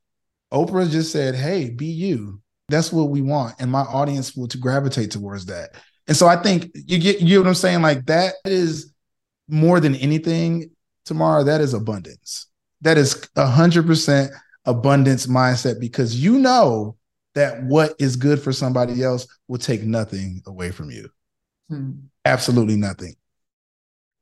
Oprah 0.54 0.90
just 0.90 1.12
said, 1.12 1.36
Hey, 1.36 1.70
be 1.72 1.88
you. 1.88 2.42
That's 2.70 2.92
what 2.92 3.10
we 3.10 3.22
want. 3.22 3.56
And 3.60 3.72
my 3.72 3.82
audience 3.82 4.36
will 4.36 4.48
to 4.50 4.58
gravitate 4.58 5.12
towards 5.12 5.48
that. 5.48 5.72
And 6.08 6.16
so 6.16 6.28
I 6.28 6.36
think 6.42 6.72
you 6.74 7.00
get 7.00 7.22
you 7.22 7.36
know 7.36 7.42
what 7.42 7.48
I'm 7.50 7.56
saying? 7.56 7.82
Like 7.82 8.06
that 8.06 8.36
is 8.46 8.94
more 9.48 9.80
than 9.80 9.96
anything, 9.96 10.72
Tamara, 11.06 11.44
that 11.44 11.62
is 11.62 11.74
abundance. 11.74 12.48
That 12.82 12.98
is 12.98 13.28
a 13.36 13.48
hundred 13.48 13.88
percent 13.88 14.32
abundance 14.66 15.28
mindset 15.28 15.80
because 15.80 16.22
you 16.22 16.40
know 16.40 16.98
that 17.36 17.64
what 17.64 17.94
is 18.00 18.16
good 18.16 18.42
for 18.42 18.54
somebody 18.54 19.04
else 19.04 19.28
will 19.48 19.60
take 19.60 19.84
nothing 19.84 20.42
away 20.46 20.72
from 20.72 20.90
you. 20.90 21.10
Hmm. 21.70 21.92
Absolutely 22.24 22.76
nothing. 22.76 23.16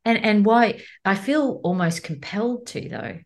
And 0.05 0.23
and 0.23 0.45
why 0.45 0.81
I 1.05 1.15
feel 1.15 1.61
almost 1.63 2.03
compelled 2.03 2.67
to 2.67 2.89
though. 2.89 3.19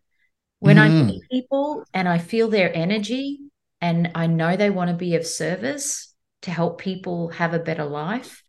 When 0.60 0.76
mm. 0.76 0.80
I 0.80 0.88
meet 0.88 1.22
people 1.30 1.84
and 1.94 2.08
I 2.08 2.18
feel 2.18 2.48
their 2.48 2.74
energy 2.74 3.38
and 3.80 4.10
I 4.14 4.26
know 4.26 4.56
they 4.56 4.70
want 4.70 4.90
to 4.90 4.96
be 4.96 5.14
of 5.14 5.24
service 5.24 6.12
to 6.42 6.50
help 6.50 6.80
people 6.80 7.28
have 7.28 7.54
a 7.54 7.60
better 7.60 7.84
life, 7.84 8.42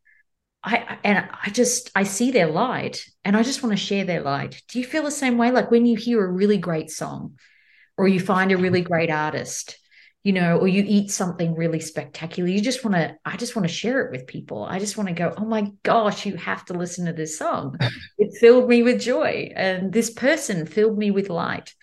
I 0.64 0.98
and 1.04 1.30
I 1.44 1.50
just 1.52 1.92
I 1.96 2.04
see 2.04 2.32
their 2.32 2.48
light 2.48 3.06
and 3.24 3.38
I 3.38 3.44
just 3.44 3.64
want 3.64 3.74
to 3.74 3.84
share 3.84 4.04
their 4.04 4.22
light. 4.22 4.62
Do 4.68 4.80
you 4.80 4.86
feel 4.86 5.04
the 5.04 5.12
same 5.12 5.38
way? 5.38 5.52
Like 5.52 5.72
when 5.72 5.86
you 5.86 5.96
hear 5.98 6.24
a 6.24 6.32
really 6.32 6.58
great 6.58 6.90
song 6.90 7.40
or 7.98 8.08
you 8.08 8.20
find 8.20 8.52
a 8.52 8.56
mm-hmm. 8.56 8.64
really 8.64 8.82
great 8.82 9.10
artist, 9.10 9.78
you 10.24 10.34
know, 10.34 10.58
or 10.58 10.68
you 10.68 10.84
eat 10.86 11.12
something 11.12 11.56
really 11.56 11.80
spectacular, 11.80 12.50
you 12.50 12.62
just 12.62 12.84
want 12.84 12.96
to, 12.96 13.16
I 13.26 13.38
just 13.38 13.56
want 13.56 13.68
to 13.68 13.74
share 13.74 14.02
it 14.06 14.12
with 14.12 14.28
people. 14.28 14.64
I 14.64 14.80
just 14.80 14.98
want 14.98 15.08
to 15.08 15.16
go, 15.16 15.34
oh 15.38 15.46
my 15.46 15.72
gosh, 15.84 16.26
you 16.26 16.36
have 16.36 16.66
to 16.66 16.74
listen 16.74 17.06
to 17.06 17.14
this 17.14 17.38
song. 17.38 17.78
it 18.18 18.38
filled 18.40 18.68
me 18.68 18.84
with 18.84 19.02
joy. 19.02 19.52
And 19.56 19.94
this 19.94 20.10
person 20.10 20.66
filled 20.66 20.98
me 20.98 21.12
with 21.12 21.30
light. 21.30 21.74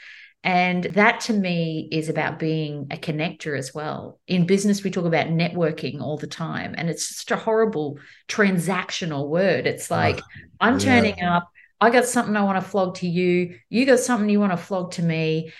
And 0.47 0.85
that 0.85 1.23
to 1.23 1.33
me 1.33 1.89
is 1.91 2.09
about 2.09 2.39
being 2.39 2.87
a 2.93 2.97
connector 2.97 3.59
as 3.59 3.75
well. 3.75 4.21
In 4.29 4.47
business, 4.47 4.85
we 4.85 4.93
talk 4.93 5.05
about 5.05 5.27
networking 5.27 6.01
all 6.01 6.17
the 6.17 6.29
time, 6.29 6.73
and 6.79 6.89
it's 6.89 7.09
just 7.09 7.33
a 7.33 7.37
horrible 7.37 7.99
transactional 8.29 9.29
word. 9.29 9.67
It's 9.67 9.91
like, 9.91 10.21
I'm 10.61 10.75
yeah. 10.75 10.85
turning 10.85 11.21
up, 11.21 11.51
I 11.81 11.91
got 11.91 12.05
something 12.05 12.37
I 12.37 12.45
want 12.45 12.63
to 12.63 12.71
flog 12.71 12.95
to 12.99 13.09
you, 13.09 13.59
you 13.71 13.87
got 13.87 13.99
something 13.99 14.29
you 14.29 14.39
want 14.39 14.53
to 14.53 14.57
flog 14.57 14.93
to 14.93 15.03
me. 15.03 15.53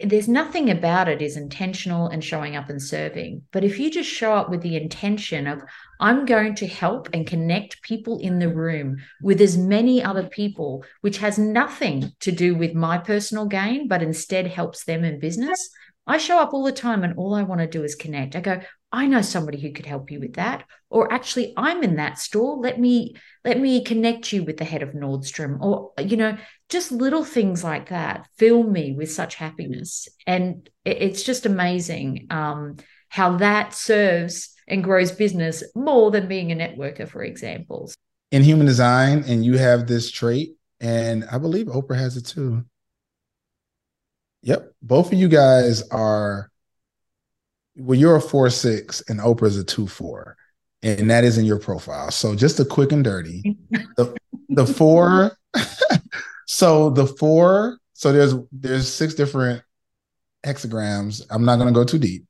There's 0.00 0.28
nothing 0.28 0.70
about 0.70 1.08
it 1.08 1.22
is 1.22 1.36
intentional 1.36 2.08
and 2.08 2.22
showing 2.22 2.56
up 2.56 2.68
and 2.68 2.82
serving. 2.82 3.42
But 3.52 3.62
if 3.62 3.78
you 3.78 3.92
just 3.92 4.10
show 4.10 4.34
up 4.34 4.50
with 4.50 4.60
the 4.60 4.76
intention 4.76 5.46
of, 5.46 5.62
I'm 6.00 6.26
going 6.26 6.54
to 6.56 6.66
help 6.66 7.08
and 7.12 7.26
connect 7.26 7.82
people 7.82 8.18
in 8.18 8.38
the 8.38 8.52
room 8.52 8.96
with 9.22 9.40
as 9.40 9.56
many 9.56 10.02
other 10.02 10.24
people, 10.28 10.84
which 11.00 11.18
has 11.18 11.38
nothing 11.38 12.12
to 12.20 12.32
do 12.32 12.54
with 12.54 12.74
my 12.74 12.98
personal 12.98 13.46
gain, 13.46 13.88
but 13.88 14.02
instead 14.02 14.46
helps 14.46 14.84
them 14.84 15.04
in 15.04 15.20
business. 15.20 15.70
I 16.06 16.18
show 16.18 16.38
up 16.38 16.54
all 16.54 16.64
the 16.64 16.72
time 16.72 17.02
and 17.02 17.16
all 17.16 17.34
I 17.34 17.42
want 17.42 17.60
to 17.60 17.66
do 17.66 17.82
is 17.82 17.96
connect. 17.96 18.36
I 18.36 18.40
go, 18.40 18.60
I 18.92 19.06
know 19.06 19.22
somebody 19.22 19.60
who 19.60 19.72
could 19.72 19.86
help 19.86 20.10
you 20.10 20.20
with 20.20 20.34
that. 20.34 20.64
Or 20.88 21.12
actually, 21.12 21.52
I'm 21.56 21.82
in 21.82 21.96
that 21.96 22.18
store. 22.18 22.58
Let 22.58 22.78
me 22.78 23.16
let 23.44 23.58
me 23.58 23.82
connect 23.82 24.32
you 24.32 24.44
with 24.44 24.56
the 24.56 24.64
head 24.64 24.82
of 24.82 24.90
Nordstrom. 24.90 25.60
Or, 25.60 25.92
you 25.98 26.16
know, 26.16 26.38
just 26.68 26.92
little 26.92 27.24
things 27.24 27.64
like 27.64 27.88
that 27.88 28.28
fill 28.38 28.62
me 28.62 28.92
with 28.92 29.10
such 29.10 29.34
happiness. 29.34 30.08
And 30.26 30.68
it's 30.84 31.24
just 31.24 31.44
amazing 31.44 32.28
um, 32.30 32.76
how 33.08 33.38
that 33.38 33.74
serves 33.74 34.55
and 34.68 34.82
grows 34.82 35.12
business 35.12 35.62
more 35.74 36.10
than 36.10 36.28
being 36.28 36.52
a 36.52 36.56
networker, 36.56 37.08
for 37.08 37.22
example. 37.22 37.90
In 38.32 38.42
human 38.42 38.66
design, 38.66 39.24
and 39.26 39.44
you 39.44 39.56
have 39.56 39.86
this 39.86 40.10
trait, 40.10 40.56
and 40.80 41.24
I 41.30 41.38
believe 41.38 41.66
Oprah 41.66 41.96
has 41.96 42.16
it 42.16 42.26
too. 42.26 42.64
Yep. 44.42 44.72
Both 44.82 45.12
of 45.12 45.18
you 45.18 45.28
guys 45.28 45.88
are 45.90 46.50
well, 47.76 47.98
you're 47.98 48.16
a 48.16 48.20
four 48.20 48.48
six 48.50 49.02
and 49.08 49.20
Oprah's 49.20 49.58
a 49.58 49.64
two 49.64 49.86
four. 49.86 50.36
And 50.82 51.10
that 51.10 51.24
is 51.24 51.36
in 51.36 51.44
your 51.44 51.58
profile. 51.58 52.10
So 52.10 52.34
just 52.34 52.60
a 52.60 52.64
quick 52.64 52.92
and 52.92 53.02
dirty. 53.02 53.56
the 53.96 54.16
the 54.48 54.66
four, 54.66 55.36
so 56.46 56.90
the 56.90 57.06
four, 57.06 57.78
so 57.92 58.12
there's 58.12 58.34
there's 58.52 58.92
six 58.92 59.14
different 59.14 59.62
hexagrams. 60.44 61.22
I'm 61.30 61.44
not 61.44 61.56
gonna 61.56 61.72
go 61.72 61.84
too 61.84 61.98
deep, 61.98 62.24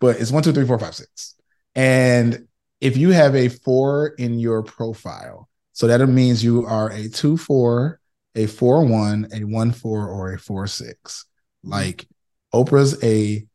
but 0.00 0.20
it's 0.20 0.30
one, 0.30 0.42
two, 0.42 0.52
three, 0.52 0.66
four, 0.66 0.78
five, 0.78 0.94
six. 0.94 1.34
And 1.78 2.48
if 2.80 2.96
you 2.96 3.12
have 3.12 3.36
a 3.36 3.48
four 3.48 4.08
in 4.18 4.40
your 4.40 4.64
profile, 4.64 5.48
so 5.72 5.86
that 5.86 6.04
means 6.08 6.42
you 6.42 6.66
are 6.66 6.90
a 6.90 7.08
two 7.08 7.36
four, 7.36 8.00
a 8.34 8.46
four 8.46 8.84
one, 8.84 9.28
a 9.32 9.44
one 9.44 9.70
four, 9.70 10.08
or 10.08 10.32
a 10.32 10.40
four 10.40 10.66
six. 10.66 11.24
Like 11.62 12.08
Oprah's 12.52 13.00
a 13.04 13.46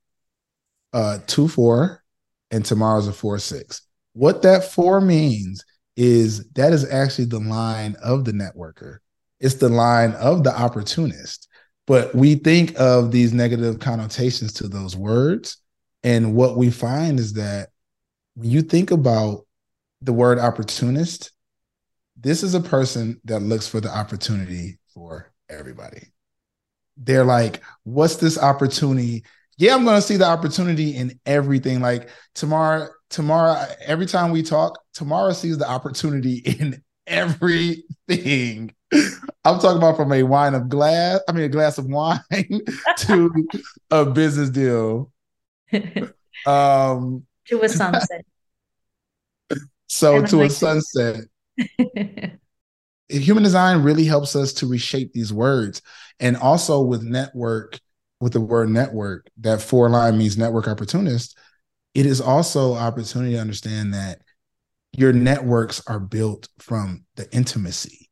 uh 0.94 1.20
two 1.28 1.50
four, 1.50 2.02
and 2.50 2.64
Tamara's 2.64 3.10
a 3.10 3.14
four 3.14 3.40
six. 3.40 3.82
What 4.14 4.42
that 4.44 4.72
four 4.72 5.02
means 5.02 5.66
is 5.98 6.48
that 6.52 6.72
is 6.72 6.90
actually 6.90 7.26
the 7.26 7.42
line 7.42 7.98
of 8.02 8.24
the 8.24 8.32
networker. 8.32 9.00
It's 9.42 9.56
the 9.56 9.68
line 9.68 10.14
of 10.14 10.46
the 10.46 10.58
opportunist. 10.58 11.50
But 11.88 12.16
we 12.16 12.36
think 12.36 12.80
of 12.80 13.12
these 13.12 13.34
negative 13.34 13.80
connotations 13.80 14.54
to 14.54 14.70
those 14.70 14.96
words. 14.96 15.58
And 16.04 16.36
what 16.36 16.56
we 16.56 16.72
find 16.72 17.20
is 17.20 17.34
that 17.34 17.68
when 18.36 18.50
you 18.50 18.62
think 18.62 18.92
about 18.92 19.46
the 20.02 20.14
word 20.14 20.40
opportunist, 20.40 21.32
this 22.18 22.44
is 22.44 22.54
a 22.54 22.60
person 22.60 23.20
that 23.26 23.40
looks 23.40 23.68
for 23.68 23.80
the 23.80 23.90
opportunity 23.90 24.80
for 24.94 25.32
everybody. 25.50 26.14
They're 26.98 27.26
like, 27.26 27.62
what's 27.84 28.18
this 28.18 28.38
opportunity? 28.38 29.24
Yeah, 29.58 29.76
I'm 29.76 29.84
going 29.84 29.96
to 29.96 30.02
see 30.02 30.18
the 30.18 30.26
opportunity 30.26 30.96
in 30.96 31.20
everything. 31.26 31.80
Like 31.80 32.10
Tamara, 32.36 32.90
Tamara, 33.10 33.68
every 33.86 34.06
time 34.06 34.32
we 34.32 34.44
talk, 34.44 34.80
Tamara 34.94 35.34
sees 35.34 35.58
the 35.58 35.70
opportunity 35.70 36.38
in 36.60 36.84
everything. 37.08 38.74
I'm 38.92 39.60
talking 39.60 39.78
about 39.78 39.98
from 39.98 40.12
a 40.12 40.24
wine 40.24 40.54
of 40.54 40.70
glass, 40.70 41.20
I 41.28 41.32
mean, 41.32 41.46
a 41.46 41.50
glass 41.50 41.78
of 41.78 41.86
wine 41.86 42.20
to 42.98 43.48
a 43.92 44.06
business 44.06 44.50
deal. 44.50 45.12
Um, 46.46 47.26
to 47.48 47.62
a 47.62 47.70
sunset. 47.70 48.26
so 49.88 50.26
to 50.26 50.44
a 50.44 50.50
sunset. 50.50 51.22
Human 53.10 53.44
design 53.44 53.84
really 53.84 54.06
helps 54.06 54.36
us 54.36 54.54
to 54.54 54.68
reshape 54.68 55.14
these 55.14 55.32
words. 55.32 55.82
And 56.20 56.38
also 56.38 56.82
with 56.82 57.04
network, 57.04 57.80
with 58.20 58.34
the 58.34 58.41
word 58.41 58.70
network, 58.70 59.30
that 59.41 59.62
four 59.62 59.89
line 59.89 60.18
means 60.18 60.38
network 60.38 60.68
opportunist. 60.68 61.38
It 61.94 62.06
is 62.06 62.22
also 62.22 62.74
opportunity 62.74 63.34
to 63.34 63.41
understand 63.41 63.94
that 63.94 64.22
your 64.94 65.14
networks 65.14 65.82
are 65.88 66.00
built 66.00 66.48
from 66.60 67.06
the 67.16 67.32
intimacy. 67.36 68.10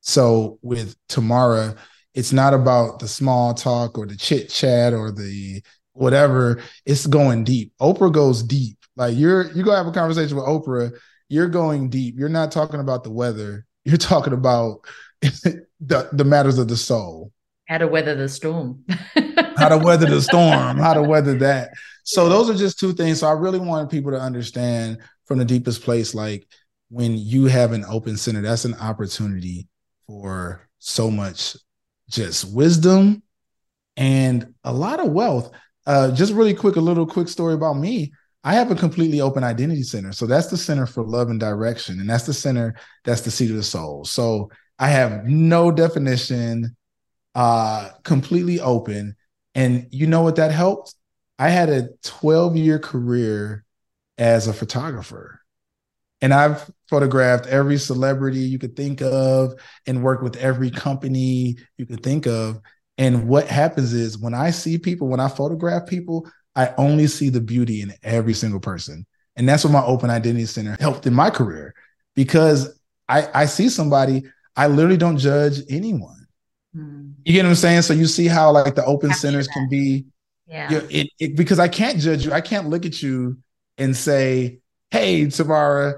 So 0.00 0.58
with 0.62 0.96
Tamara, 1.08 1.76
it's 2.14 2.32
not 2.32 2.54
about 2.54 2.98
the 2.98 3.08
small 3.08 3.54
talk 3.54 3.98
or 3.98 4.06
the 4.06 4.16
chit 4.16 4.50
chat 4.50 4.92
or 4.92 5.10
the 5.10 5.62
whatever. 5.98 6.62
It's 6.86 7.06
going 7.06 7.44
deep. 7.44 7.72
Oprah 7.80 8.12
goes 8.12 8.42
deep. 8.42 8.78
Like 8.96 9.16
you're 9.16 9.50
you 9.52 9.62
go 9.62 9.72
have 9.72 9.86
a 9.86 9.92
conversation 9.92 10.36
with 10.36 10.46
Oprah, 10.46 10.92
you're 11.28 11.48
going 11.48 11.88
deep. 11.90 12.16
You're 12.18 12.28
not 12.28 12.52
talking 12.52 12.80
about 12.80 13.04
the 13.04 13.10
weather. 13.10 13.66
You're 13.84 13.96
talking 13.96 14.32
about 14.32 14.80
the 15.20 16.08
the 16.12 16.24
matters 16.24 16.58
of 16.58 16.68
the 16.68 16.76
soul. 16.76 17.32
How 17.68 17.78
to 17.78 17.86
weather 17.86 18.14
the 18.14 18.28
storm. 18.28 18.84
how 19.56 19.68
to 19.68 19.78
weather 19.78 20.06
the 20.06 20.22
storm, 20.22 20.78
how 20.78 20.94
to 20.94 21.02
weather 21.02 21.34
that. 21.38 21.70
So 22.04 22.28
those 22.28 22.48
are 22.48 22.54
just 22.54 22.78
two 22.78 22.94
things. 22.94 23.20
So 23.20 23.26
I 23.26 23.32
really 23.32 23.58
wanted 23.58 23.90
people 23.90 24.10
to 24.12 24.18
understand 24.18 24.98
from 25.26 25.38
the 25.38 25.44
deepest 25.44 25.82
place, 25.82 26.14
like 26.14 26.48
when 26.88 27.18
you 27.18 27.44
have 27.44 27.72
an 27.72 27.84
open 27.84 28.16
center, 28.16 28.40
that's 28.40 28.64
an 28.64 28.74
opportunity 28.74 29.68
for 30.06 30.66
so 30.78 31.10
much 31.10 31.56
just 32.08 32.52
wisdom 32.52 33.22
and 33.96 34.54
a 34.64 34.72
lot 34.72 35.00
of 35.00 35.12
wealth. 35.12 35.50
Uh, 35.88 36.10
just 36.12 36.34
really 36.34 36.52
quick, 36.52 36.76
a 36.76 36.80
little 36.80 37.06
quick 37.06 37.28
story 37.28 37.54
about 37.54 37.78
me. 37.78 38.12
I 38.44 38.52
have 38.52 38.70
a 38.70 38.74
completely 38.74 39.22
open 39.22 39.42
identity 39.42 39.82
center. 39.82 40.12
So 40.12 40.26
that's 40.26 40.48
the 40.48 40.56
center 40.58 40.86
for 40.86 41.02
love 41.02 41.30
and 41.30 41.40
direction. 41.40 41.98
And 41.98 42.08
that's 42.08 42.26
the 42.26 42.34
center 42.34 42.76
that's 43.04 43.22
the 43.22 43.30
seat 43.30 43.50
of 43.50 43.56
the 43.56 43.62
soul. 43.62 44.04
So 44.04 44.50
I 44.78 44.88
have 44.88 45.24
no 45.24 45.72
definition, 45.72 46.76
uh, 47.34 47.88
completely 48.04 48.60
open. 48.60 49.16
And 49.54 49.88
you 49.90 50.06
know 50.06 50.20
what 50.20 50.36
that 50.36 50.52
helped? 50.52 50.94
I 51.38 51.48
had 51.48 51.70
a 51.70 51.88
12 52.04 52.54
year 52.56 52.78
career 52.78 53.64
as 54.18 54.46
a 54.46 54.52
photographer. 54.52 55.40
And 56.20 56.34
I've 56.34 56.70
photographed 56.90 57.46
every 57.46 57.78
celebrity 57.78 58.40
you 58.40 58.58
could 58.58 58.76
think 58.76 59.00
of 59.00 59.54
and 59.86 60.02
worked 60.02 60.22
with 60.22 60.36
every 60.36 60.70
company 60.70 61.56
you 61.78 61.86
could 61.86 62.02
think 62.02 62.26
of. 62.26 62.60
And 62.98 63.28
what 63.28 63.46
happens 63.46 63.92
is 63.92 64.18
when 64.18 64.34
I 64.34 64.50
see 64.50 64.76
people, 64.76 65.08
when 65.08 65.20
I 65.20 65.28
photograph 65.28 65.86
people, 65.86 66.28
I 66.56 66.74
only 66.76 67.06
see 67.06 67.30
the 67.30 67.40
beauty 67.40 67.80
in 67.80 67.94
every 68.02 68.34
single 68.34 68.60
person. 68.60 69.06
And 69.36 69.48
that's 69.48 69.64
what 69.64 69.72
my 69.72 69.84
Open 69.84 70.10
Identity 70.10 70.46
Center 70.46 70.76
helped 70.80 71.06
in 71.06 71.14
my 71.14 71.30
career 71.30 71.72
because 72.16 72.76
I, 73.08 73.28
I 73.32 73.46
see 73.46 73.68
somebody, 73.68 74.24
I 74.56 74.66
literally 74.66 74.96
don't 74.96 75.16
judge 75.16 75.60
anyone. 75.70 76.26
Mm. 76.76 77.14
You 77.24 77.32
get 77.32 77.44
what 77.44 77.50
I'm 77.50 77.54
saying? 77.54 77.82
So 77.82 77.94
you 77.94 78.06
see 78.06 78.26
how 78.26 78.50
like 78.50 78.74
the 78.74 78.84
open 78.84 79.12
centers 79.14 79.46
that. 79.46 79.52
can 79.52 79.68
be, 79.68 80.06
yeah, 80.48 80.70
you 80.70 80.78
know, 80.78 80.86
it, 80.90 81.08
it, 81.20 81.36
because 81.36 81.60
I 81.60 81.68
can't 81.68 81.98
judge 81.98 82.24
you. 82.24 82.32
I 82.32 82.40
can't 82.40 82.68
look 82.68 82.84
at 82.84 83.02
you 83.02 83.38
and 83.76 83.96
say, 83.96 84.58
"Hey, 84.90 85.28
Tamara, 85.28 85.94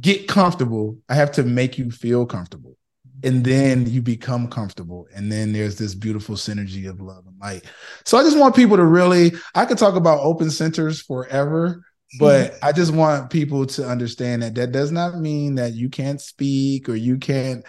get 0.00 0.28
comfortable." 0.28 0.98
I 1.08 1.14
have 1.14 1.32
to 1.32 1.42
make 1.42 1.78
you 1.78 1.90
feel 1.90 2.24
comfortable, 2.26 2.76
and 3.22 3.44
then 3.44 3.86
you 3.86 4.02
become 4.02 4.48
comfortable, 4.48 5.06
and 5.14 5.30
then 5.30 5.52
there's 5.52 5.76
this 5.76 5.94
beautiful 5.94 6.36
synergy 6.36 6.88
of 6.88 7.00
love 7.00 7.24
and 7.26 7.38
light. 7.40 7.64
So 8.04 8.18
I 8.18 8.22
just 8.22 8.38
want 8.38 8.56
people 8.56 8.76
to 8.76 8.84
really. 8.84 9.32
I 9.54 9.64
could 9.64 9.78
talk 9.78 9.94
about 9.94 10.20
open 10.20 10.50
centers 10.50 11.00
forever 11.00 11.82
but 12.18 12.54
I 12.62 12.72
just 12.72 12.92
want 12.92 13.30
people 13.30 13.66
to 13.66 13.86
understand 13.86 14.42
that 14.42 14.54
that 14.56 14.72
does 14.72 14.92
not 14.92 15.18
mean 15.18 15.56
that 15.56 15.74
you 15.74 15.88
can't 15.88 16.20
speak 16.20 16.88
or 16.88 16.94
you 16.94 17.18
can't 17.18 17.64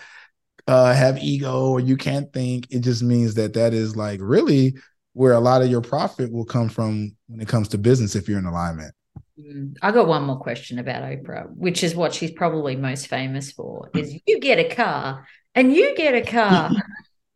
uh, 0.68 0.93
have 0.93 1.18
ego 1.20 1.70
or 1.70 1.80
you 1.80 1.97
can't 1.97 2.32
think. 2.34 2.68
It 2.70 2.80
just 2.80 3.04
means 3.04 3.36
that 3.36 3.54
that 3.54 3.74
is 3.74 3.95
like 3.95 4.20
really 4.22 4.76
where 5.14 5.34
a 5.34 5.39
lot 5.39 5.62
of 5.62 5.70
your 5.70 5.82
profit 5.82 6.32
will 6.32 6.45
come 6.45 6.70
from 6.70 7.16
when 7.28 7.39
it 7.39 7.47
comes 7.47 7.68
to 7.70 7.78
business 7.78 8.16
if 8.16 8.28
you're 8.28 8.39
in 8.39 8.45
alignment. 8.45 8.93
Mm, 9.39 9.76
I 9.82 9.91
got 9.91 10.08
one 10.08 10.24
more 10.24 10.39
question 10.39 10.80
about 10.80 11.04
Oprah, 11.04 11.47
which 11.56 11.84
is 11.84 11.95
what 11.95 12.14
she's 12.14 12.32
probably 12.32 12.76
most 12.76 13.08
famous 13.08 13.51
for 13.51 13.89
is 13.93 14.20
you 14.26 14.39
get 14.39 14.60
a 14.60 14.76
car 14.76 15.28
and 15.56 15.74
you 15.74 15.95
get 15.95 16.16
a 16.16 16.22
car. 16.22 16.72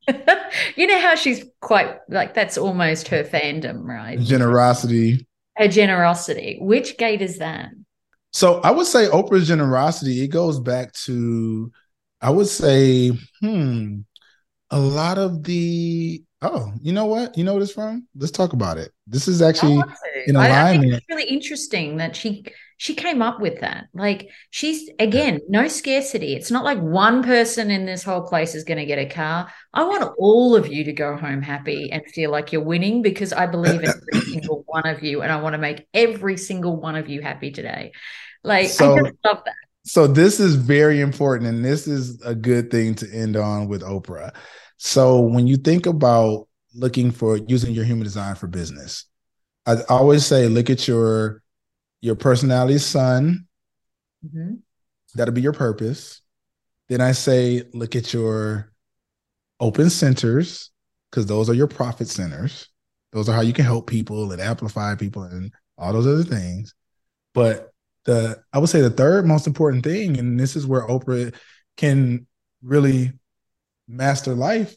you 0.75 0.87
know 0.87 0.99
how 0.99 1.15
she's 1.15 1.45
quite 1.61 1.97
like 2.07 2.33
that's 2.33 2.57
almost 2.57 3.09
her 3.09 3.23
fandom, 3.23 3.83
right? 3.83 4.19
Generosity. 4.19 5.27
Her 5.57 5.67
generosity. 5.67 6.57
Which 6.61 6.97
gate 6.97 7.21
is 7.21 7.39
that? 7.39 7.71
So 8.31 8.61
I 8.61 8.71
would 8.71 8.85
say 8.85 9.07
Oprah's 9.07 9.47
generosity, 9.47 10.23
it 10.23 10.27
goes 10.27 10.59
back 10.59 10.93
to 10.93 11.71
I 12.21 12.29
would 12.29 12.47
say, 12.47 13.11
hmm, 13.41 13.99
a 14.69 14.79
lot 14.79 15.17
of 15.17 15.43
the 15.43 16.23
oh, 16.41 16.71
you 16.81 16.93
know 16.93 17.05
what? 17.05 17.37
You 17.37 17.43
know 17.43 17.53
what 17.53 17.63
it's 17.63 17.73
from? 17.73 18.07
Let's 18.15 18.31
talk 18.31 18.53
about 18.53 18.77
it. 18.77 18.91
This 19.07 19.27
is 19.27 19.41
actually 19.41 19.81
in 20.25 20.35
alignment. 20.35 20.37
I, 20.37 20.69
I 20.69 20.79
think 20.79 20.93
it's 20.93 21.09
really 21.09 21.29
interesting 21.29 21.97
that 21.97 22.15
she 22.15 22.45
she 22.77 22.93
came 22.93 23.21
up 23.21 23.39
with 23.39 23.61
that. 23.61 23.85
Like 23.93 24.29
she's 24.51 24.89
again, 24.99 25.41
no 25.49 25.67
scarcity. 25.67 26.35
It's 26.35 26.51
not 26.51 26.63
like 26.63 26.79
one 26.79 27.23
person 27.23 27.71
in 27.71 27.85
this 27.85 28.03
whole 28.03 28.21
place 28.21 28.55
is 28.55 28.63
going 28.63 28.77
to 28.77 28.85
get 28.85 28.99
a 28.99 29.07
car. 29.07 29.51
I 29.73 29.83
want 29.83 30.13
all 30.17 30.55
of 30.55 30.67
you 30.67 30.83
to 30.85 30.93
go 30.93 31.17
home 31.17 31.41
happy 31.41 31.91
and 31.91 32.05
feel 32.05 32.31
like 32.31 32.51
you're 32.51 32.63
winning 32.63 33.01
because 33.01 33.33
I 33.33 33.47
believe 33.47 33.81
in 33.81 33.89
every 33.89 34.21
single 34.31 34.63
one 34.67 34.87
of 34.87 35.03
you 35.03 35.23
and 35.23 35.31
I 35.31 35.41
want 35.41 35.53
to 35.53 35.59
make 35.59 35.87
every 35.93 36.37
single 36.37 36.79
one 36.79 36.95
of 36.95 37.09
you 37.09 37.21
happy 37.21 37.51
today. 37.51 37.91
Like 38.43 38.69
so, 38.69 38.93
I 38.93 39.01
just 39.01 39.15
love 39.25 39.41
that 39.45 39.55
so 39.87 40.05
this 40.05 40.39
is 40.39 40.55
very 40.55 40.99
important 40.99 41.49
and 41.49 41.63
this 41.63 41.87
is 41.87 42.21
a 42.21 42.35
good 42.35 42.69
thing 42.69 42.93
to 42.93 43.09
end 43.13 43.37
on 43.37 43.69
with 43.69 43.81
oprah 43.81 44.35
so 44.75 45.21
when 45.21 45.47
you 45.47 45.55
think 45.55 45.85
about 45.85 46.47
looking 46.75 47.09
for 47.09 47.37
using 47.47 47.73
your 47.73 47.85
human 47.85 48.03
design 48.03 48.35
for 48.35 48.47
business 48.47 49.05
i 49.65 49.77
always 49.87 50.25
say 50.25 50.47
look 50.47 50.69
at 50.69 50.87
your 50.87 51.41
your 52.01 52.15
personality 52.15 52.77
sun 52.77 53.47
mm-hmm. 54.25 54.55
that'll 55.15 55.33
be 55.33 55.41
your 55.41 55.53
purpose 55.53 56.21
then 56.89 57.01
i 57.01 57.11
say 57.11 57.63
look 57.73 57.95
at 57.95 58.13
your 58.13 58.71
open 59.59 59.89
centers 59.89 60.71
because 61.09 61.25
those 61.25 61.49
are 61.49 61.55
your 61.55 61.67
profit 61.67 62.07
centers 62.07 62.69
those 63.13 63.27
are 63.29 63.33
how 63.33 63.41
you 63.41 63.53
can 63.53 63.65
help 63.65 63.87
people 63.87 64.31
and 64.31 64.41
amplify 64.41 64.95
people 64.95 65.23
and 65.23 65.51
all 65.77 65.93
those 65.93 66.07
other 66.07 66.23
things 66.23 66.73
but 67.33 67.71
the 68.07 68.41
I 68.51 68.57
would 68.57 68.69
say 68.69 68.81
the 68.81 68.89
third 68.89 69.27
most 69.27 69.45
important 69.45 69.83
thing, 69.83 70.17
and 70.17 70.39
this 70.39 70.55
is 70.55 70.65
where 70.65 70.87
Oprah 70.87 71.35
can 71.75 72.25
really 72.63 73.11
master 73.87 74.33
life, 74.33 74.75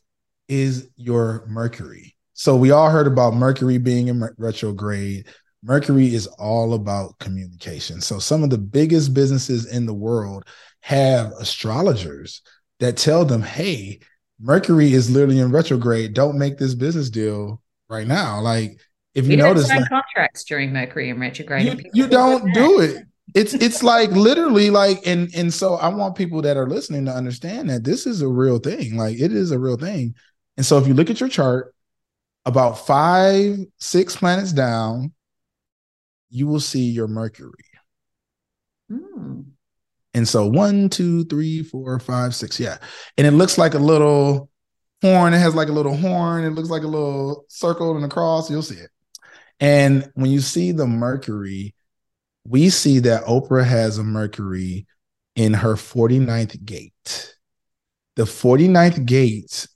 is 0.49 0.91
your 0.97 1.47
Mercury. 1.49 2.17
So 2.35 2.57
we 2.57 2.71
all 2.71 2.91
heard 2.91 3.07
about 3.07 3.35
Mercury 3.35 3.79
being 3.79 4.09
in 4.09 4.29
retrograde. 4.37 5.27
Mercury 5.63 6.15
is 6.15 6.27
all 6.27 6.75
about 6.75 7.19
communication. 7.19 8.01
So 8.01 8.19
some 8.19 8.43
of 8.43 8.51
the 8.51 8.59
biggest 8.59 9.13
businesses 9.13 9.67
in 9.67 9.87
the 9.87 9.95
world 9.95 10.45
have 10.81 11.33
astrologers 11.33 12.43
that 12.79 12.97
tell 12.97 13.25
them, 13.25 13.43
"Hey, 13.43 14.01
Mercury 14.41 14.93
is 14.93 15.11
literally 15.11 15.39
in 15.39 15.51
retrograde. 15.51 16.15
Don't 16.15 16.39
make 16.39 16.59
this 16.59 16.75
business 16.75 17.11
deal 17.11 17.61
right 17.89 18.07
now." 18.07 18.41
Like 18.41 18.81
if 19.15 19.27
you, 19.27 19.33
you 19.33 19.37
notice, 19.37 19.69
like, 19.69 19.89
contracts 19.89 20.45
during 20.45 20.73
Mercury 20.73 21.11
in 21.11 21.21
retrograde, 21.21 21.91
you, 21.93 22.05
you 22.05 22.09
don't 22.09 22.53
do 22.55 22.81
it 22.81 23.05
it's 23.35 23.55
it's 23.55 23.83
like 23.83 24.11
literally 24.11 24.71
like 24.71 25.07
and 25.07 25.33
and 25.35 25.53
so 25.53 25.75
I 25.75 25.89
want 25.89 26.17
people 26.17 26.43
that 26.43 26.57
are 26.57 26.69
listening 26.69 27.05
to 27.05 27.13
understand 27.13 27.71
that 27.71 27.85
this 27.85 28.07
is 28.07 28.23
a 28.23 28.29
real 28.29 28.59
thing. 28.59 28.97
Like 28.97 29.21
it 29.21 29.33
is 29.33 29.51
a 29.51 29.59
real 29.59 29.77
thing. 29.77 30.15
And 30.57 30.67
so 30.67 30.79
if 30.79 30.87
you 30.87 30.95
look 30.95 31.11
at 31.11 31.21
your 31.21 31.29
chart, 31.29 31.75
about 32.45 32.87
five, 32.87 33.59
six 33.79 34.17
planets 34.17 34.53
down, 34.53 35.13
you 36.31 36.47
will 36.47 36.61
see 36.61 36.85
your 36.85 37.09
Mercury. 37.09 37.53
Mm. 38.91 39.47
And 40.15 40.29
so 40.29 40.47
one, 40.47 40.89
two, 40.89 41.25
three, 41.25 41.63
four, 41.63 41.99
five, 42.01 42.35
six. 42.35 42.59
Yeah. 42.59 42.79
And 43.17 43.27
it 43.27 43.33
looks 43.33 43.59
like 43.59 43.75
a 43.75 43.79
little 43.79 44.51
horn. 45.03 45.35
It 45.35 45.39
has 45.39 45.55
like 45.55 45.69
a 45.69 45.73
little 45.73 45.97
horn. 45.97 46.45
It 46.45 46.51
looks 46.51 46.71
like 46.71 46.83
a 46.83 46.89
little 46.89 47.45
circle 47.49 47.95
and 47.97 48.05
a 48.05 48.09
cross. 48.09 48.51
You'll 48.51 48.63
see 48.63 48.77
it. 48.77 48.91
And 49.61 50.11
when 50.15 50.31
you 50.31 50.41
see 50.41 50.73
the 50.73 50.87
Mercury, 50.87 51.75
we 52.45 52.71
see 52.71 52.99
that 53.01 53.25
Oprah 53.25 53.65
has 53.65 53.99
a 53.99 54.05
Mercury 54.05 54.87
in 55.37 55.55
her 55.55 55.75
49th 55.75 56.65
gate. 56.65 57.37
The 58.17 58.25
49th 58.25 59.05
gate 59.05 59.69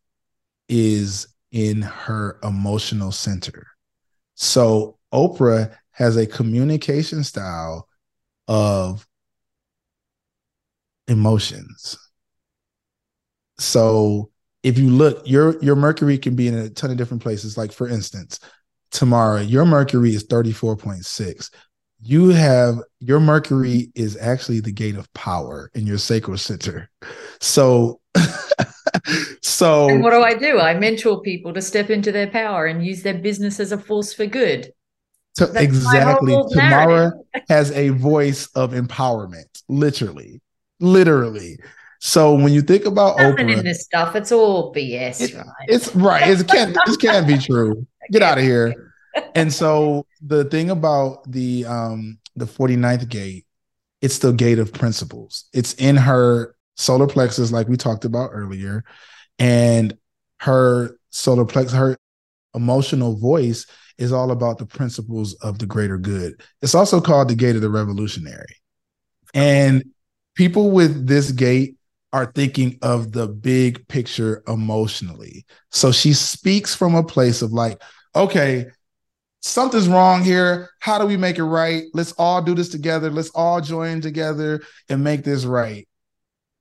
is 0.68 1.28
in 1.52 1.82
her 1.82 2.38
emotional 2.42 3.12
center. 3.12 3.66
So 4.34 4.98
Oprah 5.12 5.76
has 5.94 6.16
a 6.16 6.26
communication 6.26 7.24
style 7.24 7.88
of 8.46 9.06
emotions. 11.08 11.96
So 13.58 14.30
if 14.62 14.78
you 14.78 14.90
look, 14.90 15.22
your 15.26 15.62
your 15.62 15.76
Mercury 15.76 16.18
can 16.18 16.36
be 16.36 16.48
in 16.48 16.54
a 16.54 16.70
ton 16.70 16.90
of 16.90 16.96
different 16.96 17.22
places. 17.22 17.56
Like 17.56 17.72
for 17.72 17.88
instance, 17.88 18.40
Tamara, 18.90 19.42
your 19.42 19.64
Mercury 19.64 20.14
is 20.14 20.26
34.6 20.26 21.50
you 22.04 22.28
have 22.28 22.80
your 23.00 23.18
Mercury 23.18 23.90
is 23.94 24.16
actually 24.18 24.60
the 24.60 24.70
gate 24.70 24.96
of 24.96 25.12
power 25.14 25.70
in 25.74 25.86
your 25.86 25.96
sacral 25.96 26.36
center. 26.36 26.90
So, 27.40 28.00
so 29.42 29.88
and 29.88 30.02
what 30.02 30.10
do 30.10 30.22
I 30.22 30.34
do? 30.34 30.60
I 30.60 30.74
mentor 30.74 31.22
people 31.22 31.54
to 31.54 31.62
step 31.62 31.88
into 31.88 32.12
their 32.12 32.26
power 32.26 32.66
and 32.66 32.84
use 32.84 33.02
their 33.02 33.14
business 33.14 33.58
as 33.58 33.72
a 33.72 33.78
force 33.78 34.12
for 34.12 34.26
good. 34.26 34.73
So 35.34 35.52
exactly. 35.54 36.36
Tamara 36.52 37.12
has 37.48 37.70
a 37.72 37.88
voice 37.90 38.46
of 38.54 38.72
empowerment, 38.72 39.62
literally, 39.68 40.40
literally. 40.80 41.58
So 42.00 42.34
when 42.34 42.52
you 42.52 42.62
think 42.62 42.84
about 42.84 43.18
Nothing 43.18 43.48
Oprah, 43.48 43.58
in 43.58 43.64
this 43.64 43.82
stuff, 43.82 44.14
it's 44.14 44.30
all 44.30 44.72
BS, 44.74 45.20
it, 45.20 45.34
right? 45.34 45.46
It's 45.68 45.94
right. 45.96 46.28
It 46.28 46.46
can't. 46.46 46.76
this 46.86 46.96
can't 46.96 47.26
be 47.26 47.38
true. 47.38 47.86
Get 48.12 48.22
out 48.22 48.38
of 48.38 48.44
here 48.44 48.74
and 49.34 49.52
so 49.52 50.06
the 50.20 50.44
thing 50.44 50.70
about 50.70 51.30
the 51.30 51.64
um 51.66 52.18
the 52.36 52.46
49th 52.46 53.08
gate, 53.08 53.46
it's 54.02 54.18
the 54.18 54.32
gate 54.32 54.58
of 54.58 54.72
principles. 54.72 55.44
It's 55.52 55.74
in 55.74 55.96
her 55.96 56.56
solar 56.76 57.06
plexus, 57.06 57.52
like 57.52 57.68
we 57.68 57.76
talked 57.76 58.04
about 58.04 58.30
earlier, 58.32 58.84
and 59.38 59.96
her 60.40 60.98
solar 61.10 61.44
plexus, 61.44 61.76
her 61.76 61.96
emotional 62.54 63.16
voice 63.16 63.66
is 63.98 64.12
all 64.12 64.30
about 64.30 64.58
the 64.58 64.66
principles 64.66 65.34
of 65.34 65.58
the 65.58 65.66
greater 65.66 65.98
good. 65.98 66.40
It's 66.62 66.74
also 66.74 67.00
called 67.00 67.28
the 67.28 67.34
gate 67.34 67.56
of 67.56 67.62
the 67.62 67.70
revolutionary. 67.70 68.56
And 69.32 69.84
people 70.34 70.70
with 70.70 71.06
this 71.06 71.32
gate 71.32 71.76
are 72.12 72.26
thinking 72.26 72.78
of 72.82 73.12
the 73.12 73.26
big 73.26 73.86
picture 73.88 74.42
emotionally. 74.46 75.44
So 75.70 75.90
she 75.90 76.12
speaks 76.12 76.74
from 76.74 76.94
a 76.94 77.02
place 77.02 77.42
of 77.42 77.52
like, 77.52 77.82
okay, 78.14 78.66
something's 79.40 79.88
wrong 79.88 80.22
here. 80.22 80.70
How 80.78 80.98
do 80.98 81.06
we 81.06 81.16
make 81.16 81.38
it 81.38 81.44
right? 81.44 81.84
Let's 81.92 82.12
all 82.12 82.40
do 82.40 82.54
this 82.54 82.68
together. 82.68 83.10
Let's 83.10 83.30
all 83.30 83.60
join 83.60 84.00
together 84.00 84.62
and 84.88 85.02
make 85.02 85.24
this 85.24 85.44
right. 85.44 85.88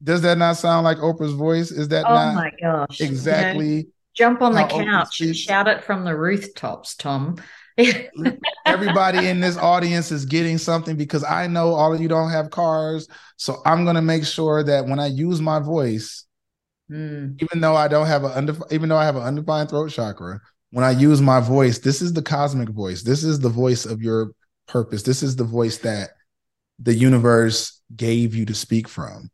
Does 0.04 0.22
that 0.24 0.38
not 0.38 0.58
sound 0.58 0.84
like 0.84 0.98
Oprah's 0.98 1.34
voice? 1.34 1.72
Is 1.72 1.88
that 1.90 2.06
oh 2.06 2.14
not 2.14 2.36
my 2.36 2.52
gosh 2.60 3.00
exactly? 3.00 3.76
Know, 3.76 3.84
jump 4.16 4.42
on 4.42 4.54
the 4.54 4.66
couch 4.66 5.22
and 5.22 5.36
shout 5.36 5.68
it 5.68 5.84
from 5.84 6.04
the 6.04 6.16
rooftops, 6.16 6.96
Tom. 6.96 7.38
Everybody 8.66 9.28
in 9.28 9.40
this 9.40 9.58
audience 9.58 10.12
is 10.12 10.26
getting 10.26 10.58
something 10.58 10.96
because 10.96 11.24
I 11.24 11.48
know 11.48 11.74
all 11.74 11.94
of 11.94 12.02
you 12.02 12.08
don't 12.08 12.30
have 12.30 12.52
cars. 12.52 13.08
So 13.38 13.62
I'm 13.66 13.84
going 13.84 13.96
to 13.96 14.02
make 14.02 14.26
sure 14.26 14.64
that 14.64 14.86
when 14.86 15.00
I 15.00 15.08
use 15.08 15.42
my 15.42 15.60
voice, 15.60 16.26
mm. 16.92 17.42
even 17.42 17.62
though 17.62 17.76
I 17.76 17.88
don't 17.88 18.06
have 18.06 18.24
a 18.24 18.68
even 18.72 18.90
though 18.90 18.98
I 18.98 19.06
have 19.06 19.16
an 19.16 19.24
undefined 19.24 19.70
throat 19.70 19.90
chakra, 19.90 20.40
when 20.70 20.84
I 20.84 20.92
use 20.92 21.22
my 21.22 21.40
voice, 21.40 21.80
this 21.80 22.02
is 22.02 22.14
the 22.14 22.22
cosmic 22.22 22.70
voice. 22.70 23.02
This 23.02 23.24
is 23.24 23.40
the 23.40 23.50
voice 23.50 23.86
of 23.86 24.02
your 24.02 24.32
purpose. 24.68 25.04
This 25.04 25.24
is 25.24 25.36
the 25.36 25.44
voice 25.44 25.80
that 25.80 26.12
the 26.80 26.94
universe 26.94 27.82
gave 27.96 28.36
you 28.36 28.46
to 28.46 28.56
speak 28.56 28.88
from. 28.88 29.30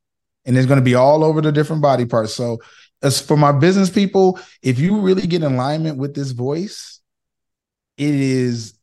And 0.45 0.57
it's 0.57 0.67
going 0.67 0.79
to 0.79 0.85
be 0.85 0.95
all 0.95 1.23
over 1.23 1.41
the 1.41 1.51
different 1.51 1.81
body 1.81 2.05
parts. 2.05 2.33
So 2.33 2.59
as 3.01 3.21
for 3.21 3.37
my 3.37 3.51
business 3.51 3.89
people, 3.89 4.39
if 4.61 4.79
you 4.79 4.99
really 4.99 5.27
get 5.27 5.43
in 5.43 5.53
alignment 5.53 5.97
with 5.97 6.13
this 6.13 6.31
voice, 6.31 6.99
it 7.97 8.13
is 8.13 8.77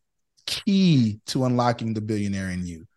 key 0.45 1.19
to 1.27 1.45
unlocking 1.45 1.93
the 1.93 2.01
billionaire 2.01 2.49
in 2.49 2.65
you. 2.65 2.87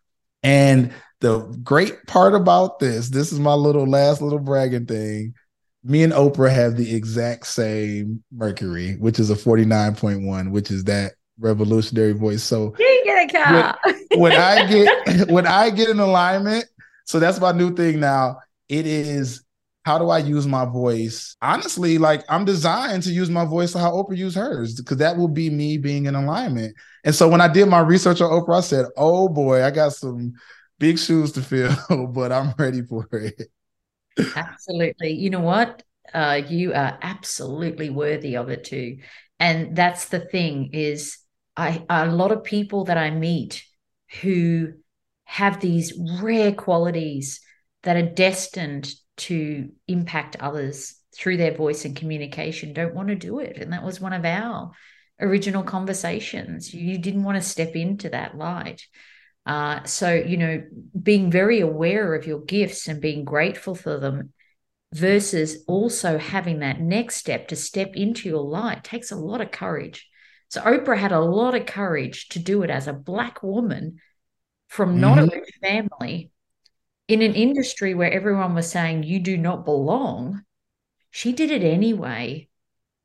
And 0.43 0.93
the 1.21 1.41
great 1.63 2.07
part 2.07 2.35
about 2.35 2.79
this, 2.79 3.11
this 3.11 3.33
is 3.33 3.39
my 3.39 3.55
little 3.55 3.87
last 3.87 4.23
little 4.23 4.39
bragging 4.39 4.87
thing. 4.87 5.35
Me 5.83 6.03
and 6.03 6.13
Oprah 6.13 6.53
have 6.53 6.77
the 6.77 6.95
exact 6.95 7.47
same 7.47 8.23
Mercury, 8.33 8.97
which 8.97 9.19
is 9.19 9.31
a 9.31 9.35
49.1, 9.35 10.51
which 10.51 10.71
is 10.71 10.85
that 10.85 11.13
revolutionary 11.39 12.13
voice. 12.13 12.43
So 12.43 12.75
you 12.79 13.03
get 13.05 13.31
a 13.31 13.33
car. 13.33 13.79
When, 14.11 14.21
when 14.21 14.33
I 14.33 14.67
get 14.67 15.31
when 15.31 15.47
I 15.47 15.71
get 15.71 15.89
in 15.89 16.01
alignment, 16.01 16.67
so 17.05 17.19
that's 17.19 17.41
my 17.41 17.53
new 17.53 17.75
thing 17.75 18.01
now. 18.01 18.39
It 18.69 18.87
is 18.87 19.43
how 19.91 19.99
do 19.99 20.09
I 20.09 20.19
use 20.19 20.47
my 20.47 20.65
voice? 20.65 21.35
Honestly, 21.43 21.99
like 21.99 22.23
I'm 22.29 22.45
designed 22.45 23.03
to 23.03 23.11
use 23.11 23.29
my 23.29 23.45
voice 23.45 23.73
to 23.73 23.81
how 23.81 23.91
Oprah 23.91 24.17
used 24.17 24.37
hers, 24.37 24.77
because 24.77 24.99
that 24.99 25.17
will 25.17 25.27
be 25.27 25.51
me 25.51 25.79
being 25.79 26.07
in 26.07 26.15
alignment. 26.15 26.77
And 27.03 27.13
so 27.13 27.29
when 27.29 27.41
I 27.41 27.49
did 27.49 27.67
my 27.67 27.81
research 27.81 28.21
on 28.21 28.31
Oprah, 28.31 28.59
I 28.59 28.61
said, 28.61 28.87
oh 28.97 29.29
boy, 29.29 29.65
I 29.65 29.73
got 29.73 29.93
some 29.93 30.35
big 30.79 30.97
shoes 30.97 31.33
to 31.33 31.43
fill, 31.43 31.75
but 32.15 32.31
I'm 32.31 32.55
ready 32.57 32.83
for 32.83 33.09
it. 33.11 33.51
Absolutely. 34.37 35.15
You 35.15 35.31
know 35.31 35.41
what? 35.41 35.83
Uh, 36.15 36.41
you 36.49 36.73
are 36.73 36.97
absolutely 37.03 37.91
worthy 37.91 38.37
of 38.37 38.49
it 38.49 38.63
too. 38.63 38.99
And 39.41 39.75
that's 39.75 40.05
the 40.05 40.21
thing 40.21 40.71
is 40.73 41.19
I 41.57 41.85
a 41.91 42.07
lot 42.07 42.31
of 42.31 42.45
people 42.45 42.85
that 42.85 42.97
I 42.97 43.11
meet 43.11 43.65
who 44.21 44.75
have 45.25 45.59
these 45.59 45.93
rare 46.23 46.53
qualities 46.53 47.41
that 47.83 47.97
are 47.97 48.15
destined 48.15 48.93
to 49.21 49.71
impact 49.89 50.37
others 50.41 50.97
through 51.15 51.37
their 51.37 51.55
voice 51.55 51.85
and 51.85 51.97
communication 51.97 52.73
don't 52.73 52.95
want 52.95 53.09
to 53.09 53.15
do 53.15 53.39
it. 53.39 53.57
And 53.57 53.73
that 53.73 53.85
was 53.85 54.01
one 54.01 54.13
of 54.13 54.25
our 54.25 54.73
original 55.21 55.63
conversations. 55.63 56.73
You 56.73 56.99
didn't 56.99 57.25
want 57.25 57.37
to 57.37 57.49
step 57.49 57.75
into 57.75 58.11
that 58.11 58.37
light. 58.37 58.83
Uh, 59.47 59.85
so, 59.85 60.13
you 60.13 60.37
know, 60.37 60.63
being 61.01 61.31
very 61.31 61.61
aware 61.61 62.15
of 62.15 62.27
your 62.27 62.41
gifts 62.41 62.89
and 62.89 63.01
being 63.01 63.25
grateful 63.25 63.75
for 63.75 63.99
them 63.99 64.33
versus 64.93 65.65
also 65.67 66.19
having 66.19 66.61
that 66.61 66.81
next 66.81 67.17
step 67.17 67.49
to 67.49 67.57
step 67.57 67.95
into 67.95 68.29
your 68.29 68.43
light 68.43 68.85
takes 68.85 69.11
a 69.11 69.17
lot 69.17 69.41
of 69.41 69.51
courage. 69.51 70.09
So, 70.49 70.61
Oprah 70.61 70.99
had 70.99 71.13
a 71.13 71.21
lot 71.21 71.55
of 71.55 71.67
courage 71.67 72.29
to 72.31 72.39
do 72.39 72.63
it 72.63 72.71
as 72.71 72.87
a 72.87 72.93
Black 72.93 73.43
woman 73.43 73.99
from 74.69 75.01
not 75.01 75.19
mm-hmm. 75.19 75.29
a 75.29 75.41
rich 75.41 75.51
family 75.61 76.31
in 77.11 77.23
an 77.23 77.35
industry 77.35 77.93
where 77.93 78.13
everyone 78.13 78.55
was 78.55 78.71
saying 78.71 79.03
you 79.03 79.19
do 79.19 79.37
not 79.37 79.65
belong, 79.65 80.43
she 81.11 81.33
did 81.33 81.51
it 81.51 81.65
anyway. 81.65 82.49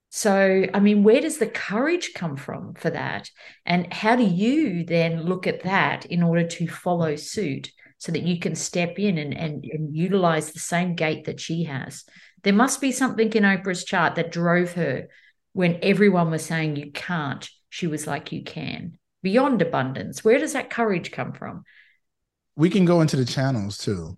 So, 0.09 0.67
I 0.71 0.79
mean, 0.79 1.03
where 1.03 1.21
does 1.21 1.39
the 1.39 1.47
courage 1.47 2.13
come 2.13 2.37
from 2.37 2.75
for 2.75 2.91
that? 2.91 3.31
And 3.65 3.91
how 3.91 4.15
do 4.15 4.23
you 4.23 4.85
then 4.85 5.23
look 5.23 5.47
at 5.47 5.63
that 5.63 6.05
in 6.05 6.21
order 6.21 6.45
to 6.45 6.67
follow 6.67 7.15
suit 7.15 7.71
so 7.97 8.11
that 8.11 8.21
you 8.21 8.39
can 8.39 8.53
step 8.53 8.99
in 8.99 9.17
and, 9.17 9.35
and, 9.35 9.65
and 9.65 9.95
utilize 9.95 10.51
the 10.51 10.59
same 10.59 10.93
gate 10.93 11.25
that 11.25 11.39
she 11.39 11.63
has? 11.63 12.05
There 12.43 12.53
must 12.53 12.79
be 12.79 12.91
something 12.91 13.33
in 13.33 13.43
Oprah's 13.43 13.83
chart 13.83 14.15
that 14.15 14.31
drove 14.31 14.73
her 14.73 15.07
when 15.53 15.79
everyone 15.81 16.29
was 16.29 16.45
saying 16.45 16.75
you 16.75 16.91
can't. 16.91 17.49
She 17.69 17.87
was 17.87 18.05
like, 18.05 18.31
you 18.31 18.43
can. 18.43 18.99
Beyond 19.23 19.63
abundance. 19.63 20.23
Where 20.23 20.37
does 20.37 20.53
that 20.53 20.69
courage 20.69 21.11
come 21.11 21.33
from? 21.33 21.63
We 22.55 22.69
can 22.69 22.85
go 22.85 23.01
into 23.01 23.15
the 23.15 23.25
channels 23.25 23.77
too. 23.77 24.17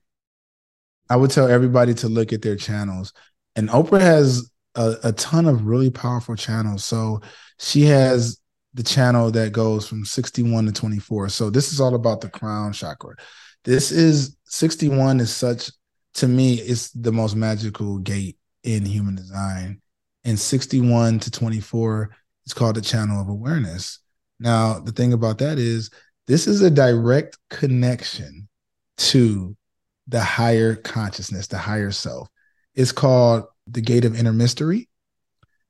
I 1.09 1.15
would 1.15 1.31
tell 1.31 1.47
everybody 1.47 1.93
to 1.95 2.09
look 2.09 2.33
at 2.33 2.41
their 2.41 2.55
channels. 2.55 3.13
And 3.55 3.69
Oprah 3.69 4.01
has 4.01 4.49
a, 4.75 4.95
a, 5.05 5.11
ton 5.13 5.45
of 5.45 5.65
really 5.65 5.89
powerful 5.89 6.35
channels. 6.35 6.83
So 6.83 7.21
she 7.59 7.83
has 7.83 8.39
the 8.73 8.83
channel 8.83 9.31
that 9.31 9.53
goes 9.53 9.87
from 9.87 10.05
61 10.05 10.65
to 10.67 10.71
24. 10.71 11.29
So 11.29 11.49
this 11.49 11.71
is 11.71 11.81
all 11.81 11.95
about 11.95 12.21
the 12.21 12.29
crown 12.29 12.73
chakra. 12.73 13.15
This 13.63 13.91
is 13.91 14.37
61 14.45 15.19
is 15.19 15.33
such 15.33 15.71
to 16.15 16.27
me, 16.27 16.55
it's 16.55 16.89
the 16.91 17.11
most 17.11 17.35
magical 17.35 17.99
gate 17.99 18.37
in 18.63 18.85
human 18.85 19.15
design. 19.15 19.81
And 20.23 20.39
61 20.39 21.19
to 21.19 21.31
24 21.31 22.09
is 22.45 22.53
called 22.53 22.75
the 22.75 22.81
channel 22.81 23.21
of 23.21 23.29
awareness. 23.29 23.99
Now, 24.39 24.79
the 24.79 24.91
thing 24.91 25.13
about 25.13 25.37
that 25.39 25.59
is 25.59 25.89
this 26.27 26.47
is 26.47 26.61
a 26.61 26.69
direct 26.69 27.37
connection 27.49 28.47
to 28.97 29.55
the 30.07 30.21
higher 30.21 30.75
consciousness, 30.75 31.47
the 31.47 31.57
higher 31.57 31.91
self. 31.91 32.29
It's 32.75 32.91
called 32.91 33.45
the 33.67 33.81
gate 33.81 34.05
of 34.05 34.17
inner 34.17 34.33
mystery. 34.33 34.89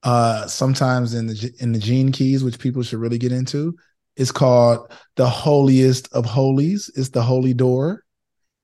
Uh, 0.04 0.48
sometimes 0.48 1.14
in 1.14 1.28
the 1.28 1.52
in 1.60 1.72
the 1.72 1.80
gene 1.80 2.12
keys, 2.12 2.44
which 2.44 2.60
people 2.60 2.84
should 2.84 3.00
really 3.00 3.18
get 3.18 3.32
into, 3.32 3.76
it's 4.16 4.32
called 4.32 4.92
the 5.16 5.28
holiest 5.28 6.12
of 6.14 6.26
holies. 6.26 6.92
It's 6.96 7.10
the 7.10 7.22
holy 7.22 7.54
door. 7.54 8.04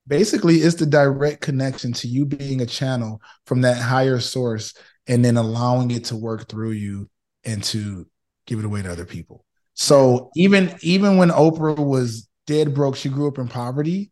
Basically, 0.07 0.57
it's 0.57 0.75
the 0.75 0.85
direct 0.85 1.41
connection 1.41 1.93
to 1.93 2.07
you 2.07 2.25
being 2.25 2.61
a 2.61 2.65
channel 2.65 3.21
from 3.45 3.61
that 3.61 3.77
higher 3.77 4.19
source 4.19 4.73
and 5.07 5.23
then 5.23 5.37
allowing 5.37 5.91
it 5.91 6.05
to 6.05 6.15
work 6.15 6.49
through 6.49 6.71
you 6.71 7.09
and 7.45 7.63
to 7.65 8.07
give 8.45 8.59
it 8.59 8.65
away 8.65 8.81
to 8.81 8.91
other 8.91 9.05
people. 9.05 9.45
So 9.73 10.31
even 10.35 10.75
even 10.81 11.17
when 11.17 11.29
Oprah 11.29 11.77
was 11.77 12.27
dead 12.45 12.73
broke, 12.73 12.95
she 12.95 13.09
grew 13.09 13.27
up 13.27 13.37
in 13.37 13.47
poverty. 13.47 14.11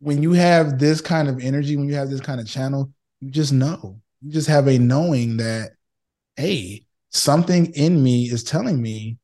When 0.00 0.22
you 0.22 0.32
have 0.32 0.78
this 0.78 1.00
kind 1.00 1.28
of 1.28 1.40
energy, 1.40 1.76
when 1.76 1.88
you 1.88 1.94
have 1.94 2.10
this 2.10 2.20
kind 2.20 2.40
of 2.40 2.46
channel, 2.46 2.92
you 3.20 3.30
just 3.30 3.52
know. 3.52 4.00
You 4.20 4.32
just 4.32 4.48
have 4.48 4.68
a 4.68 4.78
knowing 4.78 5.36
that, 5.38 5.72
hey, 6.36 6.86
something 7.10 7.66
in 7.74 8.02
me 8.02 8.24
is 8.24 8.42
telling 8.42 8.80
me, 8.80 9.18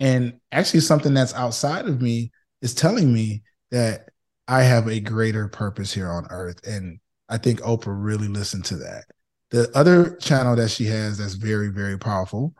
and 0.00 0.38
actually 0.52 0.80
something 0.80 1.14
that's 1.14 1.34
outside 1.34 1.86
of 1.86 2.02
me 2.02 2.30
is 2.60 2.74
telling 2.74 3.12
me 3.12 3.42
that 3.70 4.08
I 4.46 4.62
have 4.62 4.88
a 4.88 5.00
greater 5.00 5.48
purpose 5.48 5.92
here 5.92 6.10
on 6.10 6.26
earth. 6.30 6.66
And 6.66 6.98
I 7.28 7.38
think 7.38 7.60
Oprah 7.60 7.96
really 7.96 8.28
listened 8.28 8.64
to 8.66 8.76
that. 8.76 9.04
The 9.50 9.70
other 9.74 10.16
channel 10.16 10.56
that 10.56 10.70
she 10.70 10.84
has 10.86 11.18
that's 11.18 11.34
very, 11.34 11.68
very 11.68 11.98
powerful 11.98 12.54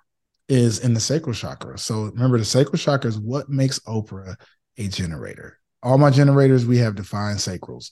is 0.49 0.78
in 0.80 0.94
the 0.94 1.01
sacral 1.01 1.34
chakra. 1.34 1.78
So 1.78 2.05
remember, 2.05 2.38
the 2.38 2.44
sacral 2.44 2.78
chakra 2.78 3.09
is 3.09 3.18
what 3.18 3.49
makes 3.49 3.78
Oprah 3.80 4.36
a 4.78 4.88
generator. 4.88 5.59
All 5.82 5.99
my 5.99 6.11
generators, 6.11 6.66
we 6.66 6.78
have 6.78 6.94
defined 6.94 7.38
sacrals. 7.38 7.90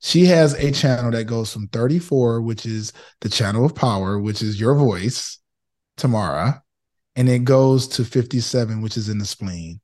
She 0.00 0.26
has 0.26 0.54
a 0.54 0.70
channel 0.70 1.10
that 1.10 1.24
goes 1.24 1.52
from 1.52 1.68
34, 1.68 2.42
which 2.42 2.66
is 2.66 2.92
the 3.20 3.28
channel 3.28 3.64
of 3.64 3.74
power, 3.74 4.18
which 4.18 4.42
is 4.42 4.60
your 4.60 4.74
voice, 4.74 5.38
Tamara, 5.96 6.62
and 7.16 7.28
it 7.28 7.44
goes 7.44 7.88
to 7.88 8.04
57, 8.04 8.82
which 8.82 8.96
is 8.96 9.08
in 9.08 9.18
the 9.18 9.24
spleen. 9.24 9.80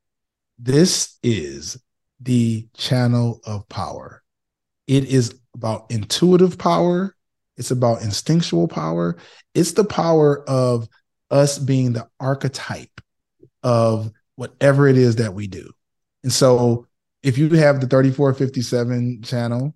This 0.59 1.19
is 1.23 1.83
the 2.21 2.69
channel 2.77 3.41
of 3.45 3.69
power. 3.69 4.23
It 4.87 5.07
is 5.07 5.35
about 5.55 5.87
intuitive 5.91 6.59
power, 6.59 7.17
it's 7.57 7.71
about 7.71 8.03
instinctual 8.03 8.69
power, 8.69 9.17
it's 9.55 9.73
the 9.73 9.85
power 9.85 10.49
of 10.49 10.89
us 11.33 11.59
being 11.59 11.93
the 11.93 12.07
archetype 12.21 13.01
of 13.63 14.13
whatever 14.37 14.87
it 14.87 14.97
is 14.97 15.17
that 15.17 15.35
we 15.35 15.49
do. 15.49 15.73
And 16.23 16.33
so 16.33 16.87
if 17.23 17.39
you 17.39 17.49
have 17.51 17.81
the 17.81 17.87
3457 17.87 19.23
channel, 19.23 19.75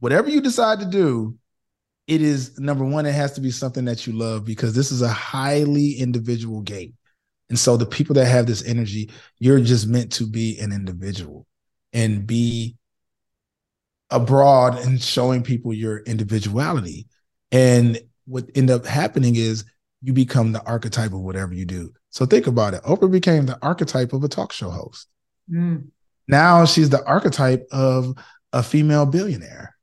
whatever 0.00 0.28
you 0.28 0.40
decide 0.40 0.80
to 0.80 0.86
do, 0.86 1.36
it 2.06 2.22
is 2.22 2.58
number 2.58 2.84
one, 2.84 3.06
it 3.06 3.14
has 3.14 3.32
to 3.32 3.40
be 3.40 3.50
something 3.50 3.84
that 3.86 4.06
you 4.06 4.12
love 4.12 4.44
because 4.44 4.74
this 4.74 4.92
is 4.92 5.02
a 5.02 5.08
highly 5.08 5.92
individual 5.92 6.60
gate. 6.60 6.94
And 7.48 7.58
so 7.58 7.76
the 7.76 7.86
people 7.86 8.14
that 8.14 8.26
have 8.26 8.46
this 8.46 8.64
energy, 8.64 9.10
you're 9.38 9.60
just 9.60 9.86
meant 9.86 10.12
to 10.12 10.26
be 10.26 10.58
an 10.58 10.72
individual 10.72 11.46
and 11.92 12.26
be 12.26 12.76
abroad 14.10 14.78
and 14.78 15.00
showing 15.00 15.42
people 15.42 15.72
your 15.72 15.98
individuality. 15.98 17.06
And 17.52 18.00
what 18.26 18.50
end 18.54 18.70
up 18.70 18.84
happening 18.84 19.36
is 19.36 19.64
you 20.02 20.12
become 20.12 20.52
the 20.52 20.62
archetype 20.64 21.12
of 21.12 21.20
whatever 21.20 21.54
you 21.54 21.64
do. 21.64 21.92
So 22.10 22.26
think 22.26 22.46
about 22.46 22.74
it. 22.74 22.82
Oprah 22.82 23.10
became 23.10 23.46
the 23.46 23.58
archetype 23.62 24.12
of 24.12 24.24
a 24.24 24.28
talk 24.28 24.52
show 24.52 24.70
host. 24.70 25.08
Mm. 25.50 25.88
Now 26.28 26.64
she's 26.64 26.90
the 26.90 27.04
archetype 27.04 27.66
of 27.70 28.14
a 28.52 28.62
female 28.62 29.06
billionaire. 29.06 29.76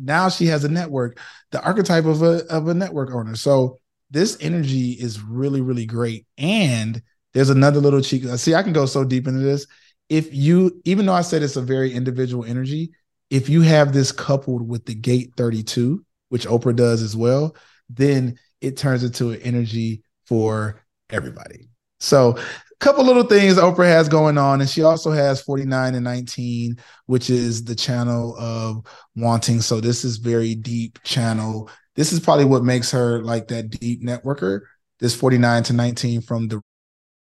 Now 0.00 0.28
she 0.28 0.46
has 0.46 0.64
a 0.64 0.68
network, 0.68 1.18
the 1.50 1.62
archetype 1.62 2.04
of 2.04 2.22
a 2.22 2.44
of 2.48 2.68
a 2.68 2.74
network 2.74 3.12
owner. 3.12 3.36
So 3.36 3.78
this 4.10 4.36
energy 4.40 4.92
is 4.92 5.20
really 5.20 5.60
really 5.60 5.86
great 5.86 6.26
and 6.36 7.00
there's 7.34 7.50
another 7.50 7.80
little 7.80 8.00
cheek. 8.00 8.24
See, 8.36 8.54
I 8.54 8.62
can 8.62 8.72
go 8.72 8.86
so 8.86 9.04
deep 9.04 9.26
into 9.26 9.40
this. 9.40 9.66
If 10.08 10.32
you, 10.32 10.80
even 10.84 11.06
though 11.06 11.14
I 11.14 11.22
said 11.22 11.42
it's 11.42 11.56
a 11.56 11.62
very 11.62 11.92
individual 11.92 12.44
energy, 12.44 12.92
if 13.28 13.48
you 13.48 13.62
have 13.62 13.92
this 13.92 14.12
coupled 14.12 14.66
with 14.68 14.86
the 14.86 14.94
gate 14.94 15.32
32, 15.36 16.04
which 16.28 16.46
Oprah 16.46 16.76
does 16.76 17.02
as 17.02 17.16
well, 17.16 17.56
then 17.88 18.38
it 18.64 18.76
turns 18.76 19.04
into 19.04 19.30
an 19.30 19.40
energy 19.42 20.02
for 20.26 20.82
everybody. 21.10 21.68
So, 22.00 22.36
a 22.36 22.84
couple 22.84 23.04
little 23.04 23.24
things 23.24 23.56
Oprah 23.56 23.86
has 23.86 24.08
going 24.08 24.36
on, 24.36 24.60
and 24.60 24.68
she 24.68 24.82
also 24.82 25.10
has 25.10 25.40
49 25.40 25.94
and 25.94 26.04
19, 26.04 26.78
which 27.06 27.30
is 27.30 27.64
the 27.64 27.74
channel 27.74 28.36
of 28.38 28.84
wanting. 29.16 29.60
So, 29.60 29.80
this 29.80 30.04
is 30.04 30.18
very 30.18 30.54
deep 30.54 31.02
channel. 31.02 31.70
This 31.94 32.12
is 32.12 32.20
probably 32.20 32.44
what 32.44 32.64
makes 32.64 32.90
her 32.90 33.22
like 33.22 33.48
that 33.48 33.70
deep 33.70 34.02
networker. 34.02 34.62
This 35.00 35.14
49 35.14 35.62
to 35.64 35.72
19 35.72 36.20
from 36.22 36.48
the 36.48 36.60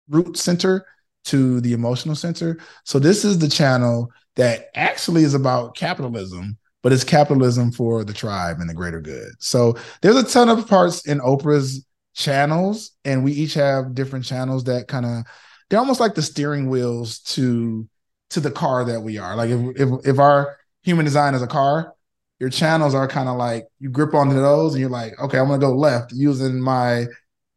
root 0.08 0.36
center 0.36 0.86
to 1.24 1.60
the 1.60 1.72
emotional 1.72 2.14
center. 2.14 2.58
So, 2.84 2.98
this 2.98 3.24
is 3.24 3.38
the 3.38 3.48
channel 3.48 4.10
that 4.36 4.70
actually 4.74 5.24
is 5.24 5.34
about 5.34 5.76
capitalism, 5.76 6.58
but 6.82 6.92
it's 6.92 7.04
capitalism 7.04 7.72
for 7.72 8.04
the 8.04 8.12
tribe 8.12 8.58
and 8.60 8.68
the 8.68 8.74
greater 8.74 9.00
good. 9.00 9.32
So, 9.38 9.76
there's 10.02 10.16
a 10.16 10.22
ton 10.22 10.48
of 10.48 10.66
parts 10.68 11.06
in 11.06 11.18
Oprah's 11.20 11.84
channels 12.14 12.92
and 13.04 13.22
we 13.22 13.32
each 13.32 13.54
have 13.54 13.94
different 13.94 14.24
channels 14.24 14.64
that 14.64 14.88
kind 14.88 15.06
of 15.06 15.24
they're 15.70 15.78
almost 15.78 16.00
like 16.00 16.14
the 16.14 16.22
steering 16.22 16.68
wheels 16.68 17.20
to 17.20 17.88
to 18.30 18.40
the 18.40 18.50
car 18.50 18.84
that 18.84 19.00
we 19.00 19.18
are. 19.18 19.36
Like 19.36 19.50
if 19.50 19.80
if, 19.80 19.88
if 20.06 20.18
our 20.18 20.56
human 20.82 21.04
design 21.04 21.34
is 21.34 21.42
a 21.42 21.46
car 21.46 21.94
your 22.40 22.50
channels 22.50 22.94
are 22.94 23.08
kind 23.08 23.28
of 23.28 23.36
like 23.36 23.66
you 23.80 23.90
grip 23.90 24.14
onto 24.14 24.34
those 24.34 24.72
and 24.72 24.80
you're 24.80 24.88
like 24.88 25.18
okay 25.20 25.38
i'm 25.38 25.48
gonna 25.48 25.58
go 25.58 25.74
left 25.74 26.12
using 26.12 26.60
my 26.60 27.04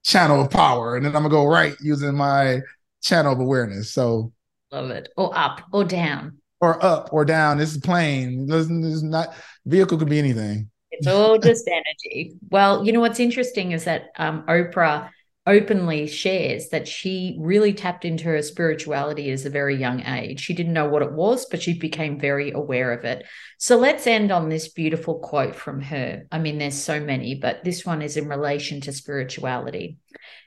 channel 0.04 0.42
of 0.42 0.50
power 0.50 0.96
and 0.96 1.06
then 1.06 1.16
i'm 1.16 1.22
gonna 1.22 1.30
go 1.30 1.46
right 1.46 1.76
using 1.82 2.16
my 2.16 2.60
channel 3.02 3.34
of 3.34 3.40
awareness. 3.40 3.92
So 3.92 4.32
love 4.72 4.92
it. 4.92 5.10
Or 5.18 5.38
up 5.38 5.62
or 5.74 5.84
down 5.84 6.38
or 6.62 6.84
up 6.84 7.09
or 7.12 7.26
down 7.26 7.57
this 7.57 7.74
is 7.74 7.78
plane 7.80 8.47
is 8.49 9.03
not 9.03 9.34
vehicle 9.66 9.97
could 9.97 10.09
be 10.09 10.20
anything 10.20 10.70
it's 10.91 11.07
all 11.07 11.39
just 11.39 11.68
energy. 11.68 12.36
Well, 12.49 12.86
you 12.86 12.91
know 12.91 12.99
what's 12.99 13.20
interesting 13.20 13.72
is 13.72 13.86
that 13.86 14.09
um, 14.18 14.43
Oprah 14.47 15.09
openly 15.47 16.05
shares 16.05 16.70
that 16.70 16.88
she 16.88 17.36
really 17.39 17.74
tapped 17.74 18.05
into 18.05 18.26
her 18.26 18.41
spirituality 18.43 19.32
as 19.32 19.43
a 19.43 19.49
very 19.49 19.76
young 19.76 20.05
age. 20.05 20.39
She 20.39 20.53
didn't 20.53 20.74
know 20.74 20.88
what 20.88 21.01
it 21.01 21.14
was, 21.14 21.47
but 21.47 21.64
she 21.64 21.80
became 21.80 22.20
very 22.20 22.51
aware 22.51 22.91
of 22.91 23.03
it. 23.05 23.26
So 23.57 23.78
let's 23.78 24.05
end 24.05 24.32
on 24.32 24.49
this 24.49 24.68
beautiful 24.68 25.18
quote 25.18 25.55
from 25.55 25.82
her. 25.82 26.28
I 26.32 26.38
mean, 26.38 26.59
there's 26.59 26.80
so 26.80 26.99
many, 26.99 27.34
but 27.34 27.64
this 27.64 27.84
one 27.84 28.03
is 28.03 28.18
in 28.18 28.28
relation 28.28 28.82
to 28.82 28.93
spirituality. 28.93 29.97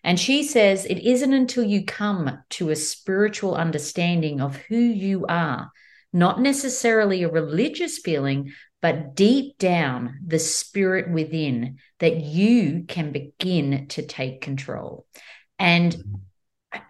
And 0.04 0.20
she 0.20 0.44
says, 0.44 0.84
It 0.84 0.98
isn't 0.98 1.32
until 1.32 1.64
you 1.64 1.84
come 1.84 2.38
to 2.50 2.70
a 2.70 2.76
spiritual 2.76 3.56
understanding 3.56 4.40
of 4.40 4.56
who 4.56 4.78
you 4.78 5.26
are, 5.28 5.72
not 6.14 6.40
necessarily 6.40 7.22
a 7.22 7.28
religious 7.28 7.98
feeling, 7.98 8.52
but 8.80 9.14
deep 9.14 9.58
down, 9.58 10.20
the 10.24 10.38
spirit 10.38 11.10
within, 11.10 11.78
that 11.98 12.16
you 12.20 12.84
can 12.86 13.12
begin 13.12 13.88
to 13.88 14.02
take 14.02 14.40
control. 14.40 15.06
And 15.58 16.22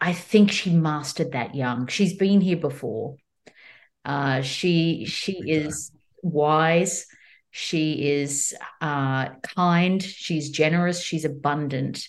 I 0.00 0.12
think 0.12 0.50
she 0.50 0.70
mastered 0.70 1.32
that 1.32 1.54
young. 1.54 1.86
She's 1.86 2.14
been 2.16 2.40
here 2.40 2.56
before. 2.56 3.16
Uh, 4.04 4.42
she 4.42 5.06
she 5.06 5.40
is 5.50 5.90
wise. 6.22 7.06
She 7.50 8.10
is 8.10 8.54
uh, 8.80 9.30
kind. 9.42 10.02
She's 10.02 10.50
generous. 10.50 11.00
She's 11.00 11.24
abundant. 11.24 12.08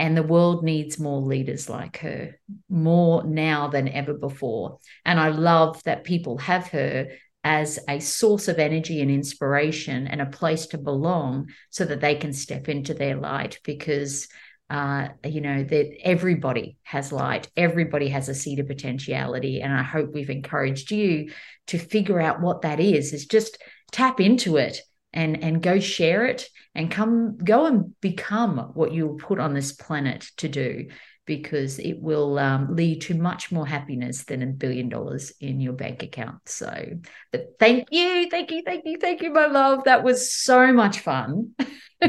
And 0.00 0.16
the 0.16 0.22
world 0.22 0.64
needs 0.64 0.98
more 0.98 1.20
leaders 1.20 1.68
like 1.68 1.98
her, 1.98 2.40
more 2.70 3.22
now 3.22 3.68
than 3.68 3.86
ever 3.86 4.14
before. 4.14 4.78
And 5.04 5.20
I 5.20 5.28
love 5.28 5.82
that 5.84 6.04
people 6.04 6.38
have 6.38 6.68
her 6.68 7.08
as 7.44 7.78
a 7.86 8.00
source 8.00 8.48
of 8.48 8.58
energy 8.58 9.02
and 9.02 9.10
inspiration 9.10 10.06
and 10.06 10.22
a 10.22 10.26
place 10.26 10.68
to 10.68 10.78
belong 10.78 11.50
so 11.68 11.84
that 11.84 12.00
they 12.00 12.14
can 12.14 12.32
step 12.32 12.66
into 12.70 12.94
their 12.94 13.16
light 13.16 13.60
because 13.62 14.26
uh, 14.70 15.08
you 15.22 15.42
know 15.42 15.64
that 15.64 15.90
everybody 16.02 16.78
has 16.84 17.12
light 17.12 17.50
everybody 17.56 18.08
has 18.08 18.28
a 18.28 18.34
seed 18.34 18.60
of 18.60 18.68
potentiality 18.68 19.60
and 19.62 19.72
i 19.72 19.82
hope 19.82 20.12
we've 20.12 20.30
encouraged 20.30 20.92
you 20.92 21.28
to 21.66 21.76
figure 21.76 22.20
out 22.20 22.40
what 22.40 22.62
that 22.62 22.78
is 22.78 23.12
is 23.12 23.26
just 23.26 23.58
tap 23.90 24.20
into 24.20 24.58
it 24.58 24.80
and 25.12 25.42
and 25.42 25.62
go 25.62 25.80
share 25.80 26.26
it 26.26 26.46
and 26.74 26.90
come 26.90 27.36
go 27.38 27.66
and 27.66 28.00
become 28.00 28.58
what 28.74 28.92
you 28.92 29.06
were 29.08 29.16
put 29.16 29.40
on 29.40 29.54
this 29.54 29.72
planet 29.72 30.30
to 30.36 30.48
do 30.48 30.86
because 31.30 31.78
it 31.78 32.00
will 32.00 32.40
um, 32.40 32.74
lead 32.74 33.02
to 33.02 33.14
much 33.14 33.52
more 33.52 33.64
happiness 33.64 34.24
than 34.24 34.42
a 34.42 34.46
billion 34.46 34.88
dollars 34.88 35.32
in 35.38 35.60
your 35.60 35.72
bank 35.72 36.02
account. 36.02 36.40
So, 36.46 36.84
but 37.30 37.50
thank 37.60 37.86
you, 37.92 38.28
thank 38.28 38.50
you, 38.50 38.62
thank 38.66 38.82
you, 38.84 38.98
thank 39.00 39.22
you, 39.22 39.32
my 39.32 39.46
love. 39.46 39.84
That 39.84 40.02
was 40.02 40.32
so 40.32 40.72
much 40.72 40.98
fun. 40.98 41.50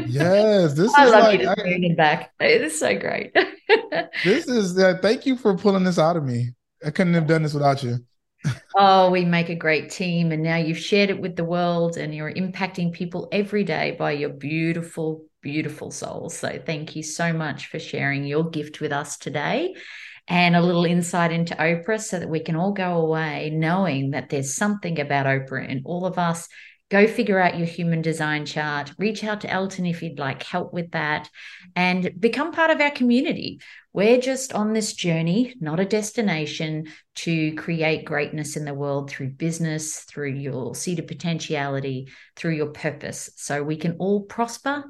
Yes, 0.06 0.74
this 0.76 0.92
I 0.94 1.04
is 1.04 1.12
love 1.12 1.22
like 1.22 1.40
you 1.40 1.46
to 1.46 1.92
I, 1.92 1.94
back. 1.94 2.32
It 2.40 2.62
is 2.62 2.80
so 2.80 2.98
great. 2.98 3.32
this 4.24 4.48
is 4.48 4.76
uh, 4.76 4.98
thank 5.00 5.24
you 5.24 5.36
for 5.36 5.56
pulling 5.56 5.84
this 5.84 6.00
out 6.00 6.16
of 6.16 6.24
me. 6.24 6.50
I 6.84 6.90
couldn't 6.90 7.14
have 7.14 7.28
done 7.28 7.44
this 7.44 7.54
without 7.54 7.80
you. 7.84 8.00
Oh, 8.76 9.10
we 9.10 9.24
make 9.24 9.48
a 9.48 9.54
great 9.54 9.90
team, 9.90 10.32
and 10.32 10.42
now 10.42 10.56
you've 10.56 10.78
shared 10.78 11.10
it 11.10 11.20
with 11.20 11.36
the 11.36 11.44
world, 11.44 11.96
and 11.96 12.14
you're 12.14 12.32
impacting 12.32 12.92
people 12.92 13.28
every 13.32 13.64
day 13.64 13.96
by 13.98 14.12
your 14.12 14.30
beautiful, 14.30 15.24
beautiful 15.42 15.90
souls. 15.90 16.36
So 16.36 16.60
thank 16.64 16.96
you 16.96 17.02
so 17.02 17.32
much 17.32 17.66
for 17.66 17.78
sharing 17.78 18.24
your 18.24 18.48
gift 18.50 18.80
with 18.80 18.92
us 18.92 19.18
today 19.18 19.74
and 20.28 20.54
a 20.54 20.62
little 20.62 20.84
insight 20.84 21.32
into 21.32 21.54
Oprah 21.56 22.00
so 22.00 22.18
that 22.18 22.28
we 22.28 22.40
can 22.40 22.56
all 22.56 22.72
go 22.72 22.98
away 22.98 23.50
knowing 23.52 24.12
that 24.12 24.28
there's 24.28 24.54
something 24.54 25.00
about 25.00 25.26
Oprah 25.26 25.68
in 25.68 25.82
all 25.84 26.06
of 26.06 26.18
us. 26.18 26.48
Go 26.90 27.06
figure 27.06 27.40
out 27.40 27.56
your 27.56 27.66
human 27.66 28.02
design 28.02 28.44
chart. 28.44 28.92
Reach 28.98 29.24
out 29.24 29.40
to 29.40 29.50
Elton 29.50 29.86
if 29.86 30.02
you'd 30.02 30.18
like 30.18 30.42
help 30.42 30.72
with 30.72 30.90
that 30.92 31.28
and 31.74 32.20
become 32.20 32.52
part 32.52 32.70
of 32.70 32.80
our 32.80 32.90
community. 32.90 33.60
We're 33.94 34.20
just 34.20 34.54
on 34.54 34.72
this 34.72 34.94
journey, 34.94 35.54
not 35.60 35.78
a 35.78 35.84
destination, 35.84 36.86
to 37.16 37.54
create 37.56 38.06
greatness 38.06 38.56
in 38.56 38.64
the 38.64 38.72
world 38.72 39.10
through 39.10 39.30
business, 39.30 40.00
through 40.00 40.30
your 40.30 40.74
seed 40.74 40.98
of 40.98 41.06
potentiality, 41.06 42.08
through 42.34 42.54
your 42.54 42.70
purpose. 42.70 43.30
So 43.36 43.62
we 43.62 43.76
can 43.76 43.96
all 43.98 44.22
prosper 44.22 44.84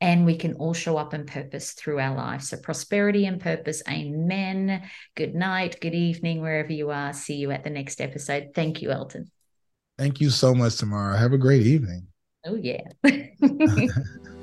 and 0.00 0.24
we 0.24 0.36
can 0.36 0.54
all 0.54 0.72
show 0.72 0.96
up 0.96 1.12
in 1.12 1.26
purpose 1.26 1.72
through 1.72 1.98
our 1.98 2.16
lives. 2.16 2.48
So, 2.48 2.56
prosperity 2.56 3.26
and 3.26 3.40
purpose. 3.40 3.82
Amen. 3.88 4.82
Good 5.14 5.34
night, 5.34 5.80
good 5.80 5.94
evening, 5.94 6.40
wherever 6.40 6.72
you 6.72 6.90
are. 6.90 7.12
See 7.12 7.34
you 7.34 7.50
at 7.50 7.64
the 7.64 7.70
next 7.70 8.00
episode. 8.00 8.50
Thank 8.54 8.80
you, 8.80 8.90
Elton. 8.90 9.30
Thank 9.98 10.20
you 10.20 10.30
so 10.30 10.54
much, 10.54 10.76
Tamara. 10.76 11.18
Have 11.18 11.32
a 11.32 11.38
great 11.38 11.66
evening. 11.66 12.06
Oh, 12.46 12.54
yeah. 12.54 12.82